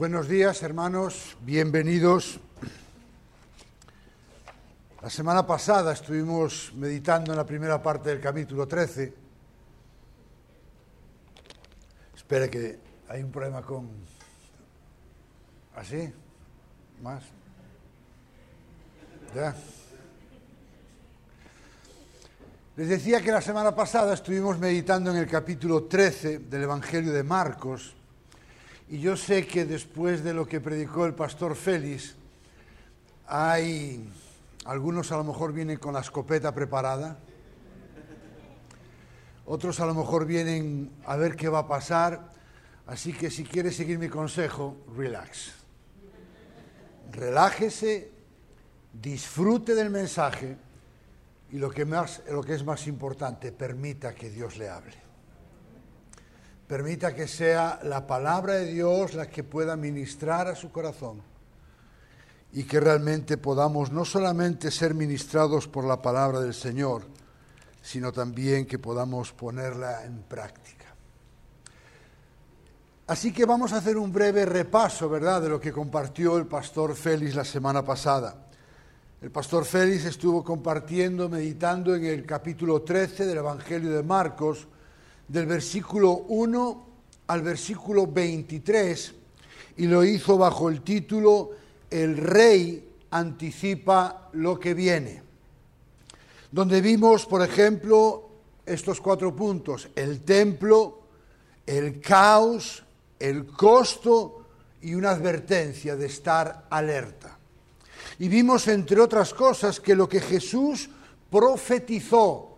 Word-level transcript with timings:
Buenos 0.00 0.28
días, 0.28 0.62
hermanos, 0.62 1.36
bienvenidos. 1.42 2.40
La 5.02 5.10
semana 5.10 5.46
pasada 5.46 5.92
estuvimos 5.92 6.72
meditando 6.74 7.32
en 7.32 7.36
la 7.36 7.44
primera 7.44 7.82
parte 7.82 8.08
del 8.08 8.18
capítulo 8.18 8.66
13. 8.66 9.12
Espere 12.16 12.48
que 12.48 12.78
hay 13.10 13.22
un 13.22 13.30
problema 13.30 13.60
con... 13.60 13.90
¿Así? 15.76 16.10
¿Más? 17.02 17.22
¿Ya? 19.34 19.54
Les 22.74 22.88
decía 22.88 23.20
que 23.20 23.32
la 23.32 23.42
semana 23.42 23.74
pasada 23.74 24.14
estuvimos 24.14 24.58
meditando 24.58 25.10
en 25.10 25.18
el 25.18 25.26
capítulo 25.26 25.84
13 25.84 26.38
del 26.38 26.62
Evangelio 26.62 27.12
de 27.12 27.22
Marcos 27.22 27.99
y 28.90 28.98
yo 28.98 29.16
sé 29.16 29.46
que 29.46 29.64
después 29.64 30.24
de 30.24 30.34
lo 30.34 30.48
que 30.48 30.60
predicó 30.60 31.06
el 31.06 31.14
pastor 31.14 31.54
Félix, 31.54 32.16
hay 33.28 34.04
algunos 34.64 35.12
a 35.12 35.16
lo 35.16 35.22
mejor 35.22 35.52
vienen 35.52 35.78
con 35.78 35.94
la 35.94 36.00
escopeta 36.00 36.52
preparada, 36.52 37.16
otros 39.46 39.78
a 39.78 39.86
lo 39.86 39.94
mejor 39.94 40.26
vienen 40.26 40.90
a 41.06 41.14
ver 41.14 41.36
qué 41.36 41.48
va 41.48 41.60
a 41.60 41.68
pasar, 41.68 42.32
así 42.88 43.12
que 43.12 43.30
si 43.30 43.44
quiere 43.44 43.70
seguir 43.70 43.96
mi 43.96 44.08
consejo, 44.08 44.76
relax. 44.96 45.52
Relájese, 47.12 48.10
disfrute 48.92 49.76
del 49.76 49.90
mensaje 49.90 50.56
y 51.52 51.58
lo 51.58 51.70
que, 51.70 51.84
más, 51.84 52.22
lo 52.28 52.42
que 52.42 52.54
es 52.54 52.64
más 52.64 52.88
importante, 52.88 53.52
permita 53.52 54.16
que 54.16 54.30
Dios 54.30 54.56
le 54.56 54.68
hable. 54.68 55.09
Permita 56.70 57.12
que 57.12 57.26
sea 57.26 57.80
la 57.82 58.06
palabra 58.06 58.52
de 58.54 58.66
Dios 58.66 59.14
la 59.14 59.26
que 59.26 59.42
pueda 59.42 59.74
ministrar 59.74 60.46
a 60.46 60.54
su 60.54 60.70
corazón 60.70 61.20
y 62.52 62.62
que 62.62 62.78
realmente 62.78 63.38
podamos 63.38 63.90
no 63.90 64.04
solamente 64.04 64.70
ser 64.70 64.94
ministrados 64.94 65.66
por 65.66 65.82
la 65.82 66.00
palabra 66.00 66.38
del 66.38 66.54
Señor, 66.54 67.02
sino 67.82 68.12
también 68.12 68.66
que 68.66 68.78
podamos 68.78 69.32
ponerla 69.32 70.04
en 70.04 70.22
práctica. 70.22 70.94
Así 73.08 73.32
que 73.32 73.46
vamos 73.46 73.72
a 73.72 73.78
hacer 73.78 73.96
un 73.96 74.12
breve 74.12 74.46
repaso, 74.46 75.08
¿verdad?, 75.08 75.42
de 75.42 75.48
lo 75.48 75.60
que 75.60 75.72
compartió 75.72 76.38
el 76.38 76.46
pastor 76.46 76.94
Félix 76.94 77.34
la 77.34 77.44
semana 77.44 77.84
pasada. 77.84 78.46
El 79.20 79.32
pastor 79.32 79.64
Félix 79.64 80.04
estuvo 80.04 80.44
compartiendo, 80.44 81.28
meditando 81.28 81.96
en 81.96 82.04
el 82.04 82.24
capítulo 82.24 82.82
13 82.82 83.26
del 83.26 83.38
Evangelio 83.38 83.90
de 83.90 84.04
Marcos, 84.04 84.68
del 85.30 85.46
versículo 85.46 86.24
1 86.28 86.86
al 87.28 87.42
versículo 87.42 88.08
23 88.08 89.14
y 89.76 89.86
lo 89.86 90.02
hizo 90.04 90.36
bajo 90.36 90.68
el 90.68 90.82
título 90.82 91.52
El 91.88 92.16
rey 92.16 92.88
anticipa 93.10 94.28
lo 94.32 94.58
que 94.58 94.74
viene, 94.74 95.22
donde 96.50 96.80
vimos, 96.80 97.26
por 97.26 97.42
ejemplo, 97.42 98.28
estos 98.66 99.00
cuatro 99.00 99.34
puntos, 99.34 99.88
el 99.94 100.22
templo, 100.22 101.00
el 101.64 102.00
caos, 102.00 102.82
el 103.18 103.46
costo 103.46 104.46
y 104.82 104.94
una 104.94 105.10
advertencia 105.10 105.94
de 105.94 106.06
estar 106.06 106.66
alerta. 106.70 107.38
Y 108.18 108.28
vimos, 108.28 108.66
entre 108.66 109.00
otras 109.00 109.32
cosas, 109.32 109.78
que 109.78 109.94
lo 109.94 110.08
que 110.08 110.20
Jesús 110.20 110.90
profetizó 111.30 112.49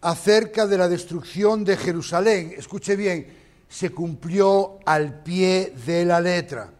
acerca 0.00 0.66
de 0.66 0.78
la 0.78 0.88
destrucción 0.88 1.64
de 1.64 1.76
Jerusalén, 1.76 2.54
escuche 2.56 2.96
bien, 2.96 3.26
se 3.68 3.90
cumplió 3.90 4.78
al 4.84 5.22
pie 5.22 5.74
de 5.86 6.04
la 6.04 6.20
letra. 6.20 6.72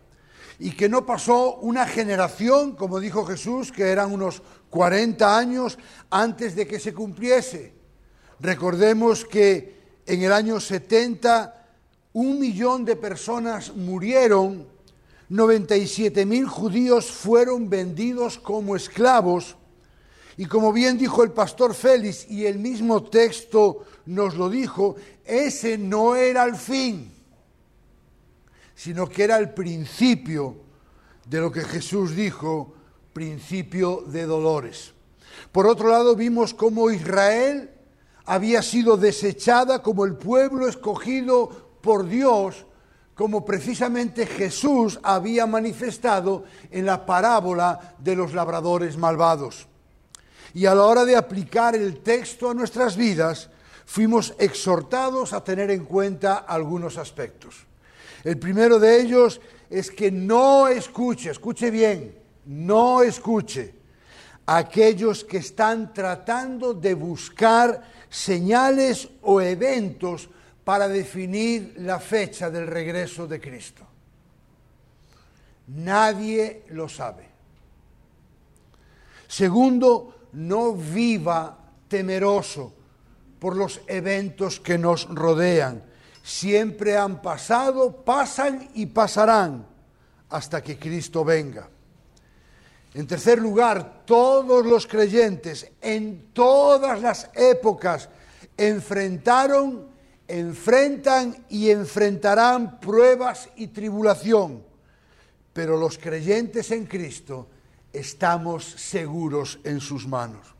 Y 0.58 0.72
que 0.72 0.88
no 0.88 1.06
pasó 1.06 1.56
una 1.56 1.86
generación, 1.86 2.76
como 2.76 3.00
dijo 3.00 3.25
Jesús, 3.25 3.72
que 3.72 3.88
eran 3.88 4.12
unos 4.12 4.42
40 4.69 5.38
años 5.38 5.78
antes 6.10 6.54
de 6.54 6.66
que 6.66 6.78
se 6.78 6.92
cumpliese. 6.92 7.72
Recordemos 8.41 9.25
que 9.25 9.80
en 10.06 10.22
el 10.22 10.32
año 10.32 10.60
70 10.60 11.56
un 12.12 12.41
millón 12.41 12.84
de 12.84 12.97
personas 12.97 13.75
murieron, 13.75 14.66
97 15.28 16.26
mil 16.26 16.47
judíos 16.47 17.10
fueron 17.10 17.70
vendidos 17.70 18.38
como 18.38 18.75
esclavos, 18.75 19.56
y 20.41 20.47
como 20.47 20.73
bien 20.73 20.97
dijo 20.97 21.23
el 21.23 21.33
pastor 21.33 21.75
Félix, 21.75 22.27
y 22.31 22.47
el 22.47 22.59
mismo 22.59 23.03
texto 23.03 23.84
nos 24.06 24.37
lo 24.37 24.49
dijo, 24.49 24.97
ese 25.23 25.77
no 25.77 26.17
era 26.17 26.45
el 26.45 26.56
fin, 26.56 27.12
sino 28.75 29.06
que 29.06 29.25
era 29.25 29.37
el 29.37 29.51
principio 29.53 30.56
de 31.27 31.41
lo 31.41 31.53
que 31.53 31.61
Jesús 31.61 32.17
dijo, 32.17 32.73
principio 33.12 34.03
de 34.06 34.25
dolores. 34.25 34.95
Por 35.53 35.67
otro 35.67 35.91
lado, 35.91 36.17
vimos 36.17 36.55
cómo 36.55 36.91
Israel 36.91 37.72
había 38.25 38.62
sido 38.62 38.97
desechada 38.97 39.83
como 39.83 40.07
el 40.07 40.15
pueblo 40.15 40.69
escogido 40.69 41.51
por 41.83 42.09
Dios, 42.09 42.65
como 43.15 43.45
precisamente 43.45 44.25
Jesús 44.25 44.99
había 45.03 45.45
manifestado 45.45 46.45
en 46.71 46.87
la 46.87 47.05
parábola 47.05 47.95
de 47.99 48.17
los 48.17 48.33
labradores 48.33 48.97
malvados. 48.97 49.67
Y 50.55 50.66
a 50.66 50.75
la 50.75 50.84
hora 50.84 51.05
de 51.05 51.16
aplicar 51.16 51.75
el 51.75 52.00
texto 52.00 52.50
a 52.50 52.55
nuestras 52.55 52.97
vidas, 52.97 53.50
fuimos 53.84 54.34
exhortados 54.38 55.33
a 55.33 55.43
tener 55.43 55.71
en 55.71 55.84
cuenta 55.84 56.38
algunos 56.38 56.97
aspectos. 56.97 57.66
El 58.25 58.38
primero 58.38 58.78
de 58.78 59.00
ellos 59.00 59.41
es 59.69 59.91
que 59.91 60.10
no 60.10 60.69
escuche, 60.69 61.31
escuche 61.31 61.71
bien, 61.71 62.15
no 62.47 63.03
escuche 63.03 63.75
a 64.47 64.59
aquellos 64.59 65.25
que 65.25 65.39
están 65.39 65.94
tratando 65.94 66.75
de 66.75 66.94
buscar 66.94 67.83
señales 68.09 69.09
o 69.22 69.41
eventos 69.41 70.28
para 70.65 70.89
definir 70.89 71.75
la 71.78 71.99
fecha 71.99 72.50
del 72.50 72.66
regreso 72.66 73.27
de 73.27 73.41
Cristo. 73.41 73.87
Nadie 75.69 76.65
lo 76.71 76.89
sabe. 76.89 77.28
Segundo, 79.28 80.19
no 80.32 80.72
viva 80.72 81.58
temeroso 81.88 82.72
por 83.38 83.56
los 83.56 83.80
eventos 83.86 84.60
que 84.60 84.78
nos 84.78 85.08
rodean. 85.08 85.82
Siempre 86.22 86.96
han 86.96 87.22
pasado, 87.22 88.04
pasan 88.04 88.68
y 88.74 88.86
pasarán 88.86 89.66
hasta 90.28 90.62
que 90.62 90.78
Cristo 90.78 91.24
venga. 91.24 91.68
En 92.92 93.06
tercer 93.06 93.41
lugar, 93.41 94.02
todos 94.04 94.66
los 94.66 94.86
creyentes 94.86 95.70
en 95.80 96.30
todas 96.32 97.00
las 97.00 97.30
épocas 97.34 98.08
enfrentaron, 98.56 99.88
enfrentan 100.26 101.44
y 101.48 101.70
enfrentarán 101.70 102.80
pruebas 102.80 103.48
y 103.56 103.68
tribulación. 103.68 104.62
Pero 105.52 105.76
los 105.76 105.98
creyentes 105.98 106.70
en 106.72 106.86
Cristo 106.86 107.48
estamos 107.93 108.65
seguros 108.65 109.59
en 109.65 109.81
sus 109.81 110.06
manos. 110.06 110.55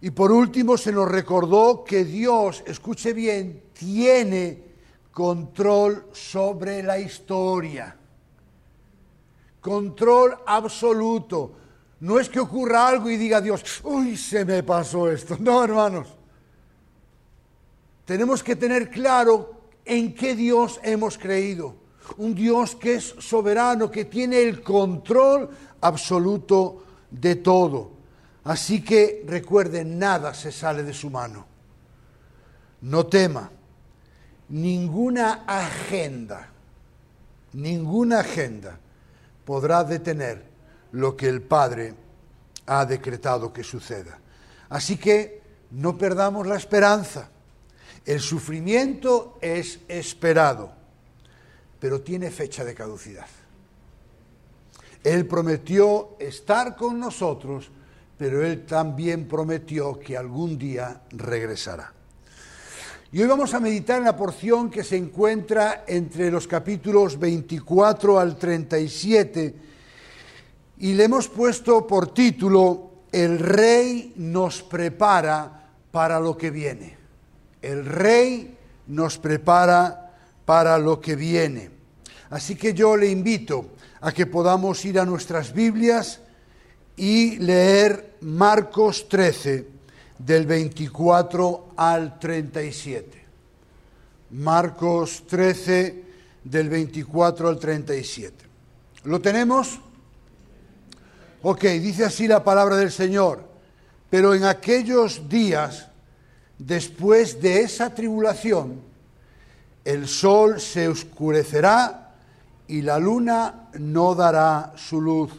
Y 0.00 0.10
por 0.10 0.30
último 0.30 0.76
se 0.76 0.92
nos 0.92 1.08
recordó 1.08 1.82
que 1.82 2.04
Dios, 2.04 2.62
escuche 2.66 3.12
bien, 3.12 3.64
tiene 3.72 4.62
control 5.10 6.06
sobre 6.12 6.82
la 6.82 6.98
historia. 6.98 7.96
Control 9.60 10.38
absoluto. 10.46 11.52
No 12.00 12.20
es 12.20 12.28
que 12.28 12.38
ocurra 12.38 12.86
algo 12.86 13.10
y 13.10 13.16
diga 13.16 13.40
Dios, 13.40 13.80
uy, 13.82 14.16
se 14.16 14.44
me 14.44 14.62
pasó 14.62 15.10
esto. 15.10 15.36
No, 15.40 15.64
hermanos. 15.64 16.06
Tenemos 18.04 18.42
que 18.42 18.54
tener 18.54 18.88
claro 18.88 19.62
en 19.84 20.14
qué 20.14 20.36
Dios 20.36 20.78
hemos 20.84 21.18
creído. 21.18 21.74
Un 22.16 22.34
Dios 22.34 22.76
que 22.76 22.94
es 22.94 23.16
soberano, 23.18 23.90
que 23.90 24.04
tiene 24.04 24.40
el 24.40 24.62
control 24.62 25.50
absoluto 25.80 26.84
de 27.10 27.36
todo. 27.36 27.92
Así 28.44 28.82
que 28.82 29.24
recuerden, 29.26 29.98
nada 29.98 30.34
se 30.34 30.52
sale 30.52 30.82
de 30.82 30.94
su 30.94 31.10
mano. 31.10 31.46
No 32.80 33.06
tema, 33.06 33.50
ninguna 34.48 35.44
agenda, 35.46 36.48
ninguna 37.52 38.20
agenda 38.20 38.78
podrá 39.44 39.84
detener 39.84 40.44
lo 40.92 41.16
que 41.16 41.28
el 41.28 41.42
Padre 41.42 41.94
ha 42.66 42.84
decretado 42.84 43.52
que 43.52 43.64
suceda. 43.64 44.18
Así 44.68 44.96
que 44.96 45.42
no 45.70 45.98
perdamos 45.98 46.46
la 46.46 46.56
esperanza. 46.56 47.30
El 48.04 48.20
sufrimiento 48.20 49.38
es 49.40 49.80
esperado, 49.88 50.72
pero 51.78 52.00
tiene 52.00 52.30
fecha 52.30 52.64
de 52.64 52.74
caducidad. 52.74 53.26
Él 55.08 55.26
prometió 55.26 56.16
estar 56.18 56.76
con 56.76 57.00
nosotros, 57.00 57.70
pero 58.18 58.44
Él 58.44 58.66
también 58.66 59.26
prometió 59.26 59.98
que 59.98 60.18
algún 60.18 60.58
día 60.58 61.00
regresará. 61.10 61.94
Y 63.10 63.22
hoy 63.22 63.26
vamos 63.26 63.54
a 63.54 63.60
meditar 63.60 63.96
en 63.96 64.04
la 64.04 64.14
porción 64.14 64.68
que 64.68 64.84
se 64.84 64.98
encuentra 64.98 65.84
entre 65.86 66.30
los 66.30 66.46
capítulos 66.46 67.18
24 67.18 68.20
al 68.20 68.36
37 68.36 69.54
y 70.76 70.92
le 70.92 71.04
hemos 71.04 71.26
puesto 71.28 71.86
por 71.86 72.12
título 72.12 72.90
El 73.10 73.38
rey 73.38 74.12
nos 74.16 74.62
prepara 74.62 75.70
para 75.90 76.20
lo 76.20 76.36
que 76.36 76.50
viene. 76.50 76.98
El 77.62 77.86
rey 77.86 78.58
nos 78.88 79.16
prepara 79.16 80.12
para 80.44 80.76
lo 80.76 81.00
que 81.00 81.16
viene. 81.16 81.77
Así 82.30 82.56
que 82.56 82.74
yo 82.74 82.96
le 82.96 83.10
invito 83.10 83.70
a 84.00 84.12
que 84.12 84.26
podamos 84.26 84.84
ir 84.84 84.98
a 84.98 85.04
nuestras 85.04 85.52
Biblias 85.52 86.20
y 86.96 87.36
leer 87.38 88.16
Marcos 88.20 89.08
13 89.08 89.66
del 90.18 90.46
24 90.46 91.74
al 91.76 92.18
37. 92.18 93.24
Marcos 94.30 95.24
13 95.26 96.04
del 96.44 96.68
24 96.68 97.48
al 97.48 97.58
37. 97.58 98.44
¿Lo 99.04 99.20
tenemos? 99.20 99.80
Ok, 101.42 101.62
dice 101.62 102.04
así 102.04 102.26
la 102.26 102.42
palabra 102.44 102.76
del 102.76 102.90
Señor. 102.90 103.44
Pero 104.10 104.34
en 104.34 104.44
aquellos 104.44 105.28
días, 105.28 105.88
después 106.58 107.40
de 107.40 107.60
esa 107.60 107.94
tribulación, 107.94 108.80
el 109.84 110.08
sol 110.08 110.60
se 110.60 110.88
oscurecerá 110.88 112.07
y 112.68 112.82
la 112.82 112.98
luna 112.98 113.70
no 113.78 114.14
dará 114.14 114.74
su 114.76 115.00
luz. 115.00 115.32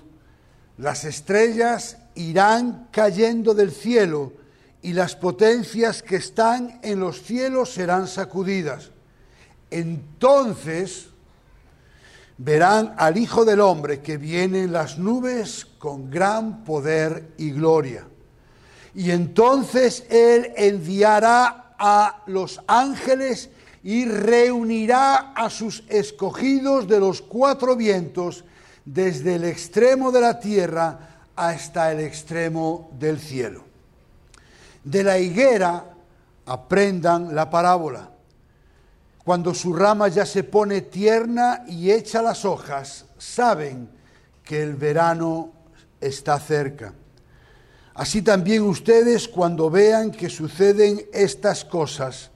Las 0.77 1.05
estrellas 1.05 1.97
irán 2.15 2.87
cayendo 2.91 3.53
del 3.53 3.71
cielo 3.71 4.33
y 4.81 4.93
las 4.93 5.15
potencias 5.15 6.01
que 6.01 6.15
están 6.15 6.79
en 6.83 6.99
los 6.99 7.21
cielos 7.21 7.73
serán 7.73 8.07
sacudidas. 8.07 8.91
Entonces 9.69 11.09
verán 12.37 12.95
al 12.97 13.17
Hijo 13.17 13.45
del 13.45 13.59
Hombre 13.59 14.01
que 14.01 14.17
viene 14.17 14.63
en 14.63 14.71
las 14.71 14.97
nubes 14.97 15.67
con 15.77 16.09
gran 16.09 16.63
poder 16.63 17.33
y 17.37 17.51
gloria. 17.51 18.07
Y 18.95 19.11
entonces 19.11 20.05
Él 20.09 20.51
enviará 20.55 21.75
a 21.77 22.23
los 22.25 22.61
ángeles 22.67 23.49
y 23.83 24.05
reunirá 24.05 25.33
a 25.33 25.49
sus 25.49 25.83
escogidos 25.87 26.87
de 26.87 26.99
los 26.99 27.21
cuatro 27.21 27.75
vientos 27.75 28.43
desde 28.85 29.35
el 29.35 29.45
extremo 29.45 30.11
de 30.11 30.21
la 30.21 30.39
tierra 30.39 31.21
hasta 31.35 31.91
el 31.91 32.01
extremo 32.01 32.91
del 32.99 33.19
cielo. 33.19 33.63
De 34.83 35.03
la 35.03 35.19
higuera 35.19 35.85
aprendan 36.45 37.33
la 37.35 37.49
parábola. 37.49 38.09
Cuando 39.23 39.53
su 39.53 39.73
rama 39.73 40.07
ya 40.07 40.25
se 40.25 40.43
pone 40.43 40.81
tierna 40.81 41.63
y 41.67 41.91
echa 41.91 42.21
las 42.21 42.45
hojas, 42.45 43.05
saben 43.17 43.89
que 44.43 44.63
el 44.63 44.75
verano 44.75 45.51
está 46.01 46.39
cerca. 46.39 46.93
Así 47.93 48.21
también 48.21 48.63
ustedes 48.63 49.27
cuando 49.27 49.69
vean 49.69 50.11
que 50.11 50.29
suceden 50.29 51.01
estas 51.13 51.63
cosas, 51.65 52.31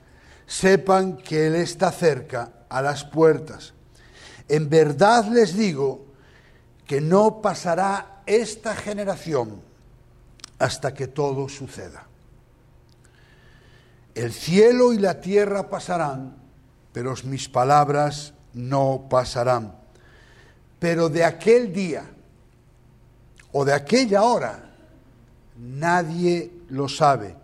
sepan 0.46 1.16
que 1.16 1.46
Él 1.46 1.54
está 1.56 1.90
cerca 1.90 2.50
a 2.68 2.82
las 2.82 3.04
puertas. 3.04 3.72
En 4.48 4.68
verdad 4.68 5.26
les 5.26 5.56
digo 5.56 6.04
que 6.86 7.00
no 7.00 7.40
pasará 7.40 8.22
esta 8.26 8.74
generación 8.74 9.60
hasta 10.58 10.94
que 10.94 11.06
todo 11.06 11.48
suceda. 11.48 12.06
El 14.14 14.32
cielo 14.32 14.92
y 14.92 14.98
la 14.98 15.20
tierra 15.20 15.68
pasarán, 15.68 16.36
pero 16.92 17.14
mis 17.24 17.48
palabras 17.48 18.32
no 18.52 19.06
pasarán. 19.10 19.74
Pero 20.78 21.08
de 21.08 21.24
aquel 21.24 21.72
día 21.72 22.04
o 23.52 23.64
de 23.64 23.72
aquella 23.72 24.22
hora 24.22 24.70
nadie 25.56 26.52
lo 26.68 26.88
sabe, 26.88 27.34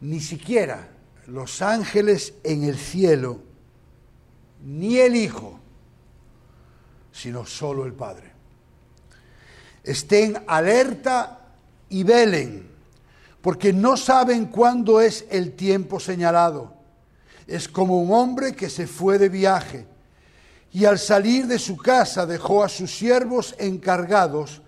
ni 0.00 0.20
siquiera 0.20 0.88
los 1.26 1.62
ángeles 1.62 2.34
en 2.42 2.64
el 2.64 2.76
cielo, 2.76 3.40
ni 4.64 4.98
el 4.98 5.16
Hijo, 5.16 5.58
sino 7.12 7.46
solo 7.46 7.86
el 7.86 7.92
Padre. 7.92 8.32
Estén 9.82 10.42
alerta 10.46 11.40
y 11.88 12.02
velen 12.02 12.70
porque 13.40 13.72
no 13.74 13.96
saben 13.96 14.46
cuándo 14.46 15.00
es 15.00 15.26
el 15.30 15.52
tiempo 15.52 16.00
señalado. 16.00 16.72
Es 17.46 17.68
como 17.68 18.00
un 18.00 18.10
hombre 18.12 18.54
que 18.54 18.70
se 18.70 18.86
fue 18.86 19.18
de 19.18 19.28
viaje 19.28 19.86
y 20.72 20.86
al 20.86 20.98
salir 20.98 21.46
de 21.46 21.58
su 21.58 21.76
casa 21.76 22.24
dejó 22.24 22.64
a 22.64 22.70
sus 22.70 22.96
siervos 22.96 23.54
encargados, 23.58 24.62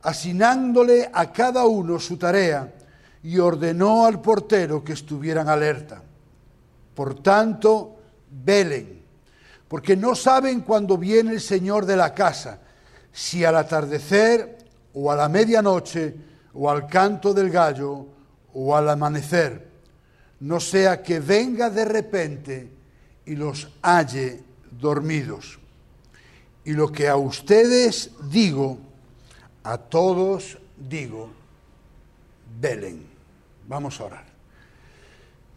asignándole 0.00 1.10
a 1.12 1.30
cada 1.30 1.66
uno 1.66 2.00
su 2.00 2.16
tarea 2.16 2.72
y 3.22 3.38
ordenó 3.38 4.06
al 4.06 4.20
portero 4.20 4.82
que 4.82 4.92
estuvieran 4.92 5.48
alerta. 5.48 6.02
Por 6.94 7.22
tanto, 7.22 7.96
velen, 8.30 9.02
porque 9.68 9.96
no 9.96 10.14
saben 10.14 10.60
cuándo 10.60 10.98
viene 10.98 11.32
el 11.32 11.40
Señor 11.40 11.86
de 11.86 11.96
la 11.96 12.14
casa, 12.14 12.60
si 13.12 13.44
al 13.44 13.56
atardecer 13.56 14.58
o 14.94 15.10
a 15.10 15.16
la 15.16 15.28
medianoche 15.28 16.14
o 16.54 16.70
al 16.70 16.86
canto 16.86 17.32
del 17.32 17.50
gallo 17.50 18.06
o 18.52 18.76
al 18.76 18.88
amanecer, 18.90 19.68
no 20.40 20.58
sea 20.58 21.02
que 21.02 21.20
venga 21.20 21.70
de 21.70 21.84
repente 21.84 22.70
y 23.24 23.36
los 23.36 23.68
halle 23.82 24.42
dormidos. 24.70 25.58
Y 26.64 26.72
lo 26.72 26.90
que 26.90 27.08
a 27.08 27.16
ustedes 27.16 28.10
digo, 28.30 28.78
a 29.62 29.78
todos 29.78 30.58
digo, 30.76 31.30
velen. 32.60 33.11
Vamos 33.72 33.98
a 33.98 34.04
orar. 34.04 34.24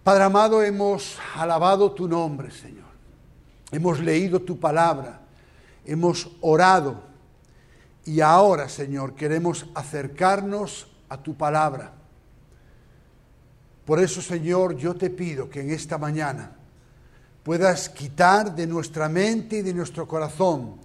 Padre 0.02 0.24
amado, 0.24 0.64
hemos 0.64 1.20
alabado 1.36 1.92
tu 1.92 2.08
nombre, 2.08 2.50
Señor. 2.50 2.86
Hemos 3.72 4.00
leído 4.00 4.40
tu 4.40 4.58
palabra, 4.58 5.20
hemos 5.84 6.32
orado 6.40 7.04
y 8.06 8.22
ahora, 8.22 8.70
Señor, 8.70 9.16
queremos 9.16 9.66
acercarnos 9.76 10.88
a 11.10 11.18
tu 11.18 11.36
palabra 11.36 11.92
por 13.86 14.00
eso, 14.00 14.22
Señor, 14.22 14.78
yo 14.78 14.96
te 14.96 15.12
pido 15.12 15.50
que 15.50 15.62
en 15.62 15.70
esta 15.70 15.98
mañana 15.98 16.56
puedas 17.44 17.90
quitar 17.90 18.56
de 18.56 18.66
nuestra 18.66 19.10
mente 19.10 19.58
y 19.58 19.62
de 19.62 19.74
nuestro 19.74 20.08
corazón 20.08 20.78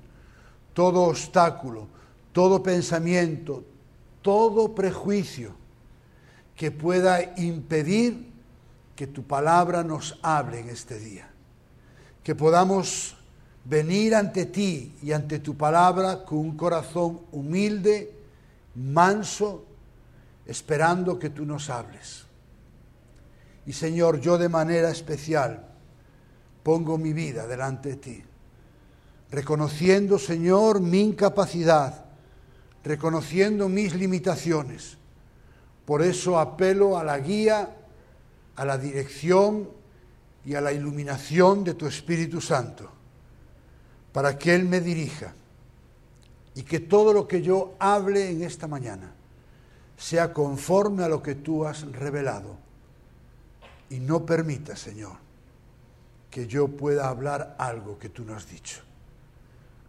todo 0.75 1.05
obstáculo, 1.05 1.87
todo 2.33 2.61
pensamiento, 2.61 3.65
todo 4.21 4.75
prejuicio 4.75 5.60
que 6.61 6.71
pueda 6.71 7.23
impedir 7.39 8.35
que 8.95 9.07
tu 9.07 9.23
palabra 9.23 9.83
nos 9.83 10.19
hable 10.21 10.61
en 10.61 10.69
este 10.69 10.99
día. 10.99 11.27
Que 12.23 12.35
podamos 12.35 13.17
venir 13.65 14.15
ante 14.15 14.45
ti 14.45 14.95
y 15.03 15.13
ante 15.13 15.39
tu 15.39 15.57
palabra 15.57 16.23
con 16.23 16.37
un 16.37 16.59
corazón 16.59 17.23
humilde, 17.33 18.13
manso, 18.75 19.65
esperando 20.45 21.19
que 21.19 21.31
tú 21.31 21.47
nos 21.47 21.71
hables. 21.71 22.27
Y 23.65 23.73
Señor, 23.73 24.21
yo 24.21 24.37
de 24.37 24.51
manera 24.51 24.91
especial 24.91 25.65
pongo 26.63 26.99
mi 26.99 27.15
vida 27.15 27.47
delante 27.47 27.89
de 27.89 27.97
ti, 27.97 28.23
reconociendo, 29.31 30.19
Señor, 30.19 30.83
mi 30.83 31.01
incapacidad, 31.01 32.05
reconociendo 32.85 33.71
mis 33.71 33.95
limitaciones. 33.95 35.00
Por 35.91 36.03
eso 36.03 36.39
apelo 36.39 36.97
a 36.97 37.03
la 37.03 37.19
guía, 37.19 37.77
a 38.55 38.65
la 38.65 38.79
dirección 38.79 39.69
y 40.45 40.55
a 40.55 40.61
la 40.61 40.73
iluminación 40.73 41.65
de 41.65 41.75
tu 41.75 41.89
Espíritu 41.89 42.41
Santo, 42.41 42.89
para 44.13 44.39
que 44.39 44.55
Él 44.55 44.67
me 44.67 44.81
dirija 44.81 45.35
y 46.55 46.63
que 46.63 46.79
todo 46.79 47.13
lo 47.13 47.27
que 47.27 47.43
yo 47.43 47.75
hable 47.81 48.31
en 48.31 48.45
esta 48.45 48.69
mañana 48.69 49.11
sea 49.97 50.33
conforme 50.33 51.03
a 51.03 51.09
lo 51.09 51.21
que 51.21 51.35
tú 51.35 51.67
has 51.67 51.83
revelado 51.91 52.57
y 53.89 53.99
no 53.99 54.25
permita, 54.25 54.77
Señor, 54.77 55.17
que 56.31 56.47
yo 56.47 56.69
pueda 56.69 57.09
hablar 57.09 57.57
algo 57.59 57.99
que 57.99 58.11
tú 58.11 58.25
no 58.25 58.37
has 58.37 58.49
dicho. 58.49 58.81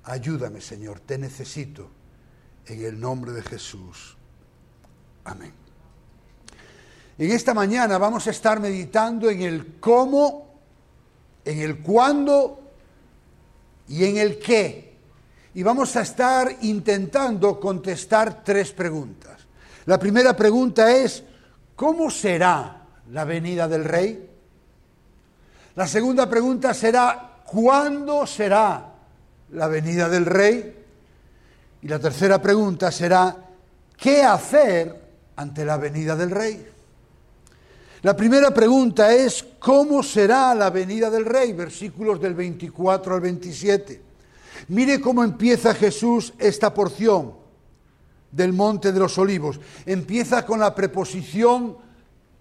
Ayúdame, 0.06 0.62
Señor, 0.62 1.00
te 1.00 1.20
necesito 1.20 1.92
en 2.66 2.84
el 2.86 3.00
nombre 3.00 3.34
de 3.34 3.44
Jesús. 3.44 4.18
Amén. 5.26 5.61
En 7.22 7.30
esta 7.30 7.54
mañana 7.54 8.00
vamos 8.00 8.26
a 8.26 8.32
estar 8.32 8.60
meditando 8.60 9.30
en 9.30 9.44
el 9.44 9.76
cómo, 9.80 10.56
en 11.46 11.60
el 11.60 11.78
cuándo 11.78 12.60
y 13.88 14.06
en 14.06 14.18
el 14.18 14.40
qué. 14.40 14.96
Y 15.54 15.62
vamos 15.62 15.96
a 15.96 16.02
estar 16.02 16.52
intentando 16.62 17.60
contestar 17.60 18.44
tres 18.44 18.72
preguntas. 18.72 19.40
La 19.86 20.00
primera 20.00 20.36
pregunta 20.36 20.92
es, 20.92 21.24
¿cómo 21.76 22.10
será 22.10 22.88
la 23.12 23.24
venida 23.24 23.68
del 23.68 23.86
rey? 23.86 24.28
La 25.76 25.86
segunda 25.86 26.28
pregunta 26.28 26.74
será, 26.74 27.42
¿cuándo 27.46 28.26
será 28.26 28.94
la 29.52 29.68
venida 29.68 30.10
del 30.10 30.26
rey? 30.26 30.76
Y 31.84 31.88
la 31.88 32.00
tercera 32.00 32.42
pregunta 32.42 32.92
será, 32.92 33.38
¿qué 33.96 34.24
hacer 34.24 35.00
ante 35.36 35.64
la 35.64 35.78
venida 35.78 36.16
del 36.16 36.32
rey? 36.32 36.71
La 38.04 38.16
primera 38.16 38.52
pregunta 38.52 39.14
es, 39.14 39.46
¿cómo 39.60 40.02
será 40.02 40.56
la 40.56 40.72
venida 40.72 41.10
del 41.10 41.26
rey? 41.26 41.54
Versículos 41.54 42.20
del 42.20 42.34
24 42.34 43.14
al 43.14 43.22
27. 43.22 44.02
Mire 44.70 45.00
cómo 45.00 45.24
empieza 45.24 45.76
Jesús 45.76 46.34
esta 46.40 46.74
porción 46.74 47.34
del 48.32 48.54
Monte 48.54 48.92
de 48.92 49.00
los 49.00 49.18
Olivos. 49.20 49.60
Empieza 49.86 50.46
con 50.46 50.60
la 50.60 50.74
preposición 50.74 51.78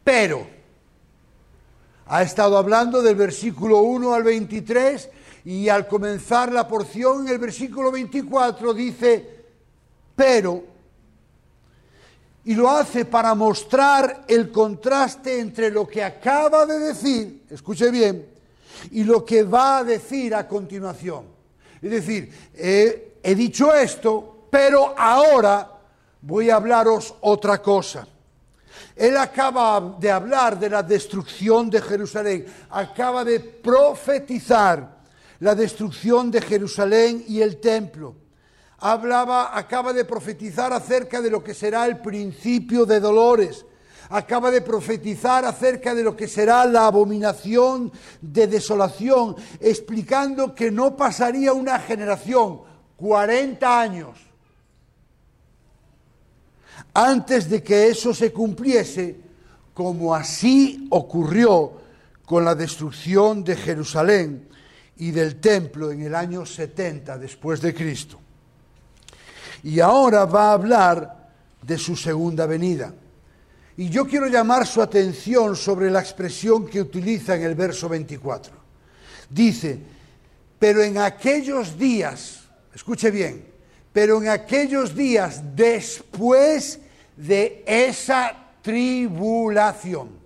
pero. 0.03 0.47
Ha 2.07 2.23
estado 2.23 2.57
hablando 2.57 3.03
del 3.03 3.15
versículo 3.15 3.83
1 3.83 4.15
al 4.15 4.23
23 4.23 5.11
y 5.45 5.69
al 5.69 5.87
comenzar 5.87 6.53
la 6.53 6.67
porción 6.67 7.27
en 7.27 7.35
el 7.35 7.39
versículo 7.39 7.93
24 7.93 8.75
dice 8.75 9.41
pero 10.17 10.65
y 12.45 12.55
lo 12.55 12.71
hace 12.71 13.05
para 13.05 13.35
mostrar 13.35 14.25
el 14.27 14.51
contraste 14.51 15.41
entre 15.41 15.71
lo 15.71 15.87
que 15.87 16.03
acaba 16.03 16.65
de 16.65 16.79
decir, 16.79 17.45
escuche 17.51 17.91
bien, 17.91 18.27
y 18.93 19.05
lo 19.05 19.25
que 19.25 19.43
va 19.43 19.79
a 19.79 19.85
decir 19.85 20.35
a 20.35 20.49
continuación. 20.49 21.25
Es 21.83 21.91
decir, 21.91 22.33
he 22.55 23.35
dicho 23.35 23.75
esto, 23.75 24.47
pero 24.51 24.95
ahora 24.99 25.71
voy 26.23 26.51
a 26.51 26.57
hablaros 26.57 27.15
otra 27.21 27.61
cosa. 27.61 28.07
Él 28.97 29.17
acaba 29.17 29.97
de 29.99 30.11
hablar 30.11 30.59
de 30.59 30.71
la 30.71 30.83
destrucción 30.83 31.71
de 31.71 31.81
Jerusalén, 31.81 32.47
acaba 32.71 33.25
de 33.25 33.41
profetizar 33.41 34.99
la 35.41 35.55
destrucción 35.55 36.31
de 36.31 36.41
Jerusalén 36.41 37.25
y 37.27 37.41
el 37.41 37.59
templo 37.59 38.15
hablaba, 38.81 39.57
acaba 39.57 39.93
de 39.93 40.05
profetizar 40.05 40.73
acerca 40.73 41.21
de 41.21 41.31
lo 41.31 41.45
que 41.45 41.55
será 41.55 41.87
el 41.87 41.99
principio 41.99 42.87
de 42.87 42.99
dolores. 42.99 43.67
Acaba 44.09 44.51
de 44.51 44.63
profetizar 44.63 45.45
acerca 45.45 45.95
de 45.95 46.03
lo 46.03 46.17
que 46.17 46.27
será 46.27 46.65
la 46.65 46.87
abominación 46.87 47.93
de 48.21 48.49
desolación, 48.49 49.37
explicando 49.61 50.55
que 50.55 50.71
no 50.71 50.97
pasaría 50.97 51.53
una 51.53 51.79
generación, 51.79 52.63
40 52.97 53.81
años, 53.81 54.19
antes 56.93 57.49
de 57.49 57.63
que 57.63 57.89
eso 57.89 58.13
se 58.13 58.33
cumpliese, 58.33 59.21
como 59.73 60.13
así 60.13 60.89
ocurrió 60.91 61.73
con 62.25 62.45
la 62.45 62.57
destrucción 62.57 63.45
de 63.45 63.55
Jerusalén 63.55 64.49
y 64.97 65.13
del 65.13 65.41
templo 65.41 65.93
en 65.93 66.03
el 66.03 66.15
año 66.17 66.45
70 66.45 67.17
después 67.17 67.61
de 67.61 67.73
Cristo 67.73 68.21
y 69.63 69.81
ahora 69.81 70.25
va 70.25 70.51
a 70.51 70.53
hablar 70.53 71.31
de 71.63 71.79
su 71.79 71.97
segunda 71.97 72.47
venida. 72.47 72.93
Y 73.77 73.89
yo 73.89 74.07
quiero 74.07 74.27
llamar 74.27 74.67
su 74.67 74.83
atención 74.83 75.57
sobre 75.57 75.91
la 75.91 76.01
expresión 76.01 76.67
que 76.67 76.81
utiliza 76.81 77.35
en 77.37 77.43
el 77.43 77.55
verso 77.55 77.89
24. 77.89 78.53
Dice, 79.31 79.79
pero 80.59 80.83
en 80.83 80.99
aquellos 80.99 81.79
días, 81.79 82.41
escuche 82.75 83.11
bien, 83.11 83.45
pero 83.93 84.21
en 84.21 84.29
aquellos 84.29 84.95
días 84.95 85.41
después 85.55 86.79
de 87.17 87.65
esa 87.67 88.33
tribulación. 88.63 90.21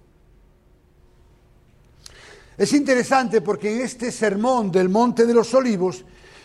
Es 2.57 2.73
interesante 2.73 3.41
porque 3.41 3.75
en 3.75 3.83
este 3.83 4.13
sermón 4.13 4.71
del 4.71 4.89
Monte 4.89 5.27
de 5.27 5.35
los 5.35 5.53
Olivos 5.55 6.05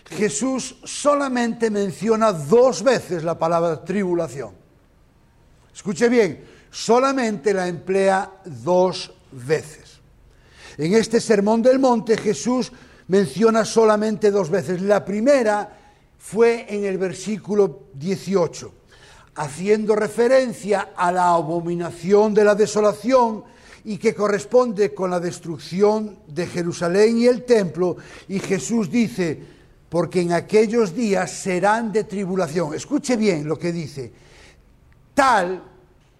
Jesús 0.09 0.77
solamente 0.83 1.69
menciona 1.69 2.31
dos 2.31 2.83
veces 2.83 3.23
la 3.23 3.37
palabra 3.37 3.83
tribulación. 3.83 4.51
Escuche 5.73 6.09
bien, 6.09 6.43
solamente 6.71 7.53
la 7.53 7.67
emplea 7.67 8.31
dos 8.43 9.13
veces. 9.31 9.99
En 10.77 10.93
este 10.93 11.21
sermón 11.21 11.61
del 11.61 11.79
monte 11.79 12.17
Jesús 12.17 12.71
menciona 13.07 13.65
solamente 13.65 14.31
dos 14.31 14.49
veces. 14.49 14.81
La 14.81 15.05
primera 15.05 15.77
fue 16.17 16.65
en 16.67 16.85
el 16.85 16.97
versículo 16.97 17.87
18, 17.93 18.73
haciendo 19.35 19.95
referencia 19.95 20.89
a 20.95 21.11
la 21.11 21.29
abominación 21.29 22.33
de 22.33 22.43
la 22.43 22.55
desolación 22.55 23.43
y 23.85 23.97
que 23.97 24.13
corresponde 24.13 24.93
con 24.93 25.09
la 25.09 25.19
destrucción 25.19 26.19
de 26.27 26.47
Jerusalén 26.47 27.19
y 27.19 27.27
el 27.27 27.45
templo. 27.45 27.97
Y 28.27 28.39
Jesús 28.39 28.91
dice, 28.91 29.58
porque 29.89 30.21
en 30.21 30.33
aquellos 30.33 30.95
días 30.95 31.31
serán 31.31 31.91
de 31.91 32.03
tribulación. 32.03 32.73
Escuche 32.75 33.17
bien 33.17 33.47
lo 33.47 33.57
que 33.57 33.71
dice. 33.71 34.11
Tal 35.13 35.63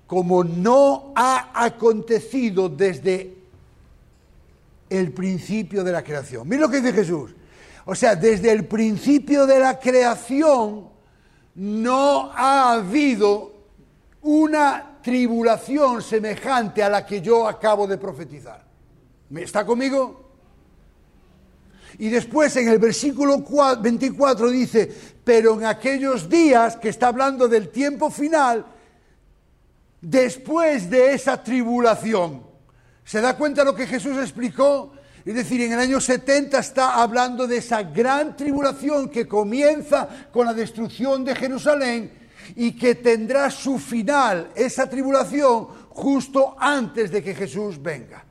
como 0.08 0.44
no 0.44 1.14
ha 1.16 1.52
acontecido 1.54 2.68
desde 2.68 3.36
el 4.90 5.12
principio 5.12 5.84
de 5.84 5.92
la 5.92 6.04
creación. 6.04 6.50
Mira 6.50 6.62
lo 6.62 6.70
que 6.70 6.82
dice 6.82 6.94
Jesús. 6.94 7.36
O 7.86 7.94
sea, 7.94 8.16
desde 8.16 8.52
el 8.52 8.66
principio 8.66 9.46
de 9.46 9.60
la 9.60 9.80
creación 9.80 10.90
no 11.56 12.32
ha 12.34 12.74
habido 12.74 13.54
una 14.22 15.00
tribulación 15.04 16.02
semejante 16.02 16.84
a 16.84 16.90
la 16.90 17.06
que 17.06 17.22
yo 17.22 17.48
acabo 17.48 17.86
de 17.88 17.98
profetizar. 17.98 18.66
¿Me 19.30 19.44
está 19.44 19.66
conmigo? 19.66 20.29
Y 22.00 22.08
después 22.08 22.56
en 22.56 22.70
el 22.70 22.80
versículo 22.80 23.44
24 23.82 24.50
dice, 24.50 24.90
pero 25.22 25.56
en 25.56 25.66
aquellos 25.66 26.30
días, 26.30 26.78
que 26.78 26.88
está 26.88 27.10
hablando 27.10 27.50
del 27.50 27.68
tiempo 27.70 28.10
final, 28.10 28.66
después 30.00 30.90
de 30.90 31.14
esa 31.14 31.44
tribulación, 31.44 32.42
¿se 33.04 33.20
da 33.20 33.36
cuenta 33.36 33.66
lo 33.66 33.76
que 33.76 33.86
Jesús 33.86 34.18
explicó? 34.18 34.94
Es 35.26 35.36
decir, 35.36 35.60
en 35.62 35.74
el 35.74 35.80
año 35.80 36.00
70 36.00 36.58
está 36.58 37.02
hablando 37.02 37.46
de 37.46 37.58
esa 37.58 37.84
gran 37.84 38.38
tribulación 38.38 39.10
que 39.10 39.28
comienza 39.28 40.08
con 40.32 40.46
la 40.46 40.54
destrucción 40.54 41.26
de 41.26 41.36
Jerusalén 41.36 42.14
y 42.56 42.78
que 42.78 42.96
tendrá 42.96 43.52
su 43.52 43.78
final, 43.78 44.52
esa 44.56 44.90
tribulación, 44.90 45.68
justo 45.90 46.56
antes 46.58 47.12
de 47.12 47.22
que 47.22 47.36
Jesús 47.36 47.82
venga 47.82 48.29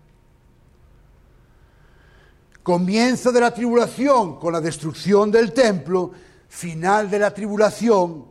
comienzo 2.68 3.32
de 3.32 3.40
la 3.40 3.54
tribulación 3.54 4.38
con 4.38 4.52
la 4.52 4.60
destrucción 4.60 5.30
del 5.30 5.54
templo, 5.54 6.10
final 6.50 7.08
de 7.08 7.18
la 7.18 7.32
tribulación, 7.32 8.26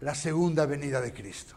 la 0.00 0.14
segunda 0.14 0.66
venida 0.66 1.00
de 1.00 1.10
Cristo. 1.10 1.54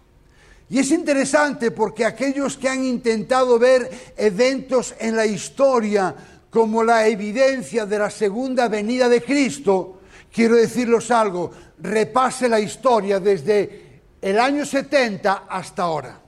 Y 0.70 0.80
es 0.80 0.92
interesante 0.92 1.72
porque 1.72 2.06
aquellos 2.06 2.56
que 2.56 2.70
han 2.70 2.86
intentado 2.86 3.60
ver 3.60 4.14
eventos 4.16 4.96
en 4.98 5.18
la 5.18 5.26
historia 5.26 6.16
como 6.50 6.86
la 6.86 7.06
evidencia 7.06 7.86
de 7.86 8.00
la 8.00 8.10
segunda 8.10 8.70
venida 8.70 9.10
de 9.10 9.22
Cristo, 9.22 10.00
quiero 10.32 10.56
decirles 10.56 11.12
algo, 11.12 11.52
repase 11.80 12.48
la 12.48 12.62
historia 12.62 13.20
desde 13.20 14.04
el 14.22 14.40
año 14.40 14.66
70 14.66 15.48
hasta 15.50 15.84
ahora. 15.84 16.22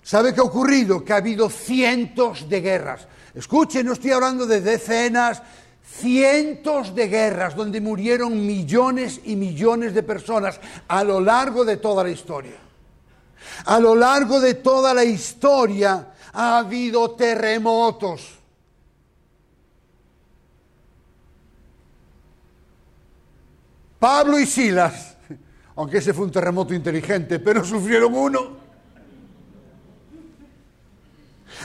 ¿Sabe 0.00 0.32
qué 0.32 0.38
ha 0.38 0.44
ocurrido? 0.44 1.04
Que 1.04 1.12
ha 1.12 1.16
habido 1.16 1.50
cientos 1.50 2.48
de 2.48 2.60
guerras. 2.60 3.08
Escuche, 3.36 3.84
no 3.84 3.92
estoy 3.92 4.12
hablando 4.12 4.46
de 4.46 4.62
decenas, 4.62 5.42
cientos 5.84 6.94
de 6.94 7.06
guerras 7.06 7.54
donde 7.54 7.82
murieron 7.82 8.46
millones 8.46 9.20
y 9.24 9.36
millones 9.36 9.92
de 9.92 10.02
personas 10.02 10.58
a 10.88 11.04
lo 11.04 11.20
largo 11.20 11.62
de 11.62 11.76
toda 11.76 12.02
la 12.02 12.08
historia. 12.08 12.56
A 13.66 13.78
lo 13.78 13.94
largo 13.94 14.40
de 14.40 14.54
toda 14.54 14.94
la 14.94 15.04
historia 15.04 16.14
ha 16.32 16.58
habido 16.58 17.10
terremotos. 17.10 18.38
Pablo 23.98 24.38
y 24.38 24.46
Silas, 24.46 25.18
aunque 25.76 25.98
ese 25.98 26.14
fue 26.14 26.24
un 26.24 26.32
terremoto 26.32 26.72
inteligente, 26.72 27.38
pero 27.38 27.62
sufrieron 27.62 28.14
uno. 28.14 28.65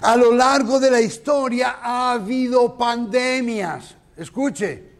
A 0.01 0.15
lo 0.15 0.31
largo 0.31 0.79
de 0.79 0.89
la 0.89 1.01
historia 1.01 1.79
ha 1.81 2.13
habido 2.13 2.77
pandemias. 2.77 3.95
Escuche, 4.15 4.91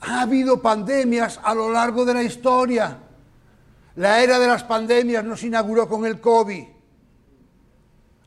ha 0.00 0.22
habido 0.22 0.60
pandemias 0.60 1.40
a 1.42 1.54
lo 1.54 1.70
largo 1.70 2.04
de 2.04 2.14
la 2.14 2.22
historia. 2.22 2.98
La 3.96 4.22
era 4.22 4.38
de 4.38 4.46
las 4.46 4.64
pandemias 4.64 5.24
no 5.24 5.36
se 5.36 5.46
inauguró 5.46 5.88
con 5.88 6.04
el 6.04 6.20
COVID. 6.20 6.64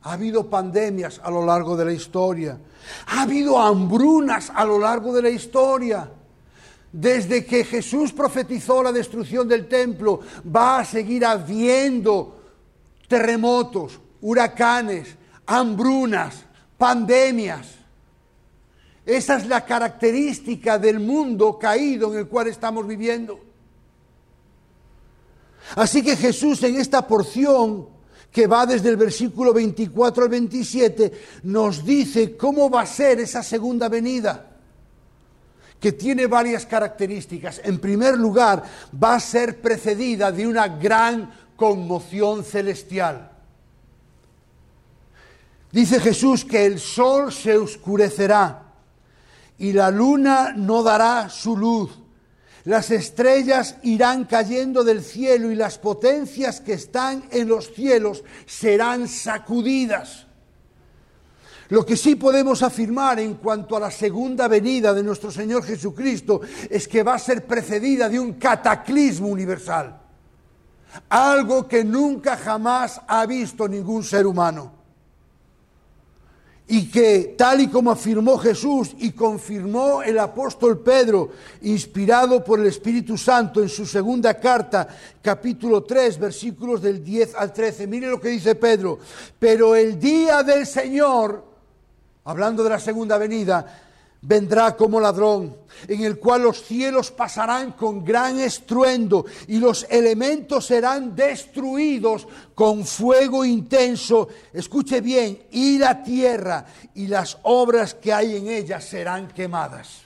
Ha 0.02 0.12
habido 0.12 0.48
pandemias 0.48 1.20
a 1.22 1.30
lo 1.30 1.44
largo 1.44 1.76
de 1.76 1.84
la 1.84 1.92
historia. 1.92 2.58
Ha 3.06 3.22
habido 3.22 3.58
hambrunas 3.60 4.50
a 4.54 4.64
lo 4.64 4.78
largo 4.78 5.12
de 5.12 5.22
la 5.22 5.30
historia. 5.30 6.10
Desde 6.92 7.44
que 7.44 7.64
Jesús 7.64 8.12
profetizó 8.12 8.82
la 8.82 8.90
destrucción 8.90 9.46
del 9.46 9.68
templo, 9.68 10.20
va 10.54 10.80
a 10.80 10.84
seguir 10.84 11.24
habiendo 11.24 12.40
terremotos, 13.06 14.00
huracanes, 14.20 15.16
hambrunas, 15.46 16.44
pandemias. 16.76 17.66
Esa 19.04 19.36
es 19.36 19.46
la 19.46 19.64
característica 19.64 20.78
del 20.78 21.00
mundo 21.00 21.58
caído 21.58 22.12
en 22.12 22.20
el 22.20 22.28
cual 22.28 22.48
estamos 22.48 22.86
viviendo. 22.86 23.40
Así 25.76 26.02
que 26.02 26.16
Jesús 26.16 26.62
en 26.62 26.76
esta 26.76 27.06
porción 27.06 27.88
que 28.30 28.46
va 28.46 28.66
desde 28.66 28.90
el 28.90 28.96
versículo 28.96 29.52
24 29.52 30.24
al 30.24 30.28
27 30.28 31.12
nos 31.44 31.84
dice 31.84 32.36
cómo 32.36 32.70
va 32.70 32.82
a 32.82 32.86
ser 32.86 33.20
esa 33.20 33.42
segunda 33.42 33.88
venida 33.88 34.46
que 35.80 35.92
tiene 35.92 36.26
varias 36.26 36.66
características. 36.66 37.62
En 37.64 37.78
primer 37.78 38.16
lugar, 38.18 38.62
va 39.02 39.14
a 39.14 39.20
ser 39.20 39.60
precedida 39.60 40.30
de 40.30 40.46
una 40.46 40.68
gran 40.68 41.30
conmoción 41.56 42.44
celestial. 42.44 43.29
Dice 45.72 46.00
Jesús 46.00 46.44
que 46.44 46.66
el 46.66 46.80
sol 46.80 47.32
se 47.32 47.56
oscurecerá 47.56 48.62
y 49.58 49.72
la 49.72 49.90
luna 49.90 50.52
no 50.56 50.82
dará 50.82 51.28
su 51.28 51.56
luz. 51.56 51.96
Las 52.64 52.90
estrellas 52.90 53.76
irán 53.82 54.24
cayendo 54.24 54.82
del 54.82 55.02
cielo 55.02 55.50
y 55.50 55.54
las 55.54 55.78
potencias 55.78 56.60
que 56.60 56.72
están 56.72 57.24
en 57.30 57.48
los 57.48 57.72
cielos 57.72 58.24
serán 58.46 59.06
sacudidas. 59.06 60.26
Lo 61.68 61.86
que 61.86 61.96
sí 61.96 62.16
podemos 62.16 62.64
afirmar 62.64 63.20
en 63.20 63.34
cuanto 63.34 63.76
a 63.76 63.80
la 63.80 63.92
segunda 63.92 64.48
venida 64.48 64.92
de 64.92 65.04
nuestro 65.04 65.30
Señor 65.30 65.62
Jesucristo 65.62 66.40
es 66.68 66.88
que 66.88 67.04
va 67.04 67.14
a 67.14 67.18
ser 67.18 67.46
precedida 67.46 68.08
de 68.08 68.18
un 68.18 68.32
cataclismo 68.34 69.28
universal. 69.28 70.00
Algo 71.08 71.68
que 71.68 71.84
nunca 71.84 72.36
jamás 72.36 73.00
ha 73.06 73.24
visto 73.24 73.68
ningún 73.68 74.02
ser 74.02 74.26
humano 74.26 74.79
y 76.72 76.88
que 76.88 77.34
tal 77.36 77.60
y 77.62 77.66
como 77.66 77.90
afirmó 77.90 78.38
Jesús 78.38 78.94
y 78.98 79.10
confirmó 79.10 80.04
el 80.04 80.20
apóstol 80.20 80.78
Pedro, 80.78 81.30
inspirado 81.62 82.44
por 82.44 82.60
el 82.60 82.66
Espíritu 82.66 83.18
Santo 83.18 83.60
en 83.60 83.68
su 83.68 83.84
segunda 83.84 84.34
carta, 84.34 84.86
capítulo 85.20 85.82
3, 85.82 86.20
versículos 86.20 86.80
del 86.80 87.02
10 87.02 87.34
al 87.34 87.52
13. 87.52 87.88
Mire 87.88 88.06
lo 88.06 88.20
que 88.20 88.28
dice 88.28 88.54
Pedro, 88.54 89.00
pero 89.36 89.74
el 89.74 89.98
día 89.98 90.44
del 90.44 90.64
Señor, 90.64 91.44
hablando 92.22 92.62
de 92.62 92.70
la 92.70 92.78
segunda 92.78 93.18
venida, 93.18 93.89
vendrá 94.22 94.76
como 94.76 95.00
ladrón, 95.00 95.56
en 95.88 96.04
el 96.04 96.18
cual 96.18 96.42
los 96.42 96.62
cielos 96.62 97.10
pasarán 97.10 97.72
con 97.72 98.04
gran 98.04 98.38
estruendo 98.38 99.24
y 99.46 99.58
los 99.58 99.86
elementos 99.88 100.66
serán 100.66 101.16
destruidos 101.16 102.28
con 102.54 102.84
fuego 102.84 103.44
intenso. 103.44 104.28
Escuche 104.52 105.00
bien, 105.00 105.42
y 105.50 105.78
la 105.78 106.02
tierra 106.02 106.66
y 106.94 107.06
las 107.06 107.38
obras 107.44 107.94
que 107.94 108.12
hay 108.12 108.36
en 108.36 108.48
ella 108.48 108.80
serán 108.80 109.28
quemadas. 109.28 110.02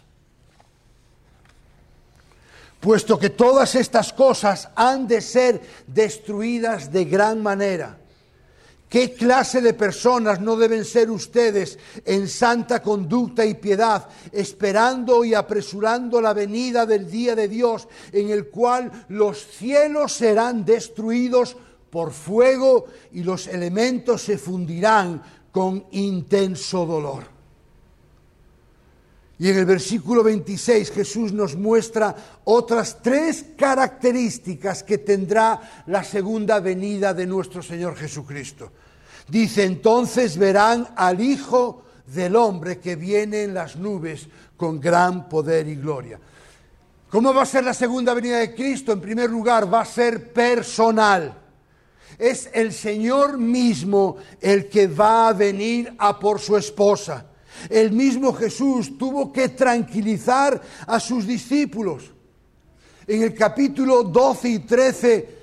Puesto 2.81 3.19
que 3.19 3.31
todas 3.31 3.75
estas 3.75 4.13
cosas 4.13 4.69
han 4.77 5.09
de 5.09 5.23
ser 5.23 5.61
destruidas 5.87 6.93
de 6.93 7.07
gran 7.07 7.43
manera 7.43 7.99
¿Qué 8.95 9.13
clase 9.13 9.61
de 9.61 9.75
personas 9.75 10.41
no 10.41 10.55
deben 10.55 10.85
ser 10.85 11.11
ustedes 11.11 11.81
en 12.05 12.29
santa 12.29 12.81
conducta 12.81 13.45
y 13.45 13.55
piedad, 13.55 14.09
esperando 14.31 15.25
y 15.25 15.35
apresurando 15.35 16.21
la 16.21 16.33
venida 16.33 16.87
del 16.87 17.11
día 17.11 17.35
de 17.35 17.49
Dios, 17.49 17.89
en 18.13 18.31
el 18.31 18.51
cual 18.51 19.07
los 19.09 19.45
cielos 19.49 20.13
serán 20.13 20.65
destruidos 20.65 21.57
por 21.91 22.13
fuego 22.13 22.87
y 23.11 23.25
los 23.25 23.49
elementos 23.49 24.23
se 24.23 24.39
fundirán 24.39 25.21
con 25.51 25.87
intenso 25.91 26.87
dolor? 26.87 27.25
Y 29.41 29.51
en 29.51 29.59
el 29.59 29.67
versículo 29.67 30.23
26 30.23 30.93
Jesús 30.93 31.33
nos 31.33 31.57
muestra 31.57 32.15
otras 32.45 33.03
tres 33.03 33.45
características 33.57 34.85
que 34.85 34.99
tendrá 34.99 35.83
la 35.87 36.05
segunda 36.05 36.61
venida 36.61 37.13
de 37.13 37.27
nuestro 37.27 37.61
Señor 37.61 37.97
Jesucristo. 37.97 38.71
Dice, 39.29 39.65
entonces 39.65 40.37
verán 40.37 40.89
al 40.97 41.21
Hijo 41.21 41.83
del 42.07 42.37
Hombre 42.37 42.79
que 42.79 42.97
viene 42.97 43.45
en 43.45 43.55
las 43.55 43.77
nubes 43.77 44.29
con 44.57 44.81
gran 44.81 45.29
poder 45.29 45.67
y 45.69 45.77
gloria. 45.77 46.21
¿Cómo 47.09 47.33
va 47.33 47.43
a 47.43 47.47
ser 47.47 47.65
la 47.65 47.75
segunda 47.75 48.13
venida 48.13 48.39
de 48.39 48.55
Cristo? 48.55 48.93
En 48.93 49.01
primer 49.01 49.31
lugar, 49.31 49.73
va 49.73 49.83
a 49.83 49.87
ser 49.87 50.33
personal. 50.33 51.41
Es 52.19 52.51
el 52.53 52.73
Señor 52.73 53.39
mismo 53.39 54.17
el 54.41 54.69
que 54.69 54.89
va 54.89 55.29
a 55.29 55.33
venir 55.33 55.95
a 55.99 56.19
por 56.19 56.41
su 56.41 56.57
esposa. 56.57 57.27
El 57.71 57.93
mismo 57.93 58.33
Jesús 58.33 58.99
tuvo 58.99 59.33
que 59.33 59.51
tranquilizar 59.51 60.61
a 60.87 61.01
sus 61.01 61.27
discípulos. 61.27 62.13
En 63.07 63.23
el 63.23 63.35
capítulo 63.35 64.03
12 64.03 64.49
y 64.49 64.59
13 64.61 65.39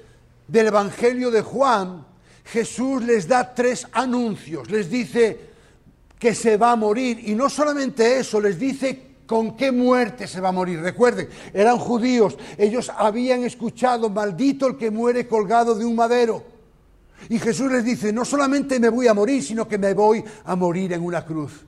del 0.48 0.68
Evangelio 0.68 1.32
de 1.32 1.42
Juan, 1.42 2.06
Jesús 2.46 3.04
les 3.04 3.28
da 3.28 3.54
tres 3.54 3.88
anuncios. 3.92 4.70
Les 4.70 4.90
dice 4.90 5.52
que 6.20 6.36
se 6.36 6.58
va 6.58 6.72
a 6.72 6.76
morir 6.76 7.20
y 7.28 7.36
no 7.36 7.50
solamente 7.50 8.20
eso, 8.20 8.40
les 8.40 8.60
dice 8.60 9.12
con 9.26 9.56
qué 9.56 9.72
muerte 9.72 10.28
se 10.28 10.42
va 10.42 10.50
a 10.50 10.52
morir. 10.52 10.82
Recuerden, 10.82 11.30
eran 11.54 11.78
judíos, 11.78 12.38
ellos 12.58 12.92
habían 12.96 13.44
escuchado, 13.44 14.10
maldito 14.10 14.68
el 14.68 14.78
que 14.78 14.92
muere 14.92 15.28
colgado 15.28 15.74
de 15.74 15.86
un 15.86 15.96
madero. 15.96 16.44
Y 17.30 17.40
Jesús 17.40 17.72
les 17.72 17.84
dice, 17.84 18.12
no 18.12 18.26
solamente 18.26 18.80
me 18.80 18.90
voy 18.90 19.08
a 19.08 19.14
morir, 19.14 19.44
sino 19.44 19.68
que 19.68 19.78
me 19.78 19.94
voy 19.94 20.24
a 20.44 20.56
morir 20.56 20.94
en 20.94 21.04
una 21.04 21.26
cruz. 21.26 21.66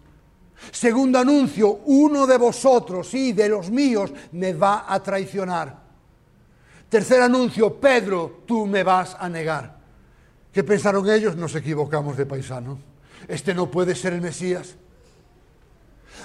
Segundo 0.71 1.19
anuncio, 1.19 1.79
uno 1.85 2.27
de 2.27 2.37
vosotros, 2.37 3.09
sí, 3.09 3.33
de 3.33 3.49
los 3.49 3.69
míos, 3.69 4.11
me 4.33 4.53
va 4.53 4.85
a 4.87 5.01
traicionar. 5.01 5.83
Tercer 6.89 7.21
anuncio, 7.21 7.75
Pedro, 7.79 8.41
tú 8.45 8.65
me 8.65 8.83
vas 8.83 9.15
a 9.19 9.29
negar. 9.29 9.82
¿Qué 10.53 10.63
pensaron 10.63 11.09
ellos? 11.09 11.35
Nos 11.35 11.55
equivocamos 11.55 12.15
de 12.15 12.27
paisano. 12.27 12.77
Este 13.27 13.55
no 13.55 13.71
puede 13.71 13.95
ser 13.95 14.13
el 14.13 14.21
Mesías. 14.21 14.75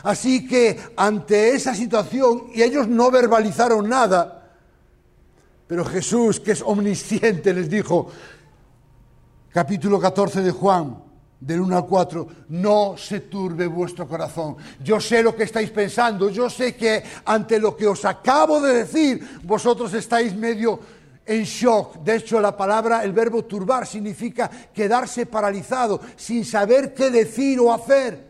Así 0.02 0.46
que 0.46 0.78
ante 0.96 1.54
esa 1.54 1.74
situación, 1.74 2.44
y 2.54 2.62
ellos 2.62 2.86
no 2.86 3.10
verbalizaron 3.10 3.88
nada, 3.88 4.56
pero 5.66 5.84
Jesús, 5.84 6.40
que 6.40 6.52
es 6.52 6.62
omnisciente, 6.62 7.54
les 7.54 7.70
dijo, 7.70 8.10
capítulo 9.50 9.98
14 9.98 10.42
de 10.42 10.50
Juan, 10.50 11.02
del 11.40 11.60
1 11.60 11.76
al 11.76 11.86
4, 11.86 12.28
no 12.48 12.96
se 12.98 13.20
turbe 13.20 13.66
vuestro 13.66 14.06
corazón. 14.06 14.56
Yo 14.82 15.00
sé 15.00 15.22
lo 15.22 15.34
que 15.34 15.44
estáis 15.44 15.70
pensando, 15.70 16.28
yo 16.28 16.50
sé 16.50 16.76
que 16.76 17.02
ante 17.24 17.58
lo 17.58 17.76
que 17.76 17.86
os 17.86 18.04
acabo 18.04 18.60
de 18.60 18.74
decir, 18.74 19.40
vosotros 19.44 19.94
estáis 19.94 20.34
medio 20.34 20.80
en 21.28 21.44
shock. 21.44 22.02
De 22.02 22.16
hecho, 22.16 22.40
la 22.40 22.56
palabra, 22.56 23.04
el 23.04 23.12
verbo 23.12 23.44
turbar, 23.44 23.86
significa 23.86 24.50
quedarse 24.72 25.26
paralizado, 25.26 26.00
sin 26.16 26.44
saber 26.44 26.94
qué 26.94 27.10
decir 27.10 27.60
o 27.60 27.72
hacer. 27.72 28.26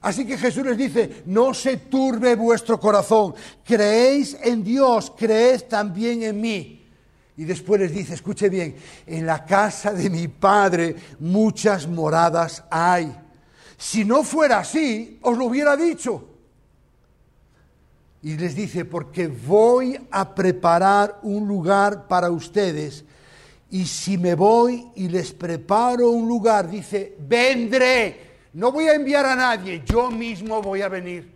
Así 0.00 0.26
que 0.26 0.36
Jesús 0.36 0.64
les 0.64 0.76
dice, 0.76 1.22
no 1.26 1.54
se 1.54 1.76
turbe 1.76 2.34
vuestro 2.34 2.80
corazón, 2.80 3.34
creéis 3.64 4.36
en 4.42 4.64
Dios, 4.64 5.12
creed 5.16 5.62
también 5.68 6.24
en 6.24 6.40
mí. 6.40 6.84
Y 7.36 7.44
después 7.44 7.80
les 7.80 7.92
dice, 7.92 8.14
escuche 8.14 8.48
bien, 8.48 8.74
en 9.06 9.26
la 9.26 9.44
casa 9.44 9.92
de 9.92 10.10
mi 10.10 10.28
Padre 10.28 10.96
muchas 11.20 11.86
moradas 11.86 12.64
hay. 12.70 13.14
Si 13.76 14.04
no 14.04 14.24
fuera 14.24 14.58
así, 14.58 15.18
os 15.22 15.36
lo 15.38 15.44
hubiera 15.46 15.76
dicho. 15.76 16.31
Y 18.22 18.36
les 18.36 18.54
dice, 18.54 18.84
porque 18.84 19.26
voy 19.26 19.98
a 20.10 20.34
preparar 20.34 21.18
un 21.22 21.48
lugar 21.48 22.06
para 22.06 22.30
ustedes. 22.30 23.04
Y 23.70 23.84
si 23.86 24.16
me 24.16 24.34
voy 24.34 24.86
y 24.94 25.08
les 25.08 25.32
preparo 25.32 26.10
un 26.10 26.28
lugar, 26.28 26.70
dice, 26.70 27.16
vendré. 27.18 28.32
No 28.52 28.70
voy 28.70 28.84
a 28.84 28.94
enviar 28.94 29.26
a 29.26 29.34
nadie, 29.34 29.82
yo 29.84 30.10
mismo 30.10 30.62
voy 30.62 30.82
a 30.82 30.88
venir. 30.88 31.32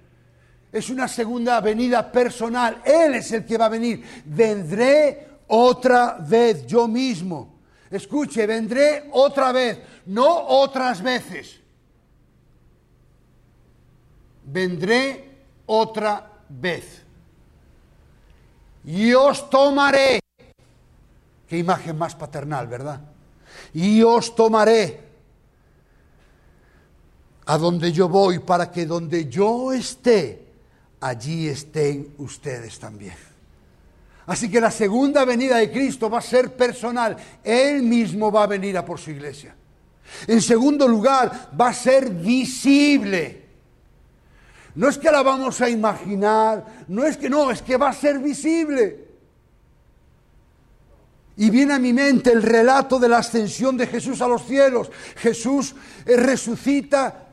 Es 0.70 0.90
una 0.90 1.08
segunda 1.08 1.60
venida 1.60 2.12
personal. 2.12 2.82
Él 2.84 3.14
es 3.14 3.32
el 3.32 3.44
que 3.44 3.58
va 3.58 3.66
a 3.66 3.70
venir. 3.70 4.04
Vendré 4.24 5.26
otra 5.48 6.18
vez 6.20 6.66
yo 6.66 6.86
mismo. 6.86 7.56
Escuche, 7.90 8.46
vendré 8.46 9.08
otra 9.12 9.52
vez, 9.52 9.78
no 10.06 10.46
otras 10.48 11.02
veces. 11.02 11.60
Vendré 14.44 15.30
otra 15.66 16.35
vez. 16.48 17.04
Y 18.84 19.12
os 19.14 19.50
tomaré. 19.50 20.20
Qué 21.48 21.58
imagen 21.58 21.96
más 21.96 22.14
paternal, 22.14 22.66
¿verdad? 22.66 23.00
Y 23.72 24.02
os 24.02 24.34
tomaré 24.34 25.00
a 27.46 27.58
donde 27.58 27.92
yo 27.92 28.08
voy 28.08 28.40
para 28.40 28.70
que 28.70 28.86
donde 28.86 29.28
yo 29.28 29.72
esté, 29.72 30.46
allí 31.00 31.48
estén 31.48 32.14
ustedes 32.18 32.78
también. 32.78 33.14
Así 34.26 34.50
que 34.50 34.60
la 34.60 34.72
segunda 34.72 35.24
venida 35.24 35.56
de 35.56 35.70
Cristo 35.70 36.10
va 36.10 36.18
a 36.18 36.22
ser 36.22 36.56
personal. 36.56 37.16
Él 37.44 37.82
mismo 37.82 38.32
va 38.32 38.42
a 38.42 38.48
venir 38.48 38.76
a 38.76 38.84
por 38.84 38.98
su 38.98 39.12
iglesia. 39.12 39.54
En 40.26 40.42
segundo 40.42 40.88
lugar, 40.88 41.50
va 41.58 41.68
a 41.68 41.74
ser 41.74 42.10
visible. 42.10 43.45
No 44.76 44.88
es 44.88 44.98
que 44.98 45.10
la 45.10 45.22
vamos 45.22 45.60
a 45.62 45.70
imaginar, 45.70 46.84
no 46.88 47.04
es 47.04 47.16
que 47.16 47.30
no, 47.30 47.50
es 47.50 47.62
que 47.62 47.78
va 47.78 47.88
a 47.88 47.94
ser 47.94 48.18
visible. 48.18 49.06
Y 51.38 51.48
viene 51.48 51.72
a 51.74 51.78
mi 51.78 51.94
mente 51.94 52.30
el 52.30 52.42
relato 52.42 52.98
de 52.98 53.08
la 53.08 53.18
ascensión 53.18 53.76
de 53.78 53.86
Jesús 53.86 54.20
a 54.20 54.28
los 54.28 54.44
cielos. 54.44 54.90
Jesús 55.16 55.74
eh, 56.04 56.16
resucita 56.16 57.26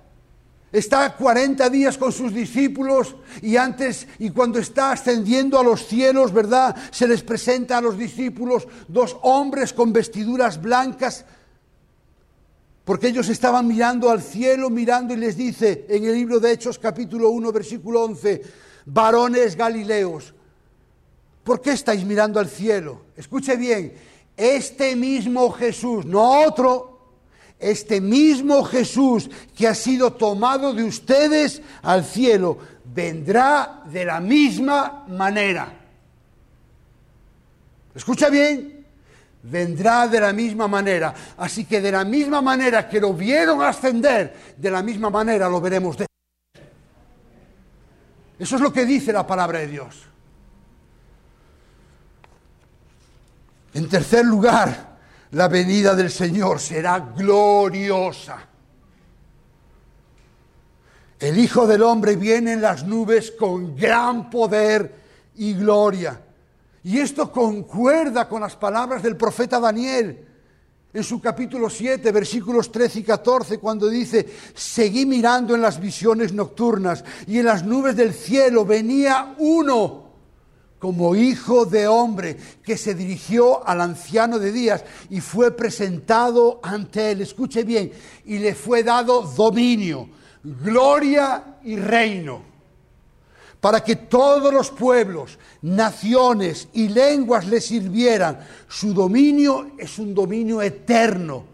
está 0.72 1.16
40 1.16 1.70
días 1.70 1.98
con 1.98 2.14
sus 2.14 2.34
discípulos 2.34 3.16
y 3.42 3.58
antes 3.58 4.08
y 4.20 4.30
cuando 4.30 4.60
está 4.60 4.94
ascendiendo 4.94 5.60
a 5.60 5.64
los 5.64 5.86
cielos, 5.86 6.32
¿verdad? 6.32 6.76
Se 6.92 7.08
les 7.08 7.24
presenta 7.24 7.78
a 7.78 7.82
los 7.82 7.98
discípulos 7.98 8.68
dos 8.88 9.18
hombres 9.22 9.74
con 9.74 9.92
vestiduras 9.92 10.62
blancas, 10.62 11.26
porque 12.86 13.08
ellos 13.08 13.30
estaban 13.30 13.68
mirando 13.68 14.10
al 14.10 14.22
cielo, 14.22 14.70
mirando 14.70 15.14
y 15.14 15.18
les 15.18 15.38
dice 15.38 15.86
en 15.90 16.06
el 16.06 16.14
libro 16.14 16.40
de 16.40 16.52
Hechos 16.52 16.78
capítulo 16.78 17.30
1 17.30 17.52
versículo 17.52 18.04
11, 18.04 18.42
varones 18.86 19.56
galileos, 19.56 20.34
¿por 21.44 21.62
qué 21.62 21.72
estáis 21.72 22.04
mirando 22.04 22.40
al 22.40 22.50
cielo? 22.50 23.04
Escuche 23.16 23.56
bien, 23.56 23.94
este 24.36 24.96
mismo 24.96 25.50
Jesús, 25.52 26.06
no 26.06 26.44
otro, 26.46 26.94
este 27.58 28.02
mismo 28.02 28.64
Jesús 28.66 29.30
que 29.56 29.68
ha 29.68 29.76
sido 29.76 30.14
tomado 30.14 30.74
de 30.74 30.84
ustedes 30.84 31.62
al 31.82 32.04
cielo, 32.04 32.58
vendrá 32.94 33.84
de 33.86 34.04
la 34.04 34.20
misma 34.20 35.06
manera. 35.08 35.80
Escucha 37.96 38.30
bien, 38.30 38.83
vendrá 39.44 40.08
de 40.08 40.20
la 40.20 40.34
misma 40.34 40.68
manera. 40.68 41.14
Así 41.38 41.66
que 41.66 41.82
de 41.82 41.92
la 41.92 42.04
misma 42.04 42.42
manera 42.42 42.88
que 42.88 43.00
lo 43.00 43.14
vieron 43.14 43.62
ascender, 43.62 44.56
de 44.58 44.72
la 44.72 44.82
misma 44.82 45.10
manera 45.10 45.50
lo 45.50 45.62
veremos 45.62 45.98
descender. 45.98 46.08
Eso 48.40 48.56
es 48.56 48.62
lo 48.62 48.74
que 48.74 48.86
dice 48.86 49.14
la 49.14 49.28
palabra 49.28 49.60
de 49.60 49.68
Dios. 49.68 50.04
En 53.74 53.90
tercer 53.90 54.26
lugar, 54.26 54.98
la 55.32 55.48
venida 55.48 55.96
del 55.96 56.12
Señor 56.12 56.60
será 56.60 57.00
gloriosa. 57.00 58.48
El 61.20 61.40
Hijo 61.40 61.66
del 61.66 61.82
Hombre 61.84 62.16
viene 62.16 62.54
en 62.54 62.62
las 62.62 62.86
nubes 62.86 63.32
con 63.32 63.76
gran 63.76 64.30
poder 64.30 64.94
y 65.36 65.54
gloria. 65.54 66.20
Y 66.84 67.00
esto 67.00 67.32
concuerda 67.32 68.28
con 68.28 68.42
las 68.42 68.56
palabras 68.56 69.02
del 69.02 69.16
profeta 69.16 69.60
Daniel 69.60 70.28
en 70.94 71.04
su 71.04 71.20
capítulo 71.20 71.70
7, 71.70 72.12
versículos 72.12 72.72
13 72.72 73.00
y 73.00 73.04
14, 73.04 73.58
cuando 73.58 73.90
dice, 73.90 74.28
seguí 74.54 75.06
mirando 75.06 75.56
en 75.56 75.62
las 75.62 75.80
visiones 75.80 76.34
nocturnas 76.34 77.04
y 77.26 77.40
en 77.40 77.46
las 77.46 77.66
nubes 77.66 77.96
del 77.96 78.14
cielo 78.14 78.64
venía 78.64 79.34
uno 79.40 80.04
como 80.78 81.16
hijo 81.16 81.66
de 81.66 81.88
hombre, 81.88 82.36
que 82.62 82.76
se 82.76 82.94
dirigió 82.94 83.66
al 83.66 83.80
anciano 83.80 84.38
de 84.38 84.52
días 84.52 84.84
y 85.10 85.22
fue 85.22 85.56
presentado 85.56 86.60
ante 86.62 87.12
él, 87.12 87.22
escuche 87.22 87.64
bien, 87.64 87.94
y 88.26 88.40
le 88.40 88.54
fue 88.54 88.84
dado 88.84 89.22
dominio, 89.22 90.10
gloria 90.44 91.60
y 91.64 91.78
reino, 91.78 92.53
para 93.64 93.82
que 93.82 93.96
todos 93.96 94.54
los 94.54 94.72
pueblos, 94.72 95.40
naciones 95.62 96.68
y 96.74 96.90
lenguas 96.90 97.48
le 97.48 97.62
sirvieran. 97.62 98.38
Su 98.68 98.94
dominio 98.94 99.72
es 99.78 99.98
un 100.00 100.14
dominio 100.14 100.62
eterno, 100.62 101.46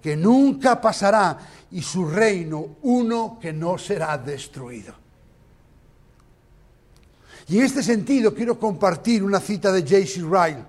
que 0.00 0.14
nunca 0.16 0.80
pasará, 0.80 1.36
y 1.72 1.82
su 1.82 2.08
reino 2.08 2.76
uno 2.82 3.40
que 3.42 3.52
no 3.52 3.78
será 3.78 4.16
destruido. 4.16 4.94
Y 7.48 7.58
en 7.58 7.64
este 7.64 7.82
sentido 7.82 8.32
quiero 8.32 8.60
compartir 8.60 9.24
una 9.24 9.40
cita 9.40 9.72
de 9.72 9.80
J.C. 9.80 10.20
Ryle. 10.20 10.64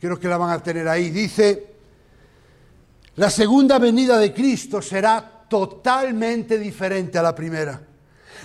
Creo 0.00 0.18
que 0.18 0.26
la 0.26 0.38
van 0.38 0.52
a 0.52 0.62
tener 0.62 0.88
ahí. 0.88 1.10
Dice, 1.10 1.66
la 3.16 3.28
segunda 3.28 3.78
venida 3.78 4.16
de 4.16 4.32
Cristo 4.32 4.80
será 4.80 5.44
totalmente 5.50 6.58
diferente 6.58 7.18
a 7.18 7.22
la 7.22 7.34
primera. 7.34 7.91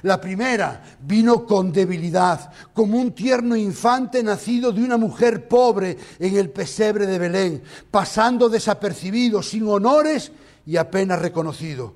La 0.04 0.20
primera 0.22 0.84
vino 1.02 1.46
con 1.46 1.72
debilidad, 1.72 2.52
como 2.74 2.98
un 2.98 3.12
tierno 3.12 3.56
infante 3.56 4.24
nacido 4.24 4.72
de 4.72 4.84
una 4.84 4.98
mujer 4.98 5.48
pobre 5.48 5.98
en 6.20 6.38
el 6.38 6.50
pesebre 6.50 7.06
de 7.06 7.20
Belén, 7.20 7.64
pasando 7.90 8.50
desapercibido, 8.50 9.42
sin 9.42 9.68
honores 9.68 10.32
y 10.66 10.78
apenas 10.78 11.20
reconocido. 11.20 11.96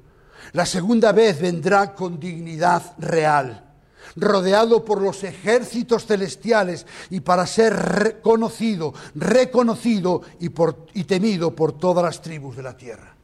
La 0.53 0.65
segunda 0.65 1.11
vez 1.11 1.39
vendrá 1.39 1.93
con 1.93 2.19
dignidad 2.19 2.95
real 2.97 3.67
rodeado 4.15 4.83
por 4.83 5.01
los 5.01 5.23
ejércitos 5.23 6.05
celestiales 6.05 6.85
y 7.09 7.21
para 7.21 7.45
ser 7.47 7.73
reconocido, 7.73 8.93
reconocido 9.15 10.21
y, 10.39 10.51
y 10.93 11.03
temido 11.05 11.55
por 11.55 11.73
todas 11.73 12.03
las 12.03 12.21
tribus 12.21 12.57
de 12.57 12.63
la 12.63 12.75
tierra. 12.75 13.15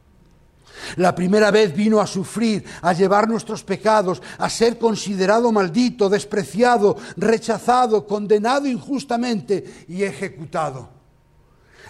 La 0.96 1.14
primera 1.14 1.50
vez 1.50 1.74
vino 1.74 2.00
a 2.00 2.06
sufrir, 2.06 2.64
a 2.82 2.92
llevar 2.92 3.28
nuestros 3.28 3.64
pecados, 3.64 4.22
a 4.38 4.48
ser 4.50 4.78
considerado 4.78 5.52
maldito, 5.52 6.08
despreciado, 6.08 6.96
rechazado, 7.16 8.06
condenado 8.06 8.66
injustamente 8.66 9.84
y 9.88 10.02
ejecutado. 10.02 10.98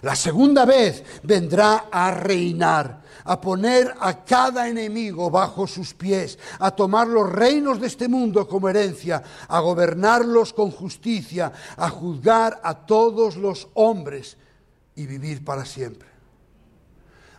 La 0.02 0.14
segunda 0.14 0.64
vez 0.64 1.02
vendrá 1.24 1.86
a 1.90 2.12
reinar, 2.12 3.02
a 3.24 3.40
poner 3.40 3.94
a 3.98 4.24
cada 4.24 4.68
enemigo 4.68 5.30
bajo 5.30 5.66
sus 5.66 5.92
pies, 5.92 6.38
a 6.60 6.70
tomar 6.70 7.08
los 7.08 7.28
reinos 7.28 7.80
de 7.80 7.88
este 7.88 8.06
mundo 8.06 8.46
como 8.46 8.68
herencia, 8.68 9.22
a 9.48 9.60
gobernarlos 9.60 10.52
con 10.52 10.70
justicia, 10.70 11.52
a 11.76 11.90
juzgar 11.90 12.60
a 12.62 12.86
todos 12.86 13.36
los 13.36 13.68
hombres 13.74 14.36
y 14.94 15.06
vivir 15.06 15.44
para 15.44 15.64
siempre. 15.64 16.17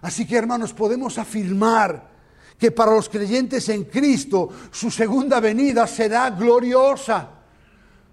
Así 0.01 0.25
que 0.25 0.37
hermanos, 0.37 0.73
podemos 0.73 1.17
afirmar 1.17 2.09
que 2.57 2.71
para 2.71 2.91
los 2.91 3.09
creyentes 3.09 3.69
en 3.69 3.85
Cristo 3.85 4.49
su 4.71 4.91
segunda 4.91 5.39
venida 5.39 5.87
será 5.87 6.29
gloriosa. 6.29 7.29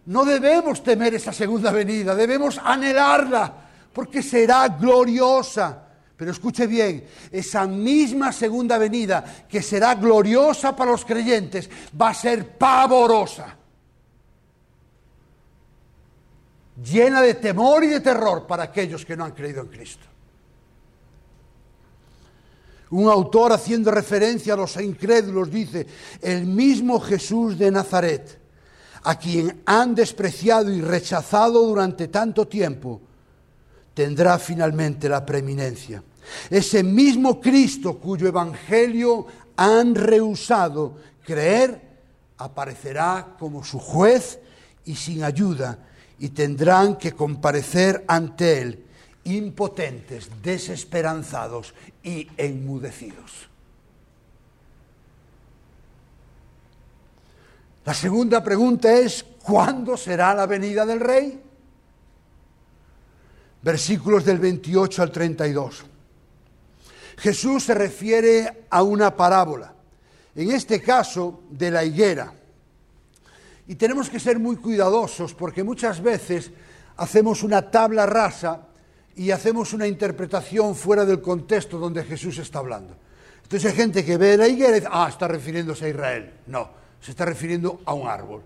No 0.07 0.25
debemos 0.25 0.83
temer 0.83 1.15
esa 1.15 1.33
segunda 1.33 1.73
venida, 1.73 2.15
debemos 2.15 2.59
anhelarla 2.63 3.53
porque 3.93 4.23
será 4.23 4.69
gloriosa. 4.69 5.83
Pero 6.17 6.31
escuche 6.31 6.67
bien, 6.67 7.05
esa 7.31 7.67
misma 7.67 8.33
segunda 8.33 8.79
venida 8.79 9.23
que 9.49 9.61
será 9.61 9.95
gloriosa 9.97 10.75
para 10.75 10.93
los 10.93 11.05
creyentes 11.05 11.69
va 12.01 12.11
a 12.11 12.15
ser 12.15 12.57
pavorosa. 12.57 13.55
Llena 16.83 17.21
de 17.21 17.35
temor 17.35 17.85
y 17.85 17.89
de 17.89 18.01
terror 18.01 18.47
para 18.47 18.65
aquellos 18.65 19.05
que 19.05 19.17
no 19.17 19.25
han 19.25 19.33
creído 19.33 19.61
en 19.63 19.69
Cristo. 19.69 20.07
Un 22.91 23.09
autor 23.09 23.53
haciendo 23.53 23.91
referencia 23.91 24.55
a 24.55 24.57
los 24.57 24.77
incrédulos 24.77 25.51
dice, 25.51 25.87
el 26.23 26.47
mismo 26.47 27.01
Jesús 27.01 27.59
de 27.59 27.71
Nazaret, 27.71 28.39
a 29.03 29.19
quien 29.19 29.63
han 29.67 29.95
despreciado 29.95 30.71
y 30.71 30.81
rechazado 30.81 31.67
durante 31.67 32.09
tanto 32.09 32.47
tiempo, 32.47 33.01
tendrá 33.93 34.39
finalmente 34.39 35.09
la 35.09 35.25
preeminencia. 35.25 36.03
Ese 36.51 36.83
mismo 36.83 37.41
Cristo 37.41 37.99
cuyo 37.99 38.29
evangelio 38.29 39.27
han 39.57 39.95
rehusado 39.95 40.97
creer, 41.25 41.81
aparecerá 42.39 43.35
como 43.39 43.65
su 43.65 43.79
juez 43.79 44.39
y 44.85 44.95
sin 44.95 45.25
ayuda, 45.25 45.79
y 46.19 46.29
tendrán 46.29 46.97
que 46.97 47.13
comparecer 47.13 48.05
ante 48.07 48.61
él 48.61 48.87
impotentes, 49.27 50.31
desesperanzados 50.43 51.75
y 52.07 52.27
enmudecidos. 52.39 53.51
La 57.85 57.93
segunda 57.93 58.43
pregunta 58.43 58.91
es, 58.99 59.23
¿cuándo 59.43 59.99
será 59.99 60.35
la 60.35 60.47
venida 60.47 60.87
del 60.87 61.01
rey? 61.01 61.43
versículos 63.67 64.25
del 64.25 64.39
28 64.39 65.03
al 65.03 65.11
32. 65.11 65.85
Jesús 67.17 67.65
se 67.65 67.75
refiere 67.75 68.67
a 68.71 68.85
una 68.85 69.17
parábola, 69.17 69.75
en 70.37 70.53
este 70.53 70.81
caso 70.81 71.41
de 71.51 71.73
la 71.73 71.85
higuera. 71.85 72.33
Y 73.67 73.75
tenemos 73.75 74.09
que 74.09 74.21
ser 74.21 74.39
muy 74.39 74.55
cuidadosos 74.55 75.35
porque 75.35 75.65
muchas 75.65 76.01
veces 76.01 76.53
hacemos 76.97 77.43
una 77.43 77.69
tabla 77.69 78.07
rasa 78.07 78.69
y 79.17 79.31
hacemos 79.31 79.73
una 79.73 79.87
interpretación 79.87 80.75
fuera 80.75 81.05
del 81.05 81.21
contexto 81.21 81.79
donde 81.79 82.05
Jesús 82.05 82.39
está 82.39 82.59
hablando. 82.59 82.95
Entonces 83.43 83.71
hay 83.71 83.77
gente 83.77 84.05
que 84.05 84.17
ve 84.17 84.37
la 84.37 84.47
higuera 84.47 84.73
y 84.73 84.81
dice, 84.81 84.89
ah, 84.93 85.07
está 85.09 85.27
refiriéndose 85.27 85.87
a 85.87 85.89
Israel. 85.89 86.35
No, 86.47 86.69
se 87.01 87.13
está 87.13 87.25
refiriendo 87.25 87.81
a 87.85 87.95
un 87.95 88.07
árbol. 88.07 88.43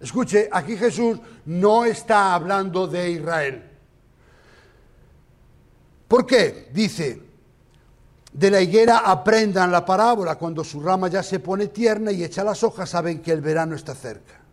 Escuche, 0.00 0.48
aquí 0.50 0.76
Jesús 0.76 1.18
no 1.46 1.84
está 1.84 2.34
hablando 2.34 2.86
de 2.86 3.10
Israel. 3.10 3.70
¿Por 6.08 6.26
qué? 6.26 6.68
Dice, 6.72 7.22
de 8.32 8.50
la 8.50 8.60
higuera 8.60 8.98
aprendan 8.98 9.70
la 9.70 9.84
parábola, 9.84 10.36
cuando 10.36 10.62
su 10.64 10.80
rama 10.80 11.08
ya 11.08 11.22
se 11.22 11.38
pone 11.40 11.68
tierna 11.68 12.12
y 12.12 12.24
echa 12.24 12.44
las 12.44 12.62
hojas, 12.62 12.90
saben 12.90 13.20
que 13.20 13.32
el 13.32 13.40
verano 13.40 13.74
está 13.74 13.94
cerca. 13.94 14.45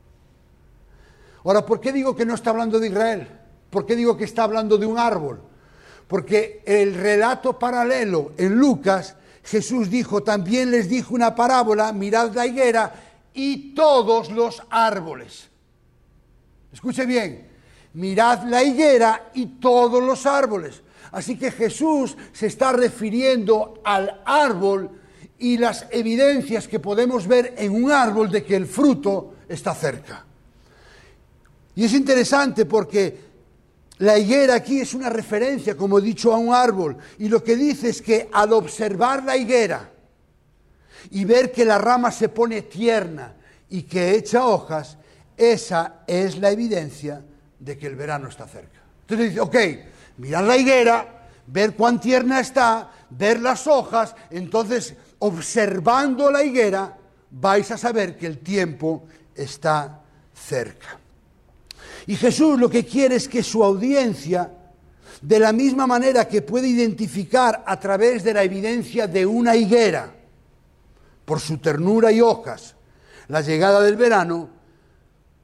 Ahora, 1.44 1.66
¿por 1.66 1.80
qué 1.80 1.92
digo 1.92 2.16
que 2.16 2.26
no 2.26 2.36
está 2.36 2.52
hablando 2.52 2.80
de 2.80 2.88
Israel? 2.88 3.28
¿Por 3.70 3.86
qué 3.86 3.96
digo 3.96 4.16
que 4.16 4.24
está 4.24 4.44
hablando 4.44 4.78
de 4.78 4.86
un 4.86 4.98
árbol? 4.98 5.42
Porque 6.08 6.62
el 6.66 6.94
relato 6.94 7.58
paralelo 7.58 8.32
en 8.38 8.56
Lucas, 8.56 9.16
Jesús 9.44 9.90
dijo, 9.90 10.24
también 10.24 10.72
les 10.72 10.88
dijo 10.88 11.14
una 11.14 11.36
parábola, 11.36 11.92
mirad 11.92 12.34
la 12.34 12.46
higuera 12.46 12.94
y 13.34 13.74
todos 13.74 14.32
los 14.32 14.62
árboles. 14.70 15.50
Escuche 16.72 17.06
bien, 17.06 17.48
mirad 17.94 18.44
la 18.44 18.64
higuera 18.64 19.32
y 19.34 19.60
todos 19.60 20.02
los 20.02 20.26
árboles. 20.26 20.82
Así 21.12 21.38
que 21.38 21.52
Jesús 21.52 22.18
se 22.32 22.48
está 22.48 22.72
refiriendo 22.72 23.82
al 23.84 24.22
árbol 24.26 24.90
y 25.38 25.58
las 25.58 25.88
evidencias 25.92 26.68
que 26.68 26.80
podemos 26.80 27.28
ver 27.28 27.54
en 27.58 27.84
un 27.84 27.92
árbol 27.92 28.32
de 28.32 28.44
que 28.44 28.56
el 28.56 28.66
fruto 28.66 29.36
está 29.48 29.76
cerca. 29.76 30.26
Y 31.76 31.86
es 31.86 31.94
interesante 31.94 32.66
porque 32.66 33.34
la 34.00 34.18
higuera 34.18 34.56
aquí 34.56 34.80
es 34.80 34.94
una 34.94 35.10
referencia, 35.10 35.78
como 35.78 36.00
he 36.00 36.02
dicho, 36.02 36.34
a 36.34 36.38
un 36.38 36.54
árbol. 36.54 36.98
Y 37.20 37.30
lo 37.30 37.44
que 37.44 37.56
dice 37.56 37.90
es 37.90 38.02
que 38.02 38.30
al 38.32 38.54
observar 38.54 39.24
la 39.24 39.38
higuera 39.38 39.90
y 41.12 41.26
ver 41.26 41.52
que 41.52 41.66
la 41.66 41.78
rama 41.78 42.12
se 42.12 42.30
pone 42.30 42.64
tierna 42.64 43.34
y 43.70 43.84
que 43.84 44.16
echa 44.16 44.46
hojas, 44.46 44.98
esa 45.38 46.04
es 46.08 46.38
la 46.38 46.52
evidencia 46.52 47.24
de 47.60 47.78
que 47.78 47.88
el 47.88 47.96
verano 47.96 48.30
está 48.30 48.48
cerca. 48.48 48.82
Entonces 49.02 49.30
dice, 49.30 49.42
ok, 49.42 49.56
mirar 50.18 50.44
la 50.44 50.58
higuera, 50.58 51.28
ver 51.48 51.76
cuán 51.76 52.00
tierna 52.00 52.40
está, 52.40 52.92
ver 53.10 53.40
las 53.40 53.68
hojas, 53.68 54.16
entonces 54.30 54.96
observando 55.20 56.32
la 56.32 56.44
higuera 56.44 56.98
vais 57.32 57.70
a 57.72 57.78
saber 57.78 58.18
que 58.18 58.28
el 58.28 58.40
tiempo 58.40 59.06
está 59.36 60.02
cerca. 60.34 61.00
Y 62.08 62.16
Jesús 62.16 62.60
lo 62.60 62.70
que 62.70 62.86
quiere 62.86 63.16
es 63.16 63.28
que 63.28 63.44
su 63.44 63.64
audiencia, 63.64 64.52
de 65.22 65.40
la 65.40 65.54
misma 65.54 65.88
manera 65.88 66.28
que 66.28 66.42
puede 66.42 66.68
identificar 66.68 67.64
a 67.66 67.80
través 67.80 68.24
de 68.24 68.34
la 68.34 68.44
evidencia 68.44 69.08
de 69.08 69.26
una 69.26 69.56
higuera, 69.56 70.14
por 71.24 71.40
su 71.40 71.58
ternura 71.60 72.12
y 72.12 72.20
hojas, 72.20 72.76
la 73.30 73.40
llegada 73.40 73.82
del 73.82 73.96
verano, 73.96 74.50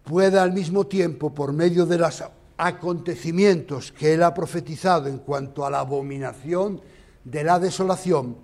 pueda 0.04 0.44
al 0.44 0.52
mismo 0.52 0.88
tiempo, 0.88 1.34
por 1.34 1.54
medio 1.54 1.86
de 1.86 1.98
los 1.98 2.24
acontecimientos 2.58 3.94
que 3.94 4.16
él 4.16 4.24
ha 4.24 4.34
profetizado 4.34 5.08
en 5.08 5.20
cuanto 5.20 5.66
a 5.66 5.70
la 5.70 5.80
abominación 5.80 6.82
de 7.24 7.44
la 7.44 7.58
desolación, 7.60 8.36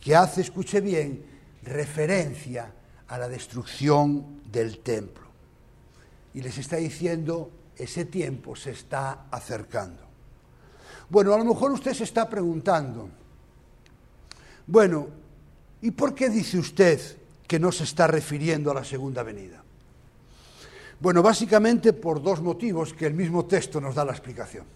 que 0.00 0.16
hace, 0.16 0.40
escuche 0.40 0.80
bien, 0.80 1.26
referencia 1.64 2.72
a 3.08 3.18
la 3.18 3.28
destrucción 3.28 4.40
del 4.50 4.78
templo 4.78 5.25
y 6.36 6.42
les 6.42 6.58
está 6.58 6.76
diciendo, 6.76 7.50
ese 7.74 8.04
tiempo 8.04 8.54
se 8.54 8.72
está 8.72 9.24
acercando. 9.30 10.02
Bueno, 11.08 11.32
a 11.32 11.38
lo 11.38 11.46
mejor 11.46 11.72
usted 11.72 11.94
se 11.94 12.04
está 12.04 12.28
preguntando, 12.28 13.08
bueno, 14.66 15.08
¿y 15.80 15.92
por 15.92 16.14
qué 16.14 16.28
dice 16.28 16.58
usted 16.58 17.00
que 17.46 17.58
no 17.58 17.72
se 17.72 17.84
está 17.84 18.06
refiriendo 18.06 18.70
a 18.70 18.74
la 18.74 18.84
segunda 18.84 19.22
venida? 19.22 19.64
Bueno, 21.00 21.22
básicamente 21.22 21.94
por 21.94 22.22
dos 22.22 22.42
motivos 22.42 22.92
que 22.92 23.06
el 23.06 23.14
mismo 23.14 23.46
texto 23.46 23.80
nos 23.80 23.94
da 23.94 24.04
la 24.04 24.12
explicación. 24.12 24.66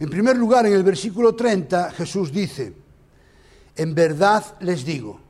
En 0.00 0.10
primer 0.10 0.36
lugar, 0.36 0.66
en 0.66 0.72
el 0.72 0.82
versículo 0.82 1.36
30, 1.36 1.92
Jesús 1.92 2.32
dice, 2.32 2.72
en 3.76 3.94
verdad 3.94 4.56
les 4.62 4.84
digo, 4.84 5.20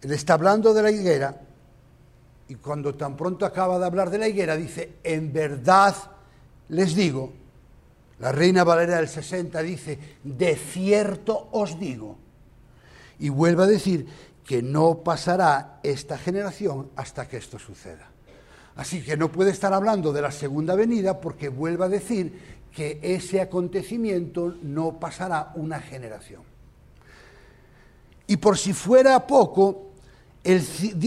él 0.00 0.12
está 0.12 0.34
hablando 0.34 0.72
de 0.72 0.82
la 0.84 0.90
higuera, 0.92 1.48
y 2.52 2.56
cuando 2.56 2.94
tan 2.94 3.16
pronto 3.16 3.46
acaba 3.46 3.78
de 3.78 3.86
hablar 3.86 4.10
de 4.10 4.18
la 4.18 4.28
higuera, 4.28 4.58
dice, 4.58 4.96
en 5.02 5.32
verdad 5.32 5.96
les 6.68 6.94
digo, 6.94 7.32
la 8.18 8.30
reina 8.30 8.62
Valera 8.62 8.96
del 8.96 9.08
60 9.08 9.62
dice, 9.62 9.98
de 10.22 10.54
cierto 10.56 11.48
os 11.52 11.80
digo, 11.80 12.18
y 13.20 13.30
vuelve 13.30 13.62
a 13.62 13.66
decir 13.66 14.06
que 14.44 14.60
no 14.60 14.98
pasará 14.98 15.80
esta 15.82 16.18
generación 16.18 16.90
hasta 16.94 17.26
que 17.26 17.38
esto 17.38 17.58
suceda. 17.58 18.10
Así 18.76 19.02
que 19.02 19.16
no 19.16 19.32
puede 19.32 19.50
estar 19.50 19.72
hablando 19.72 20.12
de 20.12 20.20
la 20.20 20.30
segunda 20.30 20.74
venida 20.74 21.22
porque 21.22 21.48
vuelve 21.48 21.86
a 21.86 21.88
decir 21.88 22.38
que 22.70 23.00
ese 23.02 23.40
acontecimiento 23.40 24.56
no 24.60 25.00
pasará 25.00 25.52
una 25.54 25.80
generación. 25.80 26.42
Y 28.26 28.36
por 28.36 28.58
si 28.58 28.74
fuera 28.74 29.26
poco, 29.26 29.91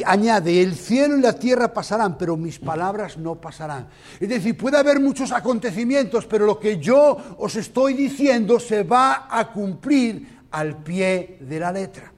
añade, 0.05 0.61
el 0.61 0.75
cielo 0.75 1.17
y 1.17 1.21
la 1.21 1.33
tierra 1.33 1.73
pasarán, 1.73 2.17
pero 2.17 2.37
mis 2.37 2.57
palabras 2.57 3.17
no 3.17 3.35
pasarán. 3.35 3.87
Es 4.19 4.29
decir, 4.29 4.55
puede 4.55 4.77
haber 4.77 4.99
muchos 5.01 5.31
acontecimientos, 5.31 6.25
pero 6.25 6.45
lo 6.45 6.57
que 6.57 6.77
yo 6.77 7.17
os 7.37 7.55
estoy 7.57 7.95
diciendo 7.95 8.59
se 8.59 8.83
va 8.83 9.27
a 9.29 9.51
cumplir 9.51 10.39
al 10.51 10.77
pie 10.77 11.37
de 11.41 11.59
la 11.59 11.71
letra. 11.71 12.13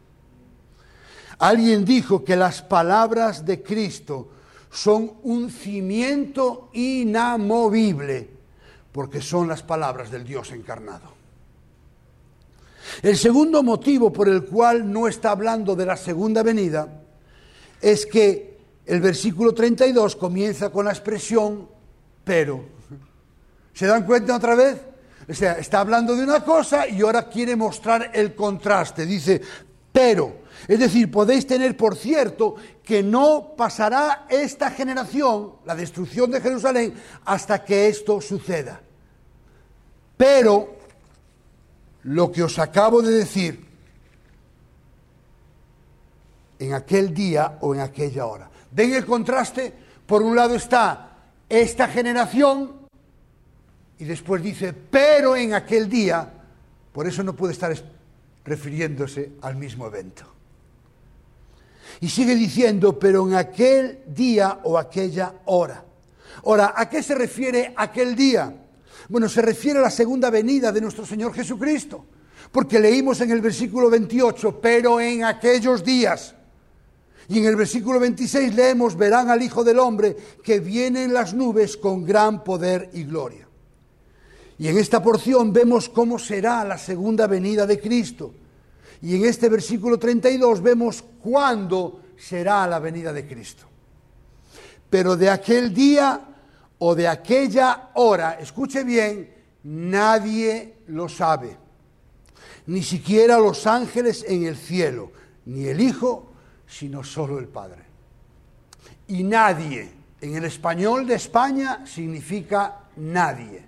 Alguien 1.40 1.86
dijo 1.86 2.24
que 2.24 2.36
las 2.36 2.62
palabras 2.62 3.46
de 3.46 3.64
Cristo 3.64 4.30
son 4.70 5.14
un 5.24 5.50
cimiento 5.50 6.70
inamovible, 6.74 8.30
porque 8.92 9.22
son 9.22 9.48
las 9.48 9.64
palabras 9.64 10.12
del 10.12 10.24
Dios 10.24 10.52
encarnado. 10.52 11.18
El 13.02 13.18
segundo 13.18 13.64
motivo 13.64 14.14
por 14.14 14.30
el 14.30 14.46
cual 14.46 14.92
no 14.92 15.08
está 15.08 15.32
hablando 15.32 15.76
de 15.76 15.86
la 15.86 15.98
segunda 15.98 16.44
venida 16.44 17.06
es 17.82 18.06
que 18.06 18.58
el 18.86 19.02
versículo 19.02 19.54
32 19.54 20.16
comienza 20.16 20.70
con 20.70 20.86
la 20.86 20.92
expresión 20.92 21.68
pero. 22.28 22.62
¿Se 23.74 23.88
dan 23.88 24.06
cuenta 24.06 24.36
otra 24.36 24.54
vez? 24.54 24.82
O 25.30 25.34
sea, 25.34 25.54
está 25.54 25.80
hablando 25.80 26.16
de 26.16 26.24
una 26.24 26.44
cosa 26.44 26.88
y 26.88 27.02
ahora 27.02 27.30
quiere 27.30 27.56
mostrar 27.56 28.12
el 28.14 28.36
contraste. 28.36 29.06
Dice, 29.06 29.42
pero. 29.92 30.46
Es 30.68 30.80
decir, 30.80 31.10
podéis 31.10 31.48
tener 31.48 31.78
por 31.78 31.96
cierto 31.96 32.56
que 32.84 33.04
no 33.04 33.54
pasará 33.56 34.26
esta 34.28 34.72
generación, 34.72 35.54
la 35.66 35.76
destrucción 35.76 36.32
de 36.32 36.42
Jerusalén, 36.42 36.94
hasta 37.26 37.64
que 37.64 37.88
esto 37.88 38.20
suceda. 38.20 38.82
Pero 40.18 40.76
lo 42.04 42.32
que 42.32 42.44
os 42.44 42.58
acabo 42.60 43.02
de 43.02 43.14
decir 43.14 43.67
en 46.60 46.74
aquel 46.74 47.14
día 47.14 47.58
o 47.62 47.74
en 47.74 47.82
aquella 47.82 48.26
hora. 48.26 48.50
¿Ven 48.72 48.94
el 48.94 49.06
contraste? 49.06 49.74
Por 50.06 50.22
un 50.22 50.36
lado 50.36 50.56
está 50.56 51.18
esta 51.50 51.88
generación 51.88 52.88
y 54.00 54.06
después 54.06 54.42
dice, 54.44 54.74
pero 54.74 55.36
en 55.36 55.54
aquel 55.54 55.90
día, 55.90 56.32
por 56.92 57.08
eso 57.08 57.24
no 57.24 57.36
puede 57.36 57.54
estar 57.54 57.74
refiriéndose 58.46 59.34
al 59.42 59.56
mismo 59.56 59.88
evento. 59.88 60.24
Y 62.00 62.10
sigue 62.10 62.36
diciendo, 62.36 63.00
pero 63.00 63.28
en 63.28 63.36
aquel 63.36 64.04
día 64.08 64.60
o 64.64 64.78
aquella 64.78 65.34
hora. 65.46 65.84
Ahora, 66.46 66.74
¿a 66.76 66.88
qué 66.88 67.02
se 67.02 67.16
refiere 67.16 67.74
aquel 67.76 68.16
día? 68.16 68.54
Bueno, 69.10 69.28
se 69.28 69.42
refiere 69.42 69.80
a 69.80 69.84
la 69.84 69.90
segunda 69.90 70.30
venida 70.30 70.72
de 70.72 70.82
nuestro 70.82 71.06
Señor 71.06 71.34
Jesucristo, 71.34 72.06
porque 72.52 72.80
leímos 72.80 73.20
en 73.22 73.32
el 73.32 73.42
versículo 73.42 73.90
28, 73.90 74.62
pero 74.62 75.00
en 75.00 75.24
aquellos 75.24 75.84
días. 75.84 76.36
Y 77.30 77.40
en 77.40 77.46
el 77.46 77.56
versículo 77.56 78.00
26 78.00 78.56
leemos, 78.56 78.96
verán 78.96 79.30
al 79.30 79.42
Hijo 79.42 79.64
del 79.64 79.80
Hombre 79.80 80.16
que 80.44 80.60
viene 80.60 81.04
en 81.04 81.14
las 81.14 81.34
nubes 81.34 81.76
con 81.76 82.06
gran 82.06 82.44
poder 82.44 82.90
y 82.94 83.04
gloria. 83.04 83.48
Y 84.60 84.68
en 84.68 84.78
esta 84.78 85.04
porción 85.04 85.54
vemos 85.54 85.90
cómo 85.90 86.18
será 86.18 86.64
la 86.64 86.78
segunda 86.78 87.28
venida 87.28 87.68
de 87.68 87.80
Cristo. 87.80 88.34
Y 89.02 89.16
en 89.16 89.26
este 89.26 89.50
versículo 89.50 90.00
32 90.00 90.62
vemos 90.62 91.04
cuándo 91.22 92.02
será 92.18 92.66
la 92.66 92.80
venida 92.80 93.14
de 93.14 93.28
Cristo. 93.28 93.66
Pero 94.90 95.16
de 95.16 95.30
aquel 95.30 95.74
día 95.74 96.22
o 96.80 96.96
de 96.96 97.08
aquella 97.08 97.92
hora, 97.96 98.40
escuche 98.40 98.84
bien, 98.84 99.32
nadie 99.64 100.78
lo 100.88 101.10
sabe. 101.10 101.58
Ni 102.68 102.82
siquiera 102.82 103.38
los 103.38 103.68
ángeles 103.68 104.26
en 104.28 104.46
el 104.46 104.58
cielo, 104.58 105.12
ni 105.46 105.66
el 105.66 105.82
Hijo, 105.82 106.27
sino 106.68 107.04
solo 107.04 107.40
el 107.40 107.48
Padre. 107.48 107.84
Y 109.08 109.24
nadie, 109.24 109.90
en 110.22 110.36
el 110.36 110.46
español 110.46 111.08
de 111.08 111.16
España 111.16 111.86
significa 111.86 112.82
nadie. 112.98 113.66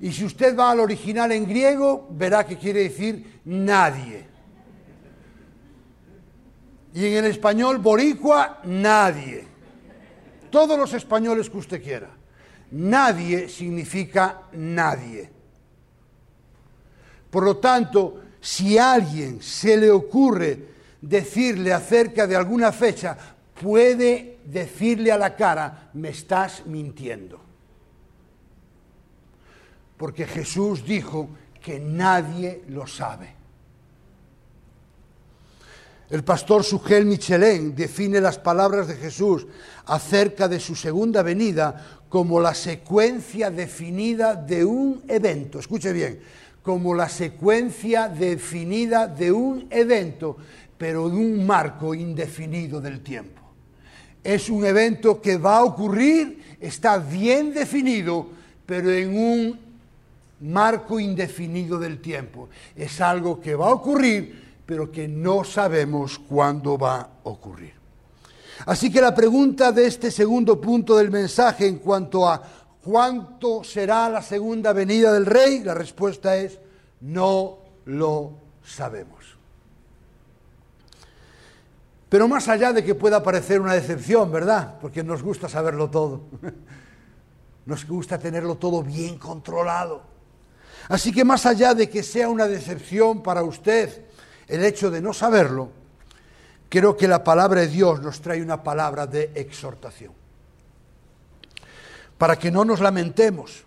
Y 0.00 0.12
si 0.12 0.24
usted 0.24 0.56
va 0.56 0.70
al 0.70 0.80
original 0.80 1.30
en 1.32 1.46
griego, 1.46 2.08
verá 2.10 2.46
que 2.46 2.56
quiere 2.56 2.84
decir 2.84 3.40
nadie. 3.44 4.26
Y 6.94 7.06
en 7.06 7.24
el 7.24 7.30
español 7.30 7.78
boricua, 7.78 8.60
nadie. 8.64 9.44
Todos 10.50 10.78
los 10.78 10.92
españoles 10.94 11.50
que 11.50 11.58
usted 11.58 11.82
quiera. 11.82 12.10
nadie 12.72 13.48
significa 13.48 14.42
nadie. 14.52 15.28
Por 17.28 17.44
lo 17.44 17.56
tanto, 17.56 18.22
si 18.40 18.78
a 18.78 18.92
alguien 18.92 19.42
se 19.42 19.76
le 19.76 19.90
ocurre 19.90 20.70
decirle 21.00 21.72
acerca 21.72 22.26
de 22.26 22.36
alguna 22.36 22.72
fecha, 22.72 23.16
puede 23.60 24.38
decirle 24.44 25.12
a 25.12 25.18
la 25.18 25.36
cara, 25.36 25.90
me 25.94 26.10
estás 26.10 26.66
mintiendo. 26.66 27.40
Porque 29.96 30.26
Jesús 30.26 30.84
dijo 30.84 31.28
que 31.60 31.78
nadie 31.78 32.64
lo 32.68 32.86
sabe. 32.86 33.40
El 36.08 36.24
pastor 36.24 36.64
Sugel 36.64 37.06
Michelin 37.06 37.74
define 37.76 38.20
las 38.20 38.38
palabras 38.38 38.88
de 38.88 38.96
Jesús 38.96 39.46
acerca 39.86 40.48
de 40.48 40.58
su 40.58 40.74
segunda 40.74 41.22
venida 41.22 42.00
como 42.08 42.40
la 42.40 42.52
secuencia 42.52 43.50
definida 43.50 44.34
de 44.34 44.64
un 44.64 45.04
evento. 45.06 45.60
Escuche 45.60 45.92
bien, 45.92 46.18
como 46.64 46.94
la 46.94 47.08
secuencia 47.08 48.08
definida 48.08 49.06
de 49.06 49.30
un 49.30 49.68
evento, 49.70 50.36
pero 50.80 51.10
de 51.10 51.16
un 51.18 51.46
marco 51.46 51.94
indefinido 51.94 52.80
del 52.80 53.02
tiempo. 53.02 53.42
Es 54.24 54.48
un 54.48 54.64
evento 54.64 55.20
que 55.20 55.36
va 55.36 55.58
a 55.58 55.64
ocurrir, 55.64 56.56
está 56.58 56.96
bien 56.96 57.52
definido, 57.52 58.28
pero 58.64 58.90
en 58.90 59.14
un 59.14 59.60
marco 60.40 60.98
indefinido 60.98 61.78
del 61.78 62.00
tiempo. 62.00 62.48
Es 62.74 62.98
algo 63.02 63.38
que 63.38 63.54
va 63.54 63.66
a 63.66 63.74
ocurrir, 63.74 64.62
pero 64.64 64.90
que 64.90 65.06
no 65.06 65.44
sabemos 65.44 66.18
cuándo 66.18 66.78
va 66.78 67.00
a 67.00 67.10
ocurrir. 67.24 67.74
Así 68.64 68.90
que 68.90 69.02
la 69.02 69.14
pregunta 69.14 69.72
de 69.72 69.86
este 69.86 70.10
segundo 70.10 70.58
punto 70.58 70.96
del 70.96 71.10
mensaje 71.10 71.66
en 71.66 71.76
cuanto 71.76 72.26
a 72.26 72.42
¿Cuánto 72.82 73.62
será 73.62 74.08
la 74.08 74.22
segunda 74.22 74.72
venida 74.72 75.12
del 75.12 75.26
rey? 75.26 75.62
La 75.62 75.74
respuesta 75.74 76.36
es, 76.38 76.58
no 77.02 77.58
lo 77.84 78.32
sabemos. 78.64 79.19
Pero 82.10 82.28
más 82.28 82.48
allá 82.48 82.72
de 82.72 82.84
que 82.84 82.94
pueda 82.94 83.22
parecer 83.22 83.60
una 83.60 83.72
decepción, 83.72 84.30
¿verdad? 84.30 84.78
Porque 84.80 85.02
nos 85.02 85.22
gusta 85.22 85.48
saberlo 85.48 85.88
todo. 85.88 86.24
Nos 87.66 87.86
gusta 87.86 88.18
tenerlo 88.18 88.56
todo 88.56 88.82
bien 88.82 89.16
controlado. 89.16 90.02
Así 90.88 91.12
que 91.12 91.24
más 91.24 91.46
allá 91.46 91.72
de 91.72 91.88
que 91.88 92.02
sea 92.02 92.28
una 92.28 92.48
decepción 92.48 93.22
para 93.22 93.44
usted 93.44 94.06
el 94.48 94.64
hecho 94.64 94.90
de 94.90 95.00
no 95.00 95.12
saberlo, 95.12 95.70
creo 96.68 96.96
que 96.96 97.06
la 97.06 97.22
palabra 97.22 97.60
de 97.60 97.68
Dios 97.68 98.00
nos 98.00 98.20
trae 98.20 98.42
una 98.42 98.64
palabra 98.64 99.06
de 99.06 99.30
exhortación 99.34 100.12
para 102.18 102.36
que 102.36 102.50
no 102.50 102.64
nos 102.64 102.80
lamentemos 102.80 103.64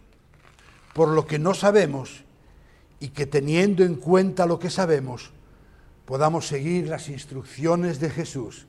por 0.94 1.10
lo 1.10 1.26
que 1.26 1.40
no 1.40 1.54
sabemos 1.54 2.24
y 3.00 3.10
que 3.10 3.26
teniendo 3.26 3.84
en 3.84 3.96
cuenta 3.96 4.46
lo 4.46 4.60
que 4.60 4.70
sabemos, 4.70 5.32
podamos 6.06 6.48
seguir 6.48 6.88
las 6.88 7.10
instrucciones 7.10 8.00
de 8.00 8.10
Jesús 8.10 8.68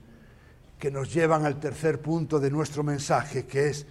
que 0.78 0.90
nos 0.90 1.12
llevan 1.12 1.44
al 1.44 1.60
tercer 1.60 2.00
punto 2.00 2.40
de 2.40 2.50
nuestro 2.50 2.82
mensaje, 2.82 3.46
que 3.46 3.68
es 3.68 3.86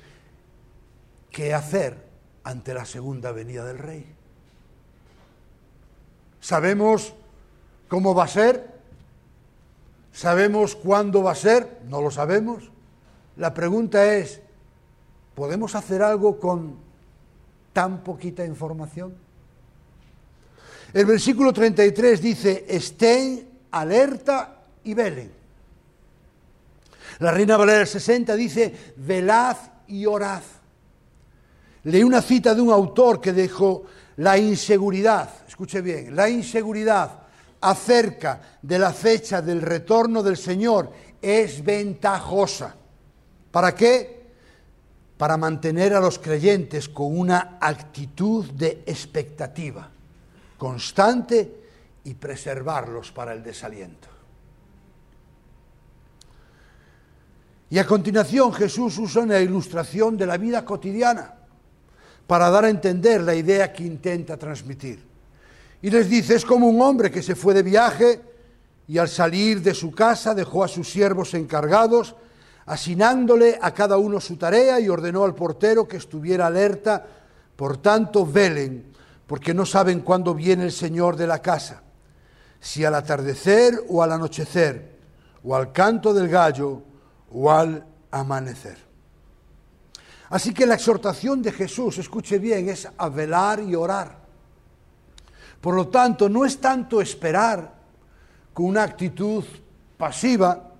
qué 1.31 1.53
hacer 1.53 1.97
ante 2.43 2.73
la 2.73 2.85
segunda 2.85 3.31
venida 3.31 3.65
del 3.65 3.79
Rey. 3.79 4.05
¿Sabemos 6.39 7.13
cómo 7.87 8.13
va 8.13 8.25
a 8.25 8.27
ser? 8.27 8.73
¿Sabemos 10.11 10.75
cuándo 10.75 11.23
va 11.23 11.31
a 11.31 11.35
ser? 11.35 11.79
No 11.87 12.01
lo 12.01 12.11
sabemos. 12.11 12.69
La 13.37 13.53
pregunta 13.53 14.13
es, 14.13 14.43
¿Podemos 15.35 15.73
hacer 15.73 16.03
algo 16.03 16.39
con 16.39 16.75
tan 17.71 18.03
poquita 18.03 18.45
información? 18.45 19.15
El 20.93 21.07
versículo 21.07 21.51
33 21.51 22.21
dice, 22.21 22.65
estén 22.67 23.49
alerta 23.71 24.61
y 24.83 24.93
velen. 24.93 25.31
La 27.19 27.31
Reina 27.31 27.57
Valera 27.57 27.85
60 27.85 28.35
dice, 28.35 28.93
velad 28.97 29.57
y 29.87 30.05
orad. 30.05 30.43
Leí 31.85 32.03
una 32.03 32.21
cita 32.21 32.53
de 32.53 32.61
un 32.61 32.71
autor 32.71 33.19
que 33.19 33.33
dijo, 33.33 33.85
la 34.17 34.37
inseguridad, 34.37 35.29
escuche 35.47 35.81
bien, 35.81 36.15
la 36.15 36.29
inseguridad 36.29 37.21
acerca 37.61 38.59
de 38.61 38.77
la 38.77 38.93
fecha 38.93 39.41
del 39.41 39.61
retorno 39.61 40.21
del 40.21 40.37
Señor 40.37 40.91
es 41.19 41.63
ventajosa. 41.63 42.75
¿Para 43.51 43.73
qué? 43.73 44.21
para 45.17 45.37
mantener 45.37 45.93
a 45.93 46.01
los 46.01 46.19
creyentes 46.19 46.89
con 46.89 47.17
una 47.17 47.57
actitud 47.61 48.45
de 48.51 48.83
expectativa 48.85 49.92
constante 50.57 51.63
y 52.03 52.13
preservarlos 52.13 53.11
para 53.11 53.33
el 53.33 53.43
desaliento. 53.43 54.07
Y 57.69 57.79
a 57.79 57.87
continuación 57.87 58.53
Jesús 58.53 58.97
usa 58.99 59.23
una 59.23 59.39
ilustración 59.39 60.15
de 60.15 60.27
la 60.27 60.37
vida 60.37 60.63
cotidiana 60.63 61.33
para 62.27 62.49
dar 62.49 62.65
a 62.65 62.69
entender 62.69 63.21
la 63.21 63.33
idea 63.33 63.73
que 63.73 63.83
intenta 63.83 64.37
transmitir. 64.37 65.03
Y 65.81 65.89
les 65.89 66.09
dice, 66.09 66.35
es 66.35 66.45
como 66.45 66.67
un 66.67 66.81
hombre 66.81 67.09
que 67.09 67.23
se 67.23 67.35
fue 67.35 67.53
de 67.53 67.63
viaje 67.63 68.21
y 68.87 68.97
al 68.97 69.09
salir 69.09 69.61
de 69.61 69.73
su 69.73 69.91
casa 69.91 70.35
dejó 70.35 70.63
a 70.63 70.67
sus 70.67 70.89
siervos 70.89 71.33
encargados 71.33 72.15
asignándole 72.65 73.57
a 73.61 73.73
cada 73.73 73.97
uno 73.97 74.19
su 74.19 74.37
tarea 74.37 74.79
y 74.79 74.87
ordenó 74.87 75.23
al 75.23 75.35
portero 75.35 75.87
que 75.87 75.97
estuviera 75.97 76.47
alerta, 76.47 77.05
por 77.55 77.77
tanto 77.77 78.25
velen, 78.25 78.92
porque 79.33 79.55
no 79.55 79.65
saben 79.65 80.01
cuándo 80.01 80.35
viene 80.35 80.65
el 80.65 80.71
Señor 80.71 81.15
de 81.15 81.25
la 81.25 81.41
casa, 81.41 81.81
si 82.59 82.85
al 82.85 82.93
atardecer 82.93 83.83
o 83.89 84.03
al 84.03 84.11
anochecer, 84.11 84.99
o 85.43 85.55
al 85.55 85.71
canto 85.71 86.13
del 86.13 86.29
gallo 86.29 86.83
o 87.31 87.51
al 87.51 87.83
amanecer. 88.11 88.77
Así 90.29 90.53
que 90.53 90.67
la 90.67 90.75
exhortación 90.75 91.41
de 91.41 91.51
Jesús, 91.51 91.97
escuche 91.97 92.37
bien, 92.37 92.69
es 92.69 92.87
a 92.95 93.09
velar 93.09 93.59
y 93.59 93.73
orar. 93.73 94.19
Por 95.59 95.73
lo 95.73 95.87
tanto, 95.87 96.29
no 96.29 96.45
es 96.45 96.61
tanto 96.61 97.01
esperar 97.01 97.73
con 98.53 98.67
una 98.67 98.83
actitud 98.83 99.43
pasiva, 99.97 100.73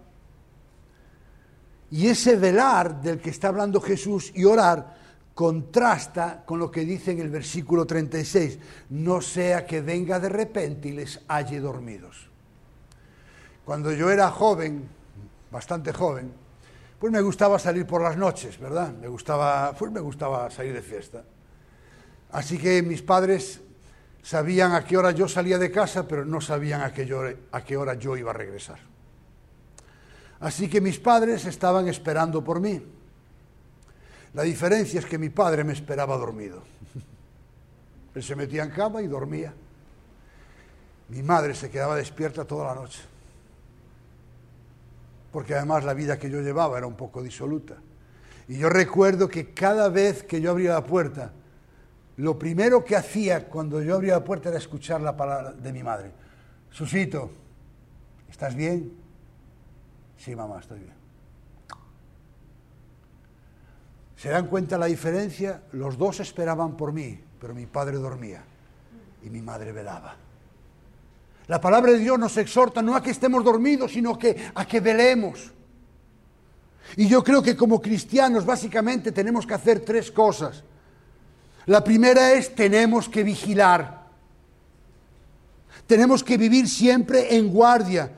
y 1.89 2.05
ese 2.05 2.35
velar 2.35 3.01
del 3.01 3.19
que 3.19 3.31
está 3.31 3.47
hablando 3.47 3.81
Jesús 3.81 4.31
y 4.35 4.45
orar 4.45 4.95
contrasta 5.33 6.43
con 6.45 6.59
lo 6.59 6.69
que 6.69 6.81
dice 6.81 7.11
en 7.11 7.19
el 7.19 7.29
versículo 7.29 7.85
36, 7.85 8.59
no 8.89 9.21
sea 9.21 9.65
que 9.65 9.81
venga 9.81 10.19
de 10.19 10.29
repente 10.29 10.89
y 10.89 10.91
les 10.91 11.21
halle 11.27 11.59
dormidos. 11.59 12.29
Cuando 13.65 13.91
yo 13.91 14.11
era 14.11 14.29
joven, 14.29 14.87
bastante 15.51 15.93
joven, 15.93 16.31
pues 16.99 17.11
me 17.11 17.21
gustaba 17.21 17.57
salir 17.59 17.85
por 17.85 18.01
las 18.01 18.15
noches, 18.17 18.59
¿verdad? 18.59 18.93
Me 18.93 19.07
gustaba, 19.07 19.73
pues 19.77 19.91
me 19.91 19.99
gustaba 19.99 20.49
salir 20.51 20.73
de 20.73 20.81
fiesta. 20.81 21.23
Así 22.31 22.57
que 22.57 22.81
mis 22.81 23.01
padres 23.01 23.61
sabían 24.21 24.73
a 24.73 24.83
qué 24.83 24.97
hora 24.97 25.11
yo 25.11 25.27
salía 25.27 25.57
de 25.57 25.71
casa, 25.71 26.07
pero 26.07 26.25
no 26.25 26.41
sabían 26.41 26.81
a 26.81 26.93
qué, 26.93 27.37
a 27.51 27.63
qué 27.63 27.77
hora 27.77 27.95
yo 27.95 28.17
iba 28.17 28.31
a 28.31 28.33
regresar. 28.33 28.79
Así 30.39 30.67
que 30.67 30.81
mis 30.81 30.99
padres 30.99 31.45
estaban 31.45 31.87
esperando 31.87 32.43
por 32.43 32.59
mí. 32.59 32.81
La 34.33 34.43
diferencia 34.43 34.99
es 34.99 35.05
que 35.05 35.17
mi 35.17 35.29
padre 35.29 35.63
me 35.63 35.73
esperaba 35.73 36.17
dormido. 36.17 36.63
Él 38.15 38.23
se 38.23 38.35
metía 38.35 38.63
en 38.63 38.71
cama 38.71 39.01
y 39.01 39.07
dormía. 39.07 39.53
Mi 41.09 41.21
madre 41.21 41.53
se 41.53 41.69
quedaba 41.69 41.95
despierta 41.95 42.45
toda 42.45 42.73
la 42.73 42.81
noche. 42.81 43.01
Porque 45.31 45.55
además 45.55 45.83
la 45.83 45.93
vida 45.93 46.17
que 46.17 46.29
yo 46.29 46.41
llevaba 46.41 46.77
era 46.77 46.87
un 46.87 46.95
poco 46.95 47.21
disoluta. 47.21 47.75
Y 48.47 48.57
yo 48.57 48.69
recuerdo 48.69 49.27
que 49.27 49.53
cada 49.53 49.89
vez 49.89 50.23
que 50.23 50.41
yo 50.41 50.51
abría 50.51 50.73
la 50.73 50.83
puerta, 50.83 51.31
lo 52.17 52.37
primero 52.37 52.83
que 52.83 52.95
hacía 52.95 53.47
cuando 53.47 53.81
yo 53.81 53.95
abría 53.95 54.13
la 54.13 54.23
puerta 54.23 54.49
era 54.49 54.57
escuchar 54.57 55.01
la 55.01 55.15
palabra 55.15 55.53
de 55.53 55.73
mi 55.73 55.81
madre. 55.81 56.11
Susito, 56.69 57.31
¿estás 58.29 58.55
bien? 58.55 58.93
Sí, 60.17 60.35
mamá, 60.35 60.59
estoy 60.59 60.79
bien. 60.79 60.92
¿Se 64.23 64.29
dan 64.29 64.47
cuenta 64.47 64.77
la 64.77 64.85
diferencia? 64.85 65.63
Los 65.73 65.97
dos 65.97 66.21
esperaban 66.21 66.77
por 66.77 66.93
mí, 66.93 67.19
pero 67.41 67.53
mi 67.53 67.65
padre 67.65 67.97
dormía 67.97 68.41
y 69.21 69.29
mi 69.29 69.41
madre 69.41 69.73
velaba. 69.73 70.15
La 71.47 71.59
palabra 71.59 71.91
de 71.91 71.97
Dios 71.97 72.17
nos 72.17 72.37
exhorta 72.37 72.81
no 72.81 72.95
a 72.95 73.03
que 73.03 73.11
estemos 73.11 73.43
dormidos, 73.43 73.91
sino 73.91 74.17
que 74.17 74.49
a 74.55 74.65
que 74.65 74.79
velemos. 74.79 75.51
Y 76.95 77.09
yo 77.09 77.21
creo 77.21 77.43
que 77.43 77.57
como 77.57 77.81
cristianos 77.81 78.45
básicamente 78.45 79.11
tenemos 79.11 79.45
que 79.45 79.55
hacer 79.55 79.81
tres 79.81 80.09
cosas. 80.09 80.63
La 81.65 81.83
primera 81.83 82.31
es 82.31 82.55
tenemos 82.55 83.09
que 83.09 83.25
vigilar. 83.25 84.07
Tenemos 85.85 86.23
que 86.23 86.37
vivir 86.37 86.69
siempre 86.69 87.35
en 87.35 87.49
guardia 87.49 88.09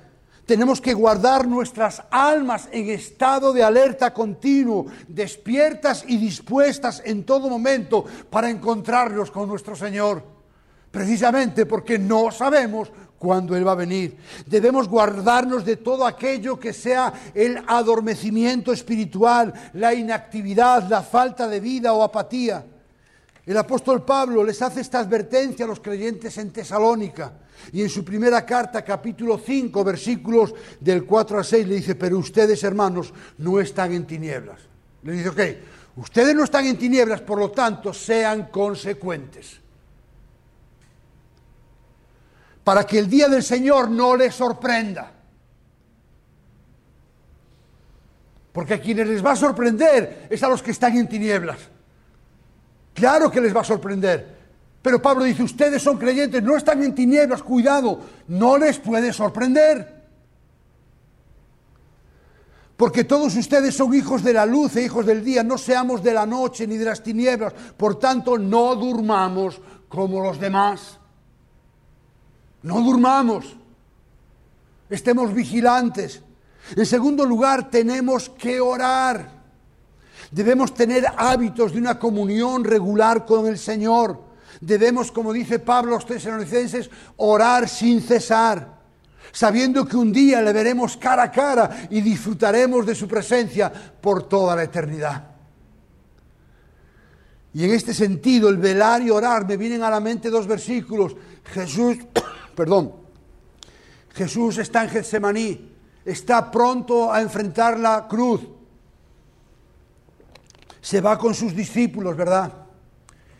Tenemos 0.45 0.79
que 0.79 0.93
guardar 0.93 1.47
nuestras 1.47 2.03
almas 2.11 2.69
en 2.71 2.89
estado 2.89 3.51
de 3.51 3.63
alerta 3.63 4.13
continuo, 4.13 4.85
despiertas 5.07 6.05
y 6.07 6.17
dispuestas 6.17 7.01
en 7.03 7.23
todo 7.23 7.49
momento 7.49 8.05
para 8.29 8.49
encontrarnos 8.49 9.31
con 9.31 9.49
nuestro 9.49 9.75
Señor. 9.75 10.23
Precisamente 10.91 11.65
porque 11.65 11.97
no 11.97 12.31
sabemos 12.31 12.91
cuándo 13.17 13.55
Él 13.55 13.67
va 13.67 13.71
a 13.71 13.75
venir. 13.75 14.17
Debemos 14.45 14.87
guardarnos 14.87 15.65
de 15.65 15.77
todo 15.77 16.05
aquello 16.05 16.59
que 16.59 16.73
sea 16.73 17.11
el 17.33 17.63
adormecimiento 17.65 18.71
espiritual, 18.71 19.51
la 19.73 19.95
inactividad, 19.95 20.87
la 20.87 21.01
falta 21.01 21.47
de 21.47 21.59
vida 21.59 21.91
o 21.93 22.03
apatía. 22.03 22.63
El 23.45 23.57
apóstol 23.57 24.03
Pablo 24.03 24.43
les 24.43 24.59
hace 24.61 24.81
esta 24.81 24.99
advertencia 24.99 25.65
a 25.65 25.67
los 25.67 25.79
creyentes 25.79 26.35
en 26.39 26.51
Tesalónica. 26.51 27.33
Y 27.71 27.83
en 27.83 27.89
su 27.89 28.03
primera 28.03 28.43
carta, 28.43 28.83
capítulo 28.83 29.37
5, 29.37 29.83
versículos 29.83 30.53
del 30.79 31.05
4 31.05 31.37
al 31.37 31.45
6, 31.45 31.67
le 31.67 31.75
dice, 31.75 31.95
pero 31.95 32.17
ustedes, 32.17 32.63
hermanos, 32.63 33.13
no 33.37 33.59
están 33.59 33.93
en 33.93 34.07
tinieblas. 34.07 34.61
Le 35.03 35.13
dice, 35.13 35.29
ok, 35.29 35.39
ustedes 35.97 36.33
no 36.33 36.43
están 36.43 36.65
en 36.65 36.77
tinieblas, 36.77 37.21
por 37.21 37.37
lo 37.37 37.51
tanto, 37.51 37.93
sean 37.93 38.47
consecuentes. 38.47 39.61
Para 42.63 42.83
que 42.83 42.97
el 42.97 43.07
día 43.07 43.29
del 43.29 43.43
Señor 43.43 43.91
no 43.91 44.15
les 44.15 44.33
sorprenda. 44.33 45.11
Porque 48.51 48.73
a 48.73 48.81
quienes 48.81 49.07
les 49.07 49.23
va 49.23 49.33
a 49.33 49.35
sorprender 49.35 50.27
es 50.31 50.41
a 50.41 50.49
los 50.49 50.63
que 50.63 50.71
están 50.71 50.97
en 50.97 51.07
tinieblas. 51.07 51.74
Claro 52.95 53.29
que 53.29 53.41
les 53.41 53.55
va 53.55 53.61
a 53.61 53.65
sorprender. 53.65 54.35
Pero 54.81 55.01
Pablo 55.01 55.25
dice, 55.25 55.43
ustedes 55.43 55.83
son 55.83 55.97
creyentes, 55.97 56.41
no 56.41 56.55
están 56.55 56.81
en 56.81 56.95
tinieblas, 56.95 57.43
cuidado, 57.43 57.99
no 58.29 58.57
les 58.57 58.79
puede 58.79 59.11
sorprender. 59.11 59.95
Porque 62.77 63.03
todos 63.03 63.35
ustedes 63.35 63.75
son 63.75 63.93
hijos 63.93 64.23
de 64.23 64.33
la 64.33 64.45
luz 64.45 64.75
e 64.75 64.83
hijos 64.83 65.05
del 65.05 65.23
día, 65.23 65.43
no 65.43 65.57
seamos 65.57 66.01
de 66.01 66.13
la 66.13 66.25
noche 66.25 66.67
ni 66.67 66.77
de 66.77 66.85
las 66.85 67.03
tinieblas, 67.03 67.53
por 67.75 67.99
tanto 67.99 68.37
no 68.37 68.75
durmamos 68.75 69.61
como 69.89 70.21
los 70.21 70.39
demás. 70.39 70.97
No 72.61 72.81
durmamos, 72.81 73.57
estemos 74.89 75.33
vigilantes. 75.33 76.21
En 76.75 76.85
segundo 76.85 77.25
lugar, 77.25 77.69
tenemos 77.69 78.29
que 78.29 78.61
orar. 78.61 79.34
Debemos 80.35 80.73
tener 80.73 81.05
hábitos 81.15 81.71
de 81.71 81.79
una 81.79 81.97
comunión 81.97 82.65
regular 82.65 83.25
con 83.25 83.47
el 83.47 83.57
Señor. 83.57 84.19
Debemos, 84.59 85.09
como 85.09 85.31
dice 85.31 85.59
Pablo 85.59 85.93
a 85.93 85.95
los 85.95 86.05
tesalonicenses, 86.05 86.89
orar 87.15 87.69
sin 87.69 88.01
cesar, 88.01 88.81
sabiendo 89.31 89.85
que 89.85 89.95
un 89.95 90.11
día 90.11 90.41
le 90.41 90.51
veremos 90.51 90.97
cara 90.97 91.23
a 91.23 91.31
cara 91.31 91.87
y 91.89 92.01
disfrutaremos 92.01 92.85
de 92.85 92.95
su 92.95 93.07
presencia 93.07 93.71
por 93.71 94.27
toda 94.27 94.57
la 94.57 94.63
eternidad. 94.63 95.23
Y 97.53 97.63
en 97.63 97.71
este 97.71 97.93
sentido, 97.93 98.49
el 98.49 98.57
velar 98.57 99.01
y 99.03 99.11
orar, 99.11 99.47
me 99.47 99.55
vienen 99.55 99.83
a 99.83 99.89
la 99.89 100.01
mente 100.01 100.29
dos 100.29 100.47
versículos. 100.47 101.15
Jesús, 101.45 101.95
perdón, 102.57 102.91
Jesús 104.13 104.57
está 104.57 104.83
en 104.83 104.89
Getsemaní, 104.89 105.71
está 106.03 106.51
pronto 106.51 107.09
a 107.13 107.21
enfrentar 107.21 107.79
la 107.79 108.05
cruz. 108.05 108.41
Se 110.85 111.01
va 111.01 111.17
con 111.17 111.33
sus 111.33 111.55
discípulos, 111.55 112.15
¿verdad? 112.15 112.53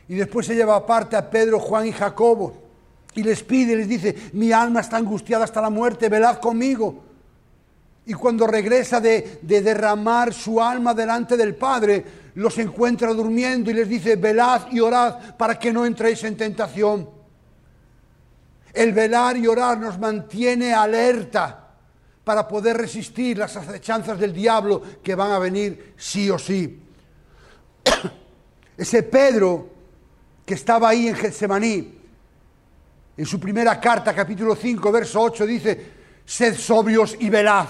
Y 0.08 0.16
después 0.16 0.48
se 0.48 0.56
lleva 0.56 0.76
aparte 0.76 1.16
a 1.16 1.30
Pedro, 1.30 1.60
Juan 1.60 1.86
y 1.86 1.92
Jacobo 1.92 2.64
y 3.14 3.22
les 3.22 3.44
pide, 3.44 3.76
les 3.76 3.88
dice, 3.88 4.16
mi 4.34 4.52
alma 4.52 4.80
está 4.80 4.98
angustiada 4.98 5.44
hasta 5.44 5.62
la 5.62 5.70
muerte, 5.70 6.10
velad 6.10 6.38
conmigo. 6.40 7.04
Y 8.08 8.14
cuando 8.14 8.48
regresa 8.48 9.00
de, 9.00 9.38
de, 9.44 9.62
derramar 9.62 10.34
su 10.34 10.60
alma 10.60 10.96
delante 10.96 11.38
del 11.38 11.54
Padre, 11.54 12.04
los 12.34 12.58
encuentra 12.58 13.14
durmiendo 13.14 13.70
y 13.70 13.76
les 13.76 13.88
dice, 13.88 14.16
velad 14.16 14.64
y 14.72 14.80
orad 14.80 15.36
para 15.38 15.60
que 15.60 15.72
no 15.72 15.86
entréis 15.86 16.24
en 16.24 16.36
tentación. 16.36 17.08
El 18.74 18.92
velar 18.92 19.38
y 19.38 19.46
orar 19.46 19.78
nos 19.78 20.00
mantiene 20.00 20.74
alerta 20.74 21.68
para 22.24 22.48
poder 22.48 22.78
resistir 22.78 23.38
las 23.38 23.56
acechanzas 23.56 24.20
del 24.20 24.34
diablo 24.34 24.82
que 25.04 25.14
van 25.14 25.32
a 25.32 25.38
venir 25.38 25.94
sí 25.96 26.28
o 26.32 26.40
sí. 26.40 26.82
Ese 28.78 29.04
Pedro 29.04 29.70
que 30.46 30.54
estaba 30.54 30.90
ahí 30.90 31.08
en 31.08 31.16
Getsemaní, 31.16 32.00
en 33.18 33.26
su 33.26 33.40
primera 33.40 33.80
carta, 33.80 34.14
capítulo 34.14 34.56
5, 34.56 34.92
verso 34.92 35.22
8, 35.22 35.46
dice, 35.46 35.92
sed 36.26 36.56
sobrios 36.56 37.16
y 37.20 37.30
velad, 37.30 37.68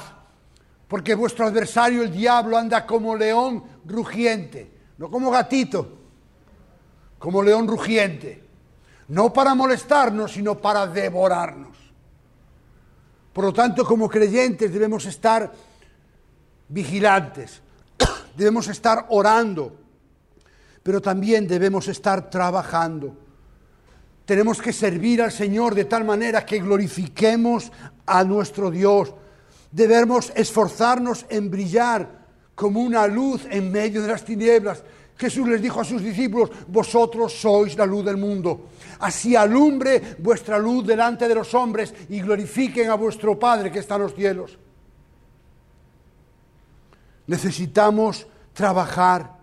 porque 0.87 1.13
vuestro 1.13 1.45
adversario 1.45 2.01
el 2.01 2.11
diablo 2.11 2.57
anda 2.57 2.85
como 2.85 3.15
león 3.15 3.63
rugiente, 3.85 4.71
no 4.97 5.11
como 5.11 5.29
gatito, 5.29 5.99
como 7.19 7.43
león 7.43 7.67
rugiente, 7.67 8.43
no 9.09 9.31
para 9.31 9.53
molestarnos, 9.53 10.31
sino 10.31 10.59
para 10.59 10.87
devorarnos. 10.87 11.77
Por 13.31 13.45
lo 13.45 13.53
tanto, 13.53 13.85
como 13.85 14.09
creyentes 14.09 14.73
debemos 14.73 15.05
estar 15.05 15.51
vigilantes, 16.67 17.61
debemos 18.35 18.67
estar 18.69 19.05
orando 19.09 19.84
pero 20.85 21.01
también 21.01 21.47
debemos 21.47 21.87
estar 21.87 22.29
trabajando. 22.29 23.17
Tenemos 24.23 24.61
que 24.61 24.71
servir 24.71 25.19
al 25.19 25.31
Señor 25.31 25.73
de 25.73 25.85
tal 25.85 26.05
manera 26.05 26.45
que 26.45 26.59
glorifiquemos 26.59 27.71
a 28.05 28.23
nuestro 28.23 28.69
Dios. 28.69 29.11
Debemos 29.71 30.31
esforzarnos 30.35 31.25
en 31.27 31.49
brillar 31.49 32.27
como 32.53 32.81
una 32.81 33.07
luz 33.07 33.47
en 33.49 33.71
medio 33.71 34.03
de 34.03 34.09
las 34.09 34.23
tinieblas. 34.23 34.83
Jesús 35.17 35.47
les 35.47 35.59
dijo 35.59 35.81
a 35.81 35.85
sus 35.85 36.03
discípulos, 36.03 36.51
vosotros 36.67 37.33
sois 37.33 37.75
la 37.75 37.87
luz 37.87 38.05
del 38.05 38.17
mundo. 38.17 38.69
Así 38.99 39.35
alumbre 39.35 40.17
vuestra 40.19 40.59
luz 40.59 40.85
delante 40.85 41.27
de 41.27 41.33
los 41.33 41.51
hombres 41.55 41.95
y 42.09 42.21
glorifiquen 42.21 42.91
a 42.91 42.93
vuestro 42.93 43.39
Padre 43.39 43.71
que 43.71 43.79
está 43.79 43.95
en 43.95 44.01
los 44.03 44.13
cielos. 44.13 44.55
Necesitamos 47.25 48.27
trabajar 48.53 49.34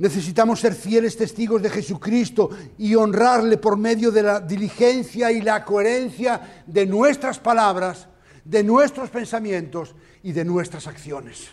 Necesitamos 0.00 0.60
ser 0.60 0.74
fieles 0.74 1.14
testigos 1.14 1.60
de 1.60 1.68
Jesucristo 1.68 2.48
y 2.78 2.94
honrarle 2.94 3.58
por 3.58 3.76
medio 3.76 4.10
de 4.10 4.22
la 4.22 4.40
diligencia 4.40 5.30
y 5.30 5.42
la 5.42 5.62
coherencia 5.62 6.62
de 6.66 6.86
nuestras 6.86 7.38
palabras, 7.38 8.08
de 8.42 8.64
nuestros 8.64 9.10
pensamientos 9.10 9.94
y 10.22 10.32
de 10.32 10.42
nuestras 10.42 10.86
acciones. 10.86 11.48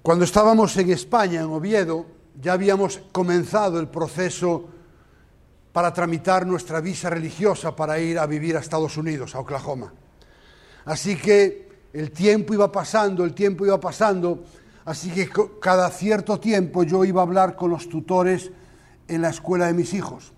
Cuando 0.00 0.24
estábamos 0.24 0.74
en 0.78 0.90
España, 0.90 1.42
en 1.42 1.50
Oviedo, 1.50 2.06
ya 2.40 2.54
habíamos 2.54 2.98
comenzado 3.12 3.78
el 3.78 3.88
proceso 3.88 4.70
para 5.70 5.92
tramitar 5.92 6.46
nuestra 6.46 6.80
visa 6.80 7.10
religiosa 7.10 7.76
para 7.76 8.00
ir 8.00 8.18
a 8.18 8.24
vivir 8.24 8.56
a 8.56 8.60
Estados 8.60 8.96
Unidos, 8.96 9.34
a 9.34 9.40
Oklahoma. 9.40 9.92
Así 10.86 11.16
que 11.16 11.68
el 11.92 12.10
tiempo 12.10 12.54
iba 12.54 12.72
pasando, 12.72 13.22
el 13.22 13.34
tiempo 13.34 13.66
iba 13.66 13.78
pasando, 13.78 14.42
Así 14.84 15.10
que 15.10 15.28
cada 15.60 15.90
cierto 15.90 16.40
tiempo 16.40 16.82
yo 16.82 17.04
iba 17.04 17.20
a 17.20 17.24
hablar 17.24 17.54
con 17.54 17.70
los 17.70 17.88
tutores 17.88 18.50
en 19.08 19.22
la 19.22 19.30
escuela 19.30 19.66
de 19.66 19.74
mis 19.74 19.94
hijos. 19.94 20.32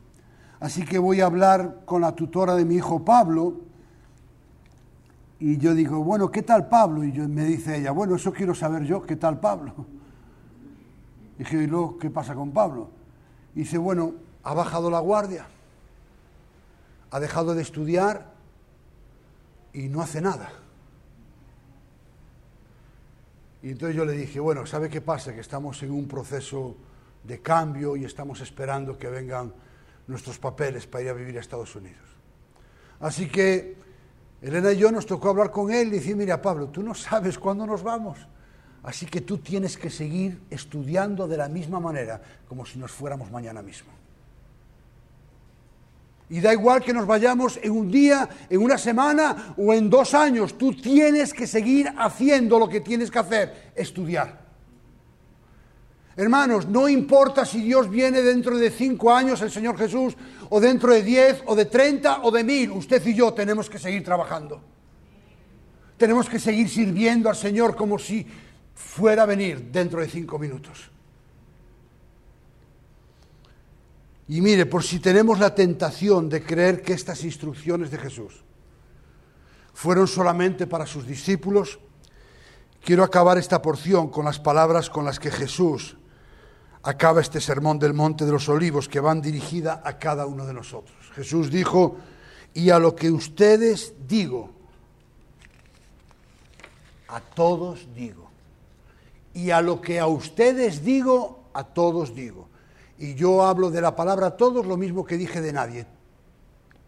Así 0.60 0.84
que 0.84 0.98
voy 0.98 1.20
a 1.20 1.26
hablar 1.26 1.82
con 1.84 2.02
la 2.02 2.12
tutora 2.12 2.54
de 2.54 2.64
mi 2.64 2.76
hijo 2.76 3.04
Pablo. 3.04 3.60
Y 5.38 5.58
yo 5.58 5.74
digo, 5.74 6.02
bueno, 6.02 6.30
¿qué 6.30 6.42
tal 6.42 6.68
Pablo? 6.68 7.04
Y 7.04 7.12
yo, 7.12 7.28
me 7.28 7.44
dice 7.44 7.78
ella, 7.78 7.90
bueno, 7.90 8.16
eso 8.16 8.32
quiero 8.32 8.54
saber 8.54 8.84
yo, 8.84 9.02
¿qué 9.02 9.16
tal 9.16 9.40
Pablo? 9.40 9.74
Y 11.36 11.38
dije, 11.44 11.62
¿y 11.62 11.66
luego 11.66 11.98
qué 11.98 12.10
pasa 12.10 12.34
con 12.34 12.52
Pablo? 12.52 12.88
Y 13.54 13.60
dice, 13.60 13.78
bueno, 13.78 14.14
ha 14.42 14.54
bajado 14.54 14.90
la 14.90 15.00
guardia, 15.00 15.46
ha 17.10 17.20
dejado 17.20 17.54
de 17.54 17.62
estudiar 17.62 18.32
y 19.72 19.88
no 19.88 20.00
hace 20.00 20.20
nada. 20.20 20.50
Y 23.64 23.70
entonces 23.70 23.96
yo 23.96 24.04
le 24.04 24.12
dije, 24.12 24.40
bueno, 24.40 24.66
¿sabe 24.66 24.90
qué 24.90 25.00
pasa? 25.00 25.32
Que 25.32 25.40
estamos 25.40 25.82
en 25.82 25.90
un 25.90 26.06
proceso 26.06 26.76
de 27.22 27.40
cambio 27.40 27.96
y 27.96 28.04
estamos 28.04 28.42
esperando 28.42 28.98
que 28.98 29.08
vengan 29.08 29.54
nuestros 30.06 30.38
papeles 30.38 30.86
para 30.86 31.04
ir 31.04 31.08
a 31.08 31.14
vivir 31.14 31.38
a 31.38 31.40
Estados 31.40 31.74
Unidos. 31.74 32.04
Así 33.00 33.26
que 33.26 33.74
Elena 34.42 34.70
y 34.70 34.76
yo 34.76 34.92
nos 34.92 35.06
tocó 35.06 35.30
hablar 35.30 35.50
con 35.50 35.72
él 35.72 35.88
y 35.88 35.92
decir, 35.92 36.14
mira 36.14 36.42
Pablo, 36.42 36.68
tú 36.68 36.82
no 36.82 36.92
sabes 36.94 37.38
cuándo 37.38 37.66
nos 37.66 37.82
vamos. 37.82 38.18
Así 38.82 39.06
que 39.06 39.22
tú 39.22 39.38
tienes 39.38 39.78
que 39.78 39.88
seguir 39.88 40.42
estudiando 40.50 41.26
de 41.26 41.38
la 41.38 41.48
misma 41.48 41.80
manera 41.80 42.20
como 42.46 42.66
si 42.66 42.78
nos 42.78 42.92
fuéramos 42.92 43.30
mañana 43.30 43.62
mismo. 43.62 43.90
Y 46.30 46.40
da 46.40 46.52
igual 46.52 46.82
que 46.82 46.92
nos 46.92 47.06
vayamos 47.06 47.58
en 47.62 47.72
un 47.72 47.90
día, 47.90 48.28
en 48.48 48.62
una 48.62 48.78
semana 48.78 49.54
o 49.56 49.72
en 49.74 49.90
dos 49.90 50.14
años. 50.14 50.56
Tú 50.56 50.74
tienes 50.74 51.32
que 51.32 51.46
seguir 51.46 51.92
haciendo 51.98 52.58
lo 52.58 52.68
que 52.68 52.80
tienes 52.80 53.10
que 53.10 53.18
hacer, 53.18 53.72
estudiar. 53.74 54.42
Hermanos, 56.16 56.68
no 56.68 56.88
importa 56.88 57.44
si 57.44 57.60
Dios 57.60 57.90
viene 57.90 58.22
dentro 58.22 58.56
de 58.56 58.70
cinco 58.70 59.12
años, 59.12 59.42
el 59.42 59.50
Señor 59.50 59.76
Jesús, 59.76 60.16
o 60.48 60.60
dentro 60.60 60.92
de 60.92 61.02
diez, 61.02 61.42
o 61.46 61.56
de 61.56 61.64
treinta, 61.64 62.20
o 62.22 62.30
de 62.30 62.44
mil, 62.44 62.70
usted 62.70 63.04
y 63.04 63.14
yo 63.14 63.32
tenemos 63.34 63.68
que 63.68 63.78
seguir 63.78 64.04
trabajando. 64.04 64.62
Tenemos 65.96 66.28
que 66.28 66.38
seguir 66.38 66.68
sirviendo 66.68 67.28
al 67.28 67.36
Señor 67.36 67.74
como 67.74 67.98
si 67.98 68.26
fuera 68.74 69.24
a 69.24 69.26
venir 69.26 69.70
dentro 69.72 70.00
de 70.00 70.08
cinco 70.08 70.38
minutos. 70.38 70.93
Y 74.28 74.40
mire, 74.40 74.66
por 74.66 74.82
si 74.82 75.00
tenemos 75.00 75.38
la 75.38 75.54
tentación 75.54 76.28
de 76.28 76.42
creer 76.42 76.82
que 76.82 76.94
estas 76.94 77.24
instrucciones 77.24 77.90
de 77.90 77.98
Jesús 77.98 78.42
fueron 79.74 80.06
solamente 80.06 80.66
para 80.66 80.86
sus 80.86 81.06
discípulos, 81.06 81.78
quiero 82.82 83.02
acabar 83.04 83.38
esta 83.38 83.60
porción 83.60 84.08
con 84.08 84.24
las 84.24 84.40
palabras 84.40 84.88
con 84.88 85.04
las 85.04 85.18
que 85.18 85.30
Jesús 85.30 85.96
acaba 86.82 87.20
este 87.20 87.40
sermón 87.40 87.78
del 87.78 87.94
Monte 87.94 88.24
de 88.24 88.32
los 88.32 88.48
Olivos 88.48 88.88
que 88.88 89.00
van 89.00 89.20
dirigida 89.20 89.82
a 89.84 89.98
cada 89.98 90.26
uno 90.26 90.46
de 90.46 90.54
nosotros. 90.54 90.96
Jesús 91.14 91.50
dijo, 91.50 91.96
y 92.54 92.70
a 92.70 92.78
lo 92.78 92.94
que 92.94 93.10
ustedes 93.10 93.94
digo, 94.06 94.50
a 97.08 97.20
todos 97.20 97.88
digo. 97.94 98.30
Y 99.32 99.50
a 99.50 99.60
lo 99.60 99.80
que 99.80 99.98
a 99.98 100.06
ustedes 100.06 100.84
digo, 100.84 101.44
a 101.52 101.64
todos 101.64 102.14
digo. 102.14 102.43
Y 102.98 103.14
yo 103.14 103.44
hablo 103.44 103.70
de 103.70 103.80
la 103.80 103.96
palabra 103.96 104.36
todos 104.36 104.66
lo 104.66 104.76
mismo 104.76 105.04
que 105.04 105.16
dije 105.16 105.40
de 105.40 105.52
nadie. 105.52 105.86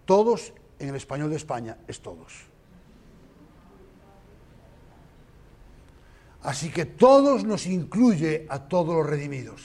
Todos 0.04 0.52
en 0.78 0.90
el 0.90 0.96
español 0.96 1.30
de 1.30 1.36
España 1.36 1.76
es 1.88 2.00
todos. 2.00 2.32
Así 6.42 6.70
que 6.70 6.84
todos 6.84 7.44
nos 7.44 7.66
incluye 7.66 8.46
a 8.48 8.61
todos 8.61 8.94
los 8.94 9.07
redimidos. 9.07 9.62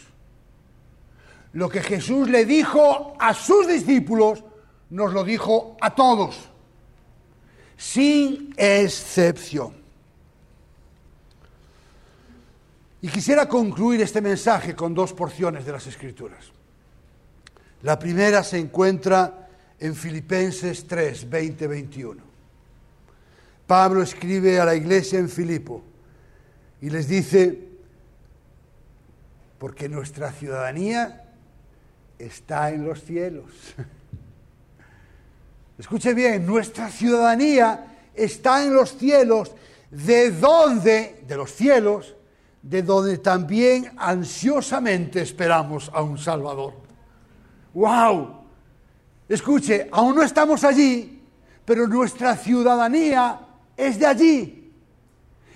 Lo 1.53 1.69
que 1.69 1.81
Jesús 1.81 2.29
le 2.29 2.45
dijo 2.45 3.13
a 3.19 3.33
sus 3.33 3.67
discípulos, 3.67 4.43
nos 4.89 5.13
lo 5.13 5.23
dijo 5.23 5.77
a 5.79 5.93
todos, 5.93 6.49
sin 7.77 8.53
excepción. 8.57 9.80
Y 13.01 13.07
quisiera 13.07 13.49
concluir 13.49 14.01
este 14.01 14.21
mensaje 14.21 14.75
con 14.75 14.93
dos 14.93 15.13
porciones 15.13 15.65
de 15.65 15.71
las 15.71 15.87
Escrituras. 15.87 16.51
La 17.81 17.97
primera 17.97 18.43
se 18.43 18.59
encuentra 18.59 19.49
en 19.79 19.95
Filipenses 19.95 20.85
3, 20.87 21.27
20, 21.27 21.67
21. 21.67 22.21
Pablo 23.65 24.03
escribe 24.03 24.59
a 24.59 24.65
la 24.65 24.75
iglesia 24.75 25.17
en 25.17 25.29
Filipo 25.29 25.83
y 26.79 26.91
les 26.91 27.07
dice, 27.07 27.69
porque 29.57 29.89
nuestra 29.89 30.31
ciudadanía 30.31 31.23
está 32.19 32.69
en 32.69 32.85
los 32.85 33.03
cielos. 33.03 33.49
Escuche 35.79 36.13
bien, 36.13 36.45
nuestra 36.45 36.89
ciudadanía 36.89 38.11
está 38.13 38.63
en 38.63 38.75
los 38.75 38.95
cielos, 38.95 39.53
de 39.89 40.29
donde, 40.29 41.23
de 41.27 41.35
los 41.35 41.51
cielos, 41.51 42.15
de 42.61 42.83
donde 42.83 43.17
también 43.17 43.91
ansiosamente 43.97 45.21
esperamos 45.21 45.89
a 45.93 46.01
un 46.01 46.17
Salvador. 46.17 46.73
¡Wow! 47.73 48.41
Escuche, 49.27 49.87
aún 49.91 50.15
no 50.15 50.23
estamos 50.23 50.63
allí, 50.63 51.23
pero 51.65 51.87
nuestra 51.87 52.35
ciudadanía 52.35 53.39
es 53.77 53.97
de 53.97 54.05
allí. 54.05 54.57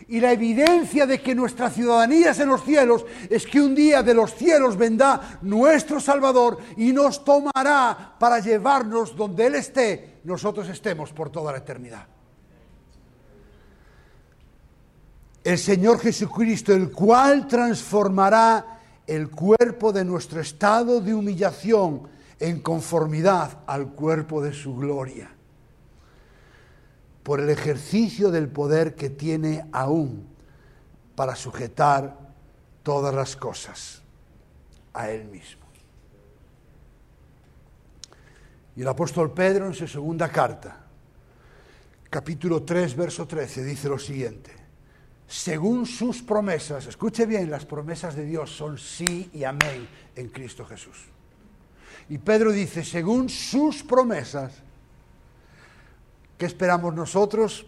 Y 0.07 0.19
la 0.19 0.31
evidencia 0.31 1.07
de 1.07 1.19
que 1.19 1.33
nuestra 1.33 1.69
ciudadanía 1.69 2.31
es 2.31 2.39
en 2.39 2.49
los 2.49 2.63
cielos 2.63 3.05
es 3.27 3.45
que 3.45 3.59
un 3.59 3.73
día 3.73 4.03
de 4.03 4.13
los 4.13 4.35
cielos 4.35 4.77
vendrá 4.77 5.39
nuestro 5.41 5.99
Salvador 5.99 6.59
y 6.77 6.93
nos 6.93 7.25
tomará 7.25 8.15
para 8.19 8.39
llevarnos 8.39 9.15
donde 9.15 9.47
Él 9.47 9.55
esté, 9.55 10.19
nosotros 10.23 10.69
estemos 10.69 11.11
por 11.11 11.31
toda 11.31 11.51
la 11.51 11.57
eternidad. 11.57 12.14
El 15.45 15.59
Señor 15.59 15.99
Jesucristo, 15.99 16.73
el 16.73 16.91
cual 16.91 17.47
transformará 17.47 18.79
el 19.05 19.29
cuerpo 19.29 19.93
de 19.93 20.03
nuestro 20.03 20.41
estado 20.41 20.99
de 21.01 21.13
humillación 21.13 22.09
en 22.39 22.61
conformidad 22.61 23.59
al 23.67 23.89
cuerpo 23.89 24.41
de 24.41 24.53
su 24.53 24.75
gloria 24.75 25.29
por 27.21 27.41
el 27.41 27.51
ejercicio 27.51 28.31
del 28.31 28.47
poder 28.47 28.95
que 28.95 29.11
tiene 29.11 29.63
aún 29.71 30.27
para 31.15 31.35
sujetar 31.35 32.17
todas 32.81 33.13
las 33.13 33.35
cosas 33.35 34.01
a 34.95 35.11
Él 35.11 35.25
mismo. 35.25 35.63
Y 38.75 38.81
el 38.81 38.87
apóstol 38.87 39.31
Pedro 39.31 39.67
en 39.67 39.75
su 39.75 39.87
segunda 39.87 40.27
carta, 40.27 40.87
capítulo 42.09 42.63
3, 42.63 42.95
verso 42.95 43.27
13, 43.27 43.63
dice 43.63 43.87
lo 43.87 43.99
siguiente, 43.99 44.64
según 45.27 45.85
sus 45.85 46.21
promesas, 46.21 46.85
escuche 46.85 47.25
bien, 47.25 47.49
las 47.49 47.65
promesas 47.65 48.15
de 48.15 48.25
Dios 48.25 48.51
son 48.51 48.77
sí 48.77 49.29
y 49.33 49.43
amén 49.43 49.87
en 50.15 50.29
Cristo 50.29 50.65
Jesús. 50.65 51.05
Y 52.09 52.19
Pedro 52.19 52.51
dice, 52.51 52.83
según 52.83 53.29
sus 53.29 53.81
promesas, 53.83 54.63
¿Qué 56.37 56.45
esperamos 56.45 56.93
nosotros? 56.93 57.65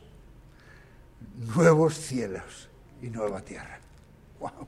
Nuevos 1.55 1.95
cielos 1.95 2.69
y 3.01 3.09
nueva 3.09 3.41
tierra. 3.41 3.79
Wow. 4.39 4.67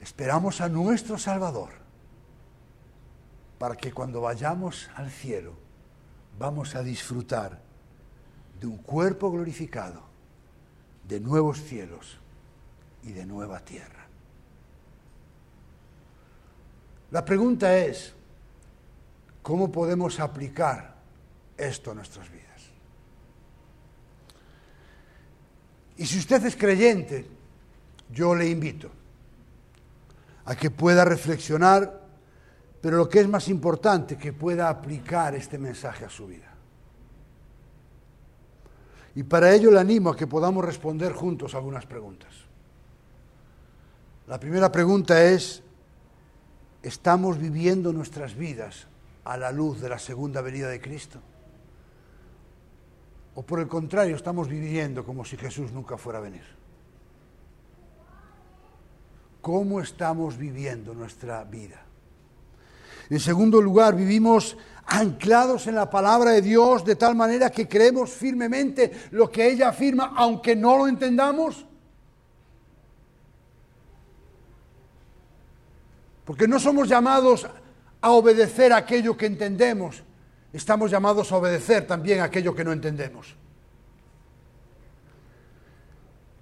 Esperamos 0.00 0.60
a 0.60 0.68
nuestro 0.68 1.16
Salvador 1.16 1.70
para 3.58 3.76
que 3.76 3.92
cuando 3.92 4.20
vayamos 4.20 4.90
al 4.96 5.10
cielo 5.10 5.54
vamos 6.38 6.74
a 6.74 6.82
disfrutar 6.82 7.60
de 8.62 8.66
un 8.66 8.78
cuerpo 8.78 9.30
glorificado, 9.30 10.02
de 11.06 11.20
nuevos 11.20 11.62
cielos 11.62 12.18
y 13.02 13.12
de 13.12 13.26
nueva 13.26 13.60
tierra. 13.60 14.06
La 17.10 17.22
pregunta 17.22 17.76
es, 17.76 18.14
¿Cómo 19.42 19.72
podemos 19.72 20.20
aplicar 20.20 20.94
esto 21.56 21.90
a 21.90 21.94
nuestras 21.94 22.30
vidas? 22.30 22.42
Y 25.96 26.06
si 26.06 26.18
usted 26.18 26.46
es 26.46 26.56
creyente, 26.56 27.26
yo 28.10 28.34
le 28.34 28.48
invito 28.48 28.90
a 30.44 30.54
que 30.54 30.70
pueda 30.70 31.04
reflexionar, 31.04 32.02
pero 32.80 32.96
lo 32.96 33.08
que 33.08 33.20
es 33.20 33.28
más 33.28 33.48
importante, 33.48 34.16
que 34.16 34.32
pueda 34.32 34.68
aplicar 34.68 35.34
este 35.34 35.58
mensaje 35.58 36.04
a 36.04 36.08
su 36.08 36.26
vida. 36.26 36.51
Y 39.14 39.22
para 39.24 39.54
ello 39.54 39.70
le 39.70 39.80
animo 39.80 40.10
a 40.10 40.16
que 40.16 40.26
podamos 40.26 40.64
responder 40.64 41.12
juntos 41.12 41.54
algunas 41.54 41.86
preguntas. 41.86 42.30
La 44.26 44.40
primera 44.40 44.72
pregunta 44.72 45.22
es, 45.22 45.62
¿estamos 46.82 47.38
viviendo 47.38 47.92
nuestras 47.92 48.34
vidas 48.34 48.86
a 49.24 49.36
la 49.36 49.52
luz 49.52 49.80
de 49.80 49.88
la 49.88 49.98
segunda 49.98 50.40
venida 50.40 50.68
de 50.68 50.80
Cristo? 50.80 51.20
¿O 53.34 53.42
por 53.42 53.60
el 53.60 53.68
contrario 53.68 54.16
estamos 54.16 54.48
viviendo 54.48 55.04
como 55.04 55.24
si 55.24 55.36
Jesús 55.36 55.72
nunca 55.72 55.96
fuera 55.96 56.18
a 56.18 56.22
venir? 56.22 56.44
¿Cómo 59.40 59.80
estamos 59.80 60.38
viviendo 60.38 60.94
nuestra 60.94 61.42
vida? 61.44 61.82
En 63.10 63.20
segundo 63.20 63.60
lugar, 63.60 63.96
vivimos 63.96 64.56
anclados 64.92 65.66
en 65.66 65.74
la 65.74 65.88
palabra 65.88 66.32
de 66.32 66.42
Dios 66.42 66.84
de 66.84 66.96
tal 66.96 67.14
manera 67.14 67.50
que 67.50 67.66
creemos 67.66 68.10
firmemente 68.10 68.92
lo 69.12 69.30
que 69.30 69.48
ella 69.48 69.70
afirma, 69.70 70.12
aunque 70.16 70.54
no 70.54 70.76
lo 70.76 70.86
entendamos. 70.86 71.64
Porque 76.26 76.46
no 76.46 76.60
somos 76.60 76.88
llamados 76.88 77.46
a 78.02 78.10
obedecer 78.10 78.72
aquello 78.72 79.16
que 79.16 79.26
entendemos, 79.26 80.02
estamos 80.52 80.90
llamados 80.90 81.32
a 81.32 81.36
obedecer 81.36 81.86
también 81.86 82.20
aquello 82.20 82.54
que 82.54 82.64
no 82.64 82.72
entendemos. 82.72 83.34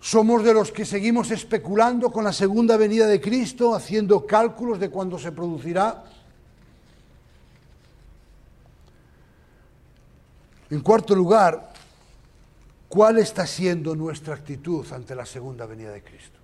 Somos 0.01 0.42
de 0.42 0.55
los 0.55 0.72
que 0.72 0.84
seguimos 0.84 1.30
especulando 1.30 2.11
con 2.11 2.24
la 2.24 2.32
segunda 2.32 2.76
venida 2.76 3.07
de 3.07 3.20
Cristo, 3.20 3.74
haciendo 3.74 4.26
cálculos 4.26 4.80
de 4.80 4.90
cuándo 4.90 5.18
se 5.18 5.30
producirá. 5.30 6.05
En 10.71 10.81
cuarto 10.81 11.16
lugar, 11.16 11.73
¿cuál 12.89 13.18
está 13.18 13.47
siendo 13.47 13.97
nuestra 13.97 14.35
actitud 14.35 14.87
ante 14.93 15.14
la 15.14 15.27
segunda 15.27 15.66
venida 15.66 15.91
de 15.91 16.03
Cristo? 16.03 16.39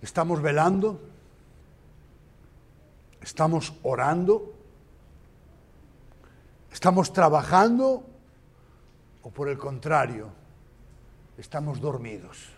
¿Estamos 0.00 0.40
velando? 0.40 1.00
¿Estamos 3.20 3.74
orando? 3.82 4.54
¿Estamos 6.72 7.12
trabajando? 7.12 8.06
¿O 9.22 9.30
por 9.30 9.48
el 9.48 9.58
contrario, 9.58 10.30
estamos 11.36 11.80
dormidos. 11.80 12.57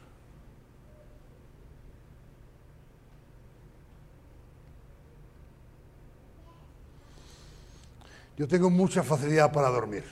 Yo 8.41 8.49
tengo 8.49 8.71
mucha 8.71 9.03
facilidad 9.03 9.53
para 9.53 9.69
dormir, 9.69 10.03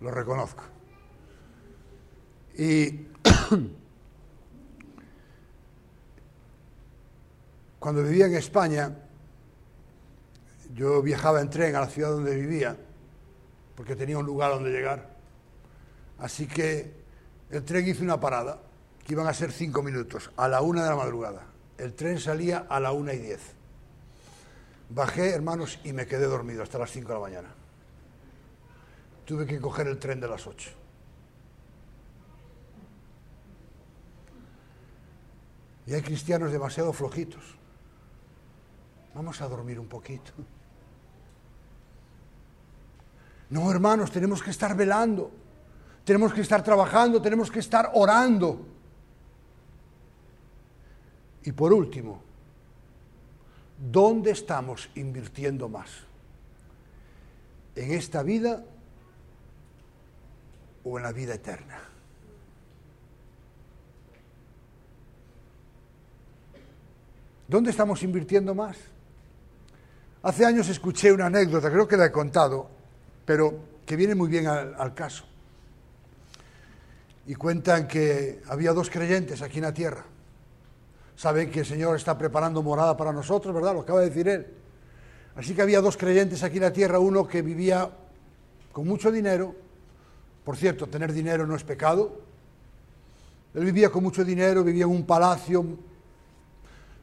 lo 0.00 0.12
reconozco. 0.12 0.62
Y 2.56 3.08
cuando 7.80 8.04
vivía 8.04 8.26
en 8.26 8.36
España, 8.36 8.96
yo 10.72 11.02
viajaba 11.02 11.40
en 11.40 11.50
tren 11.50 11.74
a 11.74 11.80
la 11.80 11.88
ciudad 11.88 12.10
donde 12.10 12.36
vivía, 12.36 12.76
porque 13.74 13.96
tenía 13.96 14.16
un 14.16 14.26
lugar 14.26 14.52
donde 14.52 14.70
llegar. 14.70 15.10
Así 16.20 16.46
que 16.46 16.94
el 17.50 17.64
tren 17.64 17.88
hizo 17.88 18.04
una 18.04 18.20
parada, 18.20 18.62
que 19.04 19.14
iban 19.14 19.26
a 19.26 19.34
ser 19.34 19.50
cinco 19.50 19.82
minutos, 19.82 20.30
a 20.36 20.46
la 20.46 20.60
una 20.60 20.84
de 20.84 20.90
la 20.90 20.96
madrugada. 20.96 21.48
El 21.76 21.94
tren 21.94 22.20
salía 22.20 22.66
a 22.68 22.78
la 22.78 22.92
una 22.92 23.14
y 23.14 23.18
diez. 23.18 23.59
Bajé, 24.90 25.30
hermanos, 25.30 25.78
y 25.84 25.92
me 25.92 26.06
quedé 26.06 26.26
dormido 26.26 26.64
hasta 26.64 26.78
las 26.78 26.90
cinco 26.90 27.08
de 27.08 27.14
la 27.14 27.20
mañana. 27.20 27.48
Tuve 29.24 29.46
que 29.46 29.60
coger 29.60 29.86
el 29.86 29.98
tren 29.98 30.20
de 30.20 30.26
las 30.26 30.46
ocho. 30.48 30.70
Y 35.86 35.94
hay 35.94 36.02
cristianos 36.02 36.50
demasiado 36.50 36.92
flojitos. 36.92 37.56
Vamos 39.14 39.40
a 39.40 39.48
dormir 39.48 39.78
un 39.78 39.86
poquito. 39.86 40.32
No, 43.50 43.70
hermanos, 43.70 44.10
tenemos 44.10 44.42
que 44.42 44.50
estar 44.50 44.76
velando, 44.76 45.30
tenemos 46.04 46.32
que 46.32 46.40
estar 46.40 46.62
trabajando, 46.62 47.22
tenemos 47.22 47.50
que 47.50 47.60
estar 47.60 47.90
orando. 47.94 48.66
Y 51.42 51.52
por 51.52 51.72
último, 51.72 52.22
¿dónde 53.80 54.30
estamos 54.32 54.90
invirtiendo 54.94 55.68
más? 55.68 55.90
¿En 57.74 57.92
esta 57.92 58.22
vida 58.22 58.64
o 60.84 60.98
en 60.98 61.02
la 61.02 61.12
vida 61.12 61.34
eterna? 61.34 61.80
¿Dónde 67.48 67.70
estamos 67.70 68.02
invirtiendo 68.04 68.54
más? 68.54 68.76
Hace 70.22 70.44
años 70.44 70.68
escuché 70.68 71.10
una 71.10 71.26
anécdota, 71.26 71.70
creo 71.70 71.88
que 71.88 71.96
la 71.96 72.06
he 72.06 72.12
contado, 72.12 72.70
pero 73.24 73.58
que 73.86 73.96
viene 73.96 74.14
muy 74.14 74.28
bien 74.28 74.46
al, 74.46 74.94
caso. 74.94 75.24
Y 77.26 77.34
cuentan 77.34 77.88
que 77.88 78.40
había 78.46 78.72
dos 78.72 78.90
creyentes 78.90 79.42
aquí 79.42 79.58
en 79.58 79.64
la 79.64 79.74
tierra. 79.74 80.04
Saben 81.20 81.50
que 81.50 81.60
el 81.60 81.66
Señor 81.66 81.96
está 81.96 82.16
preparando 82.16 82.62
morada 82.62 82.96
para 82.96 83.12
nosotros, 83.12 83.54
¿verdad? 83.54 83.74
Lo 83.74 83.80
acaba 83.80 84.00
de 84.00 84.08
decir 84.08 84.26
Él. 84.26 84.46
Así 85.36 85.54
que 85.54 85.60
había 85.60 85.82
dos 85.82 85.98
creyentes 85.98 86.42
aquí 86.42 86.56
en 86.56 86.62
la 86.62 86.72
tierra, 86.72 86.98
uno 86.98 87.28
que 87.28 87.42
vivía 87.42 87.90
con 88.72 88.88
mucho 88.88 89.12
dinero. 89.12 89.54
Por 90.42 90.56
cierto, 90.56 90.86
tener 90.86 91.12
dinero 91.12 91.46
no 91.46 91.54
es 91.54 91.62
pecado. 91.62 92.22
Él 93.52 93.66
vivía 93.66 93.90
con 93.90 94.02
mucho 94.02 94.24
dinero, 94.24 94.64
vivía 94.64 94.84
en 94.84 94.92
un 94.92 95.04
palacio, 95.04 95.62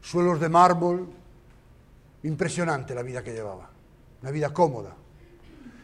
suelos 0.01 0.39
de 0.39 0.49
mármol. 0.49 1.07
Impresionante 2.24 2.95
la 2.95 3.03
vida 3.03 3.24
que 3.24 3.34
llevaba, 3.34 3.70
una 4.24 4.32
vida 4.32 4.51
cómoda. 4.51 4.95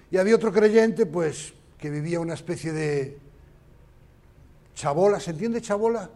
Y 0.10 0.18
había 0.18 0.38
otro 0.38 0.52
creyente, 0.52 1.06
pues, 1.06 1.54
que 1.78 1.92
vivía 1.92 2.20
una 2.20 2.34
especie 2.34 2.74
de 2.74 3.16
chabola, 4.74 5.20
¿se 5.20 5.30
entiende 5.30 5.62
chabola? 5.62 6.10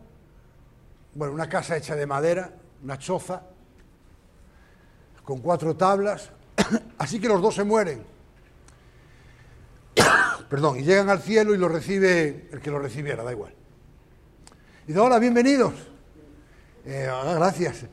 Bueno, 1.18 1.34
una 1.34 1.50
casa 1.50 1.76
hecha 1.76 1.96
de 1.96 2.06
madera, 2.06 2.52
una 2.84 3.00
choza, 3.00 3.42
con 5.24 5.40
cuatro 5.40 5.76
tablas, 5.76 6.30
así 7.00 7.20
que 7.20 7.28
los 7.28 7.42
dos 7.42 7.56
se 7.56 7.64
mueren. 7.64 8.06
Perdón, 10.48 10.80
y 10.80 10.84
llegan 10.84 11.10
al 11.10 11.20
cielo 11.20 11.56
y 11.56 11.58
lo 11.58 11.70
recibe 11.70 12.50
el 12.52 12.60
que 12.62 12.70
lo 12.70 12.78
recibiera, 12.78 13.24
da 13.24 13.32
igual. 13.32 13.52
Y 14.84 14.90
dice, 14.90 15.00
hola, 15.00 15.18
bienvenidos. 15.18 15.74
Eh, 16.86 17.10
ah, 17.12 17.34
gracias. 17.34 17.88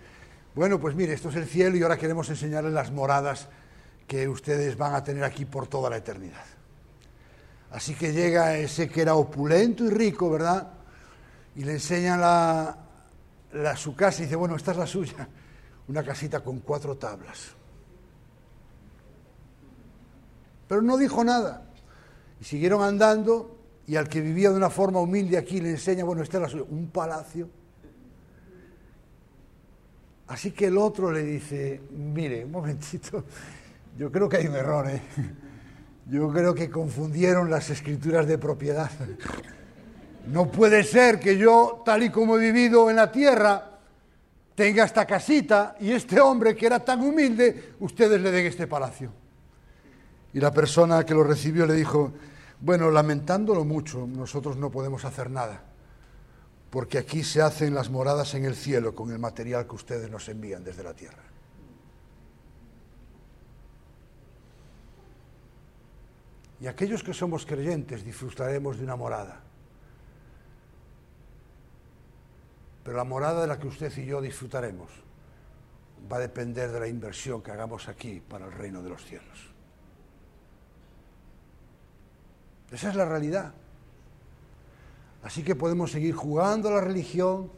Bueno, 0.54 0.78
pues 0.78 0.94
mire, 0.94 1.14
esto 1.14 1.30
es 1.30 1.36
el 1.36 1.46
cielo 1.46 1.78
y 1.78 1.82
ahora 1.82 1.96
queremos 1.96 2.28
enseñarles 2.28 2.74
las 2.74 2.92
moradas 2.92 3.48
que 4.06 4.28
ustedes 4.28 4.76
van 4.76 4.94
a 4.96 5.02
tener 5.02 5.24
aquí 5.24 5.46
por 5.46 5.66
toda 5.66 5.88
la 5.88 5.96
eternidad. 5.96 6.44
Así 7.70 7.94
que 7.94 8.12
llega 8.12 8.58
ese 8.58 8.86
que 8.86 9.00
era 9.00 9.14
opulento 9.14 9.82
y 9.82 9.88
rico, 9.88 10.28
¿verdad? 10.28 10.74
Y 11.56 11.64
le 11.64 11.72
enseñan 11.72 12.20
la, 12.20 12.83
su 13.76 13.94
casa 13.94 14.22
y 14.22 14.24
dice, 14.24 14.36
bueno, 14.36 14.56
esta 14.56 14.72
es 14.72 14.76
la 14.76 14.86
suya, 14.86 15.28
una 15.88 16.02
casita 16.02 16.40
con 16.40 16.60
cuatro 16.60 16.96
tablas. 16.96 17.54
Pero 20.68 20.82
no 20.82 20.96
dijo 20.96 21.22
nada. 21.24 21.66
Y 22.40 22.44
siguieron 22.44 22.82
andando 22.82 23.58
y 23.86 23.96
al 23.96 24.08
que 24.08 24.20
vivía 24.20 24.50
de 24.50 24.56
una 24.56 24.70
forma 24.70 25.00
humilde 25.00 25.36
aquí 25.36 25.60
le 25.60 25.70
enseña, 25.70 26.04
bueno, 26.04 26.22
esta 26.22 26.38
es 26.38 26.42
la 26.42 26.48
suya, 26.48 26.64
un 26.68 26.88
palacio. 26.88 27.48
Así 30.26 30.52
que 30.52 30.66
el 30.66 30.78
otro 30.78 31.12
le 31.12 31.22
dice, 31.22 31.82
mire, 31.90 32.44
un 32.44 32.50
momentito, 32.50 33.24
yo 33.96 34.10
creo 34.10 34.28
que 34.28 34.38
hay 34.38 34.46
un 34.46 34.54
error, 34.54 34.88
¿eh? 34.88 35.02
Yo 36.06 36.30
creo 36.30 36.54
que 36.54 36.68
confundieron 36.68 37.50
las 37.50 37.70
escrituras 37.70 38.26
de 38.26 38.36
propiedad. 38.36 38.90
No 40.26 40.50
puede 40.50 40.84
ser 40.84 41.20
que 41.20 41.36
yo, 41.36 41.82
tal 41.84 42.02
y 42.02 42.10
como 42.10 42.36
he 42.36 42.40
vivido 42.40 42.88
en 42.88 42.96
la 42.96 43.12
tierra, 43.12 43.78
tenga 44.54 44.84
esta 44.84 45.06
casita 45.06 45.76
y 45.80 45.92
este 45.92 46.20
hombre 46.20 46.56
que 46.56 46.66
era 46.66 46.80
tan 46.80 47.00
humilde, 47.02 47.74
ustedes 47.80 48.20
le 48.20 48.30
den 48.30 48.46
este 48.46 48.66
palacio. 48.66 49.12
Y 50.32 50.40
la 50.40 50.52
persona 50.52 51.04
que 51.04 51.14
lo 51.14 51.24
recibió 51.24 51.66
le 51.66 51.74
dijo, 51.74 52.12
bueno, 52.60 52.90
lamentándolo 52.90 53.64
mucho, 53.64 54.06
nosotros 54.06 54.56
no 54.56 54.70
podemos 54.70 55.04
hacer 55.04 55.30
nada, 55.30 55.62
porque 56.70 56.98
aquí 56.98 57.22
se 57.22 57.42
hacen 57.42 57.74
las 57.74 57.90
moradas 57.90 58.34
en 58.34 58.44
el 58.44 58.54
cielo 58.54 58.94
con 58.94 59.12
el 59.12 59.18
material 59.18 59.66
que 59.66 59.74
ustedes 59.74 60.10
nos 60.10 60.28
envían 60.28 60.64
desde 60.64 60.82
la 60.82 60.94
tierra. 60.94 61.22
Y 66.60 66.66
aquellos 66.66 67.02
que 67.02 67.12
somos 67.12 67.44
creyentes 67.44 68.04
disfrutaremos 68.04 68.78
de 68.78 68.84
una 68.84 68.96
morada. 68.96 69.43
Pero 72.84 72.96
la 72.96 73.04
morada 73.04 73.40
de 73.40 73.46
la 73.46 73.58
que 73.58 73.66
usted 73.66 73.92
y 73.96 74.04
yo 74.04 74.20
disfrutaremos 74.20 74.90
va 76.10 76.18
a 76.18 76.20
depender 76.20 76.70
de 76.70 76.80
la 76.80 76.86
inversión 76.86 77.42
que 77.42 77.50
hagamos 77.50 77.88
aquí 77.88 78.20
para 78.20 78.44
el 78.44 78.52
reino 78.52 78.82
de 78.82 78.90
los 78.90 79.04
cielos. 79.04 79.50
Esa 82.70 82.90
es 82.90 82.94
la 82.94 83.06
realidad. 83.06 83.54
Así 85.22 85.42
que 85.42 85.54
podemos 85.54 85.90
seguir 85.90 86.14
jugando 86.14 86.68
a 86.68 86.72
la 86.72 86.80
religión, 86.82 87.50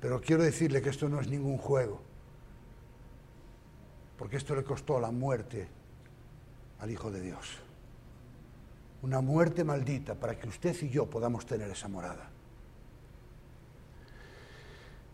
pero 0.00 0.20
quiero 0.20 0.44
decirle 0.44 0.80
que 0.80 0.90
esto 0.90 1.08
no 1.08 1.20
es 1.20 1.26
ningún 1.26 1.58
juego, 1.58 2.00
porque 4.16 4.36
esto 4.36 4.54
le 4.54 4.62
costó 4.62 5.00
la 5.00 5.10
muerte 5.10 5.66
al 6.78 6.90
Hijo 6.90 7.10
de 7.10 7.20
Dios. 7.20 7.58
Una 9.02 9.20
muerte 9.20 9.64
maldita 9.64 10.14
para 10.14 10.38
que 10.38 10.46
usted 10.46 10.76
y 10.82 10.90
yo 10.90 11.10
podamos 11.10 11.44
tener 11.46 11.68
esa 11.70 11.88
morada. 11.88 12.30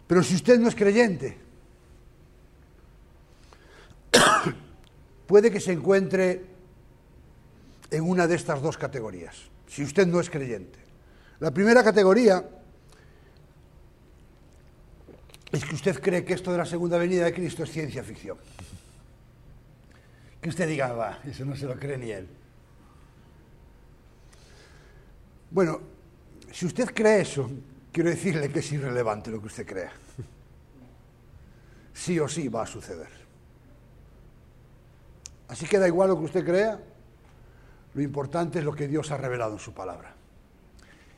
Pero 0.07 0.23
si 0.23 0.35
usted 0.35 0.59
no 0.59 0.69
es 0.69 0.75
creyente, 0.75 1.37
puede 5.27 5.51
que 5.51 5.61
se 5.61 5.73
encuentre 5.73 6.45
en 7.91 8.03
una 8.05 8.27
de 8.27 8.35
estas 8.35 8.63
dos 8.63 8.77
categorías, 8.77 9.37
si 9.67 9.83
usted 9.83 10.07
no 10.07 10.21
es 10.21 10.31
creyente. 10.31 10.79
La 11.41 11.51
primera 11.51 11.83
categoría 11.83 12.45
es 15.53 15.65
que 15.65 15.75
usted 15.75 16.01
cree 16.01 16.25
que 16.25 16.35
esto 16.35 16.53
de 16.53 16.59
la 16.59 16.67
segunda 16.67 16.99
venida 16.99 17.25
de 17.25 17.35
Cristo 17.35 17.63
es 17.63 17.71
ciencia 17.71 18.03
ficción 18.03 18.39
que 20.47 20.51
usted 20.51 20.69
diga, 20.69 20.93
va, 20.93 21.19
eso 21.25 21.45
no 21.45 21.57
se 21.57 21.67
lo 21.67 21.75
cree 21.77 21.99
ni 21.99 22.13
él. 22.13 22.29
Bueno, 25.51 25.81
si 26.53 26.67
usted 26.67 26.95
cree 26.95 27.23
eso, 27.23 27.51
quiero 27.97 28.11
decirle 28.11 28.51
que 28.53 28.59
es 28.59 28.73
irrelevante 28.73 29.31
lo 29.31 29.41
que 29.41 29.47
usted 29.47 29.67
crea. 29.67 29.91
Sí 31.95 32.21
o 32.21 32.29
sí 32.29 32.47
va 32.47 32.65
a 32.65 32.67
suceder. 32.67 33.09
Así 35.49 35.65
que 35.65 35.79
da 35.79 35.89
igual 35.89 36.11
lo 36.11 36.19
que 36.19 36.27
usted 36.27 36.45
crea, 36.45 36.79
lo 37.95 38.03
importante 38.03 38.59
es 38.59 38.67
lo 38.67 38.75
que 38.75 38.87
Dios 38.87 39.11
ha 39.13 39.17
revelado 39.17 39.55
en 39.55 39.59
su 39.61 39.73
palabra. 39.73 40.15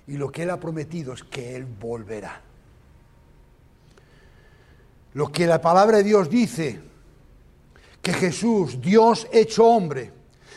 Y 0.06 0.18
lo 0.18 0.30
que 0.30 0.44
Él 0.44 0.50
ha 0.50 0.60
prometido 0.60 1.12
es 1.14 1.24
que 1.24 1.56
Él 1.56 1.64
volverá. 1.64 2.42
Lo 5.14 5.32
que 5.32 5.48
la 5.48 5.60
palabra 5.60 5.96
de 5.96 6.04
Dios 6.04 6.30
dice 6.30 6.80
que 8.00 8.12
Jesús, 8.12 8.80
Dios 8.80 9.26
hecho 9.32 9.66
hombre, 9.66 10.12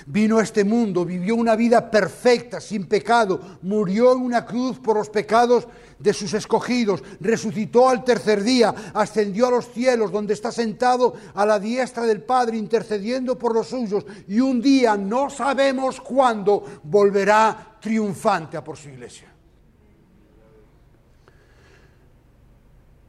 Vino 0.05 0.37
a 0.39 0.43
este 0.43 0.63
mundo, 0.63 1.05
vivió 1.05 1.35
una 1.35 1.55
vida 1.55 1.89
perfecta, 1.91 2.59
sin 2.59 2.87
pecado, 2.87 3.39
murió 3.61 4.13
en 4.13 4.21
una 4.21 4.45
cruz 4.45 4.79
por 4.79 4.97
los 4.97 5.09
pecados 5.09 5.67
de 5.99 6.13
sus 6.13 6.33
escogidos, 6.33 7.03
resucitó 7.19 7.87
al 7.87 8.03
tercer 8.03 8.43
día, 8.43 8.73
ascendió 8.93 9.47
a 9.47 9.51
los 9.51 9.69
cielos, 9.69 10.11
donde 10.11 10.33
está 10.33 10.51
sentado 10.51 11.13
a 11.33 11.45
la 11.45 11.59
diestra 11.59 12.03
del 12.03 12.23
Padre, 12.23 12.57
intercediendo 12.57 13.37
por 13.37 13.53
los 13.53 13.67
suyos, 13.67 14.05
y 14.27 14.39
un 14.39 14.61
día, 14.61 14.97
no 14.97 15.29
sabemos 15.29 16.01
cuándo, 16.01 16.63
volverá 16.83 17.77
triunfante 17.79 18.57
a 18.57 18.63
por 18.63 18.77
su 18.77 18.89
iglesia. 18.89 19.27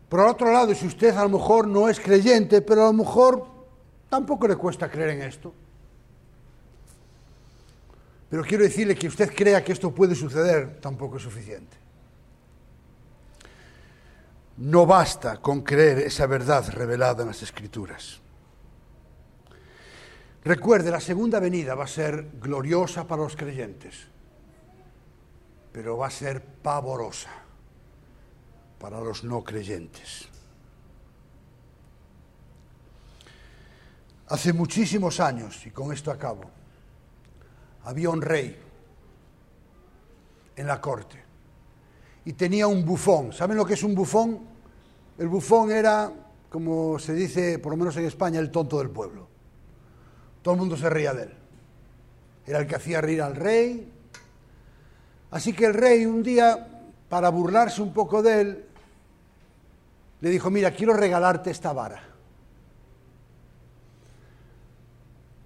Por 0.08 0.20
otro 0.20 0.52
lado, 0.52 0.74
si 0.74 0.86
usted 0.86 1.16
a 1.16 1.22
lo 1.22 1.30
mejor 1.30 1.66
no 1.66 1.88
es 1.88 1.98
creyente, 1.98 2.60
pero 2.60 2.82
a 2.82 2.86
lo 2.88 2.92
mejor 2.92 3.46
tampoco 4.10 4.46
le 4.46 4.56
cuesta 4.56 4.90
creer 4.90 5.10
en 5.10 5.22
esto. 5.22 5.54
Pero 8.32 8.44
quiero 8.44 8.64
decirle 8.64 8.94
que 8.94 9.08
usted 9.08 9.30
crea 9.34 9.62
que 9.62 9.72
esto 9.72 9.94
puede 9.94 10.14
suceder, 10.14 10.80
tampoco 10.80 11.18
es 11.18 11.22
suficiente. 11.22 11.76
No 14.56 14.86
basta 14.86 15.36
con 15.36 15.60
creer 15.60 15.98
esa 15.98 16.24
verdad 16.24 16.66
revelada 16.72 17.24
en 17.24 17.28
las 17.28 17.42
Escrituras. 17.42 18.22
Recuerde, 20.44 20.90
la 20.90 21.00
segunda 21.00 21.40
venida 21.40 21.74
va 21.74 21.84
a 21.84 21.86
ser 21.86 22.30
gloriosa 22.40 23.06
para 23.06 23.20
los 23.20 23.36
creyentes, 23.36 24.06
pero 25.70 25.98
va 25.98 26.06
a 26.06 26.10
ser 26.10 26.42
pavorosa 26.42 27.32
para 28.78 28.98
los 28.98 29.24
no 29.24 29.44
creyentes. 29.44 30.26
Hace 34.28 34.54
muchísimos 34.54 35.20
años, 35.20 35.66
y 35.66 35.70
con 35.70 35.92
esto 35.92 36.10
acabo, 36.10 36.61
había 37.84 38.10
un 38.10 38.22
rey 38.22 38.58
en 40.56 40.66
la 40.66 40.80
corte 40.80 41.22
y 42.24 42.32
tenía 42.34 42.66
un 42.66 42.84
bufón. 42.84 43.32
¿Saben 43.32 43.56
lo 43.56 43.64
que 43.64 43.74
es 43.74 43.82
un 43.82 43.94
bufón? 43.94 44.40
El 45.18 45.28
bufón 45.28 45.70
era, 45.70 46.12
como 46.48 46.98
se 46.98 47.14
dice, 47.14 47.58
por 47.58 47.72
lo 47.72 47.76
menos 47.76 47.96
en 47.96 48.04
España, 48.04 48.38
el 48.38 48.50
tonto 48.50 48.78
del 48.78 48.90
pueblo. 48.90 49.28
Todo 50.42 50.54
el 50.54 50.60
mundo 50.60 50.76
se 50.76 50.88
reía 50.88 51.12
de 51.14 51.24
él. 51.24 51.34
Era 52.46 52.58
el 52.60 52.66
que 52.66 52.76
hacía 52.76 53.00
reír 53.00 53.22
al 53.22 53.36
rey. 53.36 53.92
Así 55.30 55.52
que 55.52 55.66
el 55.66 55.74
rey 55.74 56.04
un 56.04 56.22
día, 56.22 56.68
para 57.08 57.28
burlarse 57.30 57.80
un 57.82 57.92
poco 57.92 58.22
de 58.22 58.40
él, 58.40 58.64
le 60.20 60.30
dijo, 60.30 60.50
mira, 60.50 60.70
quiero 60.72 60.92
regalarte 60.94 61.50
esta 61.50 61.72
vara. 61.72 62.02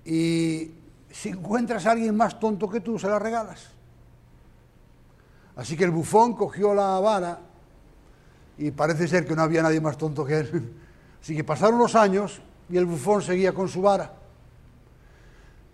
Y 0.05 0.71
si 1.17 1.31
encuentras 1.31 1.87
a 1.87 1.93
alguien 1.93 2.15
más 2.15 2.39
tonto 2.39 2.69
que 2.69 2.81
tú, 2.81 2.99
se 2.99 3.09
la 3.09 3.19
regalas. 3.19 3.69
Así 5.57 5.75
que 5.75 5.85
el 5.85 5.91
bufón 5.91 6.35
cogió 6.35 6.75
la 6.75 7.01
vara 7.01 7.41
y 8.59 8.71
parece 8.71 9.09
ser 9.09 9.27
que 9.27 9.35
no 9.35 9.41
había 9.41 9.63
nadie 9.63 9.81
más 9.81 9.97
tonto 9.97 10.27
que 10.27 10.41
él. 10.41 10.75
Así 11.23 11.35
que 11.35 11.43
pasaron 11.43 11.79
los 11.79 11.95
años 11.95 12.43
y 12.69 12.77
el 12.77 12.85
bufón 12.85 13.23
seguía 13.23 13.55
con 13.55 13.67
su 13.67 13.81
vara. 13.81 14.13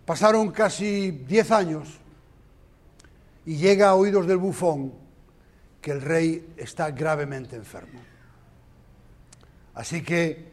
Pasaron 0.07 0.53
casi 0.53 1.11
diez 1.11 1.51
años 1.51 1.99
y 3.45 3.57
llega 3.57 3.89
a 3.89 3.95
oídos 3.97 4.29
del 4.29 4.39
bufón 4.39 4.93
que 5.81 5.91
el 5.91 6.03
rey 6.03 6.55
está 6.57 6.93
gravemente 6.93 7.57
enfermo. 7.57 8.01
Así 9.75 10.05
que 10.05 10.53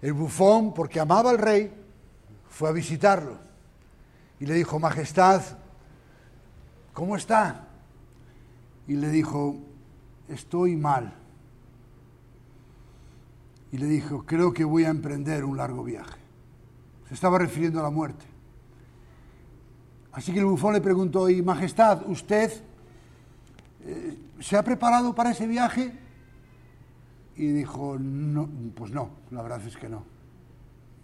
el 0.00 0.14
bufón, 0.14 0.72
porque 0.72 1.00
amaba 1.00 1.28
al 1.28 1.38
rey, 1.38 1.70
fue 2.48 2.70
a 2.70 2.72
visitarlo 2.72 3.47
y 4.40 4.46
le 4.46 4.54
dijo, 4.54 4.78
Majestad, 4.78 5.42
¿cómo 6.92 7.16
está? 7.16 7.68
Y 8.86 8.94
le 8.94 9.08
dijo, 9.08 9.56
estoy 10.28 10.76
mal. 10.76 11.12
Y 13.72 13.78
le 13.78 13.86
dijo, 13.86 14.24
creo 14.24 14.52
que 14.52 14.64
voy 14.64 14.84
a 14.84 14.88
emprender 14.88 15.44
un 15.44 15.56
largo 15.56 15.84
viaje. 15.84 16.18
Se 17.08 17.14
estaba 17.14 17.38
refiriendo 17.38 17.80
a 17.80 17.82
la 17.82 17.90
muerte. 17.90 18.24
Así 20.12 20.32
que 20.32 20.38
el 20.38 20.46
bufón 20.46 20.72
le 20.72 20.80
preguntó, 20.80 21.28
y 21.28 21.42
Majestad, 21.42 22.08
¿usted 22.08 22.52
eh, 23.84 24.18
se 24.40 24.56
ha 24.56 24.62
preparado 24.62 25.14
para 25.14 25.30
ese 25.30 25.46
viaje? 25.46 25.92
Y 27.36 27.46
dijo, 27.48 27.96
no, 27.98 28.48
pues 28.74 28.90
no, 28.90 29.10
la 29.30 29.42
verdad 29.42 29.64
es 29.66 29.76
que 29.76 29.88
no. 29.88 30.04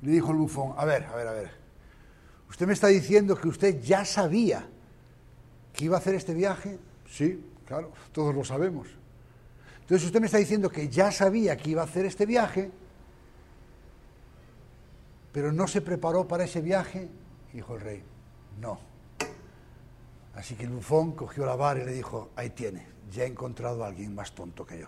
Le 0.02 0.12
dijo 0.12 0.30
el 0.30 0.38
bufón, 0.38 0.74
a 0.76 0.84
ver, 0.84 1.04
a 1.04 1.16
ver, 1.16 1.28
a 1.28 1.32
ver. 1.32 1.63
Usted 2.54 2.68
me 2.68 2.72
está 2.74 2.86
diciendo 2.86 3.36
que 3.36 3.48
usted 3.48 3.82
ya 3.82 4.04
sabía 4.04 4.64
que 5.72 5.86
iba 5.86 5.96
a 5.96 5.98
hacer 5.98 6.14
este 6.14 6.34
viaje. 6.34 6.78
Sí, 7.04 7.44
claro, 7.66 7.90
todos 8.12 8.32
lo 8.32 8.44
sabemos. 8.44 8.86
Entonces 9.80 10.06
usted 10.06 10.20
me 10.20 10.26
está 10.26 10.38
diciendo 10.38 10.70
que 10.70 10.88
ya 10.88 11.10
sabía 11.10 11.56
que 11.56 11.70
iba 11.70 11.82
a 11.82 11.84
hacer 11.84 12.06
este 12.06 12.26
viaje, 12.26 12.70
pero 15.32 15.50
no 15.50 15.66
se 15.66 15.80
preparó 15.80 16.28
para 16.28 16.44
ese 16.44 16.60
viaje. 16.60 17.08
Dijo 17.52 17.74
el 17.74 17.80
rey, 17.80 18.04
no. 18.60 18.78
Así 20.36 20.54
que 20.54 20.62
el 20.62 20.70
bufón 20.70 21.10
cogió 21.10 21.44
la 21.46 21.56
vara 21.56 21.82
y 21.82 21.86
le 21.86 21.92
dijo, 21.92 22.30
ahí 22.36 22.50
tiene, 22.50 22.86
ya 23.10 23.24
he 23.24 23.26
encontrado 23.26 23.82
a 23.82 23.88
alguien 23.88 24.14
más 24.14 24.32
tonto 24.32 24.64
que 24.64 24.78
yo. 24.78 24.86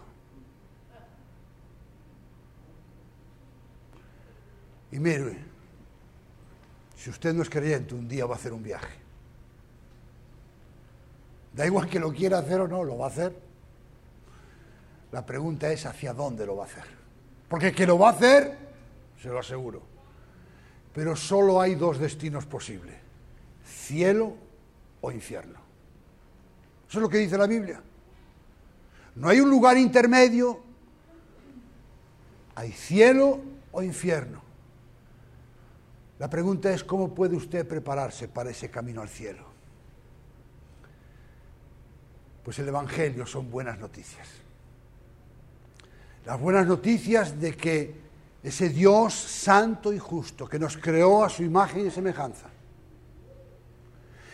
Y 4.92 5.00
mire, 5.00 5.55
si 6.96 7.10
usted 7.10 7.34
no 7.34 7.42
es 7.42 7.50
creyente, 7.50 7.94
un 7.94 8.08
día 8.08 8.26
va 8.26 8.34
a 8.34 8.38
hacer 8.38 8.52
un 8.52 8.62
viaje. 8.62 8.94
Da 11.52 11.66
igual 11.66 11.88
que 11.88 12.00
lo 12.00 12.12
quiera 12.12 12.38
hacer 12.38 12.60
o 12.60 12.68
no, 12.68 12.84
lo 12.84 12.98
va 12.98 13.06
a 13.06 13.08
hacer. 13.08 13.34
La 15.12 15.24
pregunta 15.24 15.70
es 15.70 15.86
hacia 15.86 16.12
dónde 16.12 16.44
lo 16.46 16.56
va 16.56 16.64
a 16.64 16.66
hacer. 16.66 16.84
Porque 17.48 17.72
que 17.72 17.86
lo 17.86 17.98
va 17.98 18.08
a 18.08 18.12
hacer, 18.12 18.58
se 19.22 19.28
lo 19.28 19.38
aseguro. 19.38 19.82
Pero 20.92 21.14
solo 21.14 21.60
hay 21.60 21.74
dos 21.74 21.98
destinos 21.98 22.46
posibles, 22.46 22.96
cielo 23.64 24.34
o 25.00 25.12
infierno. 25.12 25.60
Eso 26.88 26.98
es 26.98 27.02
lo 27.02 27.08
que 27.08 27.18
dice 27.18 27.38
la 27.38 27.46
Biblia. 27.46 27.80
No 29.14 29.28
hay 29.28 29.40
un 29.40 29.48
lugar 29.48 29.76
intermedio, 29.76 30.60
hay 32.54 32.72
cielo 32.72 33.40
o 33.72 33.82
infierno. 33.82 34.45
La 36.18 36.30
pregunta 36.30 36.72
es, 36.72 36.82
¿cómo 36.82 37.14
puede 37.14 37.36
usted 37.36 37.66
prepararse 37.66 38.28
para 38.28 38.50
ese 38.50 38.70
camino 38.70 39.02
al 39.02 39.08
cielo? 39.08 39.44
Pues 42.42 42.58
el 42.58 42.68
Evangelio 42.68 43.26
son 43.26 43.50
buenas 43.50 43.78
noticias. 43.78 44.26
Las 46.24 46.40
buenas 46.40 46.66
noticias 46.66 47.38
de 47.38 47.54
que 47.54 47.94
ese 48.42 48.68
Dios 48.68 49.12
santo 49.14 49.92
y 49.92 49.98
justo 49.98 50.48
que 50.48 50.58
nos 50.58 50.76
creó 50.76 51.24
a 51.24 51.28
su 51.28 51.42
imagen 51.42 51.86
y 51.86 51.90
semejanza, 51.90 52.48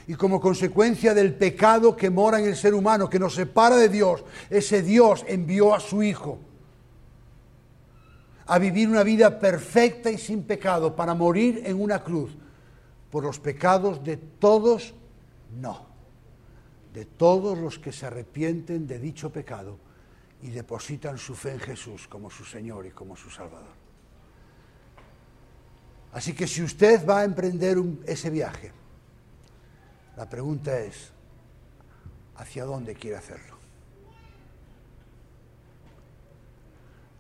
y 0.07 0.15
como 0.15 0.41
consecuencia 0.41 1.15
del 1.15 1.35
pecado 1.35 1.97
que 1.97 2.11
mora 2.11 2.39
en 2.39 2.47
el 2.47 2.57
ser 2.57 2.75
humano, 2.75 3.09
que 3.09 3.19
nos 3.19 3.35
separa 3.35 3.77
de 3.77 3.89
Dios, 3.89 4.25
ese 4.51 4.83
Dios 4.83 5.25
envió 5.29 5.75
a 5.75 5.81
su 5.81 6.03
Hijo 6.03 6.39
a 8.47 8.59
vivir 8.59 8.89
una 8.89 9.03
vida 9.03 9.39
perfecta 9.39 10.11
y 10.11 10.19
sin 10.19 10.45
pecado 10.45 10.95
para 10.95 11.15
morir 11.15 11.63
en 11.65 11.81
una 11.81 12.03
cruz 12.03 12.33
por 13.11 13.25
los 13.25 13.39
pecados 13.39 14.03
de 14.03 14.17
todos, 14.17 14.95
no, 15.61 15.87
de 16.93 17.05
todos 17.05 17.59
los 17.59 17.79
que 17.79 17.93
se 17.93 18.07
arrepienten 18.07 18.87
de 18.87 18.99
dicho 18.99 19.31
pecado 19.31 19.79
y 20.43 20.51
depositan 20.51 21.19
su 21.19 21.35
fe 21.35 21.53
en 21.53 21.61
Jesús 21.61 22.09
como 22.09 22.31
su 22.31 22.45
Señor 22.45 22.87
y 22.87 22.91
como 22.91 23.17
su 23.17 23.31
Salvador. 23.31 23.83
Así 26.13 26.35
que 26.35 26.47
si 26.47 26.63
usted 26.63 27.07
va 27.07 27.21
a 27.21 27.25
emprender 27.25 27.79
ese 28.07 28.29
viaje, 28.29 28.73
la 30.17 30.29
pregunta 30.29 30.79
es, 30.79 31.11
¿hacia 32.37 32.65
dónde 32.65 32.95
quiere 32.95 33.17
hacerlo? 33.17 33.57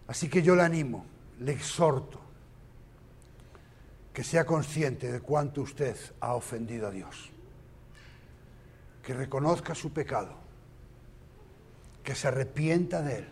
Así 0.08 0.28
que 0.28 0.42
yo 0.42 0.54
le 0.54 0.62
animo 0.62 1.06
le 1.40 1.52
exhorto 1.52 2.20
que 4.12 4.22
sea 4.22 4.44
consciente 4.44 5.10
de 5.10 5.20
cuánto 5.20 5.62
usted 5.62 5.96
ha 6.20 6.34
ofendido 6.34 6.88
a 6.88 6.90
Dios, 6.90 7.30
que 9.02 9.14
reconozca 9.14 9.74
su 9.74 9.92
pecado, 9.92 10.34
que 12.04 12.14
se 12.14 12.28
arrepienta 12.28 13.02
de 13.02 13.18
él 13.18 13.28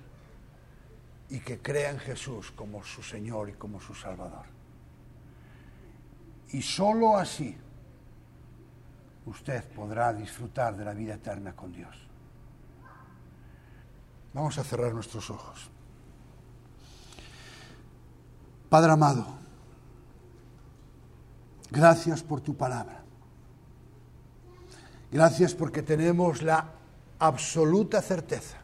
y 1.28 1.40
que 1.40 1.58
crea 1.58 1.90
en 1.90 1.98
Jesús 1.98 2.50
como 2.50 2.82
su 2.82 3.02
Señor 3.02 3.50
y 3.50 3.52
como 3.52 3.80
su 3.80 3.94
Salvador. 3.94 4.46
Y 6.52 6.62
sólo 6.62 7.16
así 7.16 7.56
usted 9.26 9.64
podrá 9.72 10.12
disfrutar 10.12 10.76
de 10.76 10.84
la 10.84 10.94
vida 10.94 11.14
eterna 11.14 11.54
con 11.54 11.72
Dios. 11.72 11.96
Vamos 14.32 14.58
a 14.58 14.64
cerrar 14.64 14.92
nuestros 14.92 15.28
ojos. 15.30 15.70
Padre 18.70 18.92
amado, 18.92 19.26
gracias 21.72 22.22
por 22.22 22.40
tu 22.40 22.56
palabra. 22.56 23.02
Gracias 25.10 25.54
porque 25.54 25.82
tenemos 25.82 26.40
la 26.40 26.68
absoluta 27.18 28.00
certeza 28.00 28.58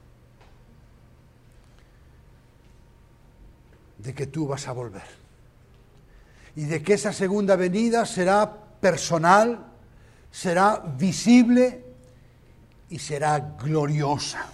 de 3.99 4.15
que 4.15 4.29
tú 4.29 4.47
vas 4.47 4.69
a 4.69 4.73
volver 4.73 5.03
y 6.55 6.67
de 6.67 6.85
que 6.85 6.95
esa 6.95 7.13
segunda 7.13 7.57
venida 7.57 8.07
será 8.07 8.49
personal, 8.81 9.67
será 10.31 10.85
visible 10.97 11.85
y 12.91 13.01
será 13.01 13.41
gloriosa. 13.41 14.47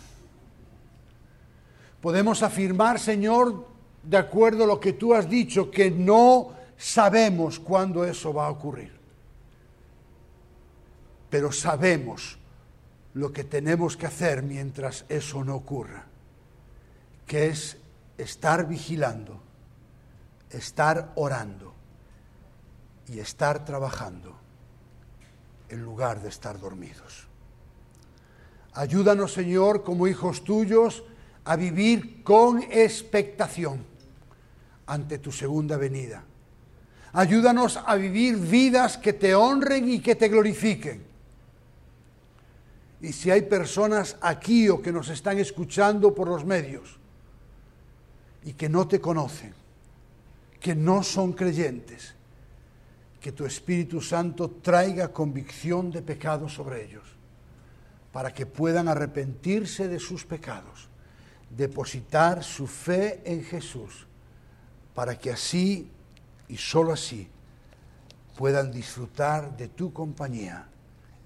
Podemos 2.01 2.43
afirmar, 2.43 2.99
Señor, 2.99 3.72
de 4.03 4.17
acuerdo 4.17 4.65
a 4.65 4.67
lo 4.67 4.81
que 4.81 4.95
tú 4.95 5.15
has 5.15 5.29
dicho, 5.29 5.71
que 5.71 5.91
no 5.91 6.53
sabemos 6.77 7.61
cuándo 7.61 8.05
eso 8.05 8.33
va 8.35 8.47
a 8.47 8.51
ocurrir. 8.51 8.93
Pero 11.31 11.53
sabemos 11.53 12.39
lo 13.15 13.33
que 13.33 13.45
tenemos 13.45 13.97
que 13.97 14.07
hacer 14.07 14.43
mientras 14.43 15.05
eso 15.09 15.45
no 15.45 15.55
ocurra, 15.55 16.07
que 17.27 17.49
es 17.49 17.77
estar 18.19 18.67
vigilando, 18.67 19.41
estar 20.51 21.13
orando 21.15 21.73
y 23.09 23.21
estar 23.21 23.65
trabajando 23.65 24.37
en 25.69 25.83
lugar 25.83 26.21
de 26.21 26.29
estar 26.29 26.59
dormidos. 26.59 27.29
Ayúdanos, 28.75 29.33
Señor, 29.33 29.85
como 29.85 30.09
hijos 30.09 30.45
tuyos, 30.45 31.05
a 31.45 31.57
vivir 31.57 32.23
con 32.23 32.63
expectación 32.63 33.92
ante 34.87 35.19
tu 35.19 35.33
segunda 35.33 35.77
venida. 35.77 36.25
Ayúdanos 37.13 37.77
a 37.77 37.95
vivir 37.97 38.37
vidas 38.37 38.97
que 38.97 39.13
te 39.13 39.35
honren 39.35 39.89
y 39.89 40.01
que 40.01 40.15
te 40.15 40.29
glorifiquen. 40.29 41.03
Y 43.03 43.13
si 43.13 43.31
hay 43.31 43.43
personas 43.43 44.17
aquí 44.21 44.69
o 44.69 44.81
que 44.81 44.93
nos 44.93 45.09
están 45.09 45.39
escuchando 45.39 46.15
por 46.15 46.29
los 46.29 46.45
medios 46.45 46.99
y 48.45 48.55
que 48.55 48.69
no 48.69 48.89
te 48.89 49.01
conocen, 49.01 49.53
que 50.61 50.75
no 50.75 51.03
son 51.03 51.33
creyentes, 51.33 52.15
que 53.21 53.33
tu 53.33 53.45
Espíritu 53.45 54.01
Santo 54.01 54.49
traiga 54.63 55.13
convicción 55.13 55.91
de 55.91 56.03
pecado 56.03 56.49
sobre 56.49 56.85
ellos, 56.85 57.05
para 58.13 58.33
que 58.33 58.47
puedan 58.47 58.89
arrepentirse 58.89 59.89
de 59.89 59.99
sus 59.99 60.25
pecados 60.25 60.89
depositar 61.51 62.43
su 62.43 62.67
fe 62.67 63.21
en 63.25 63.45
Jesús 63.45 64.07
para 64.95 65.19
que 65.19 65.31
así 65.31 65.91
y 66.49 66.57
sólo 66.57 66.93
así 66.93 67.29
puedan 68.37 68.71
disfrutar 68.71 69.57
de 69.57 69.69
tu 69.69 69.93
compañía 69.93 70.69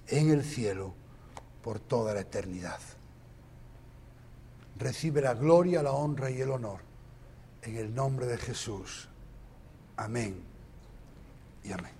en 0.08 0.30
el 0.30 0.44
cielo 0.44 0.94
por 1.62 1.80
toda 1.80 2.14
la 2.14 2.20
eternidad. 2.20 2.78
Recibe 4.78 5.20
la 5.20 5.34
gloria, 5.34 5.82
la 5.82 5.92
honra 5.92 6.30
y 6.30 6.40
el 6.40 6.50
honor 6.50 6.80
en 7.62 7.76
el 7.76 7.94
nombre 7.94 8.26
de 8.26 8.36
Jesús. 8.36 9.08
Amén 9.96 10.42
y 11.64 11.72
amén. 11.72 11.95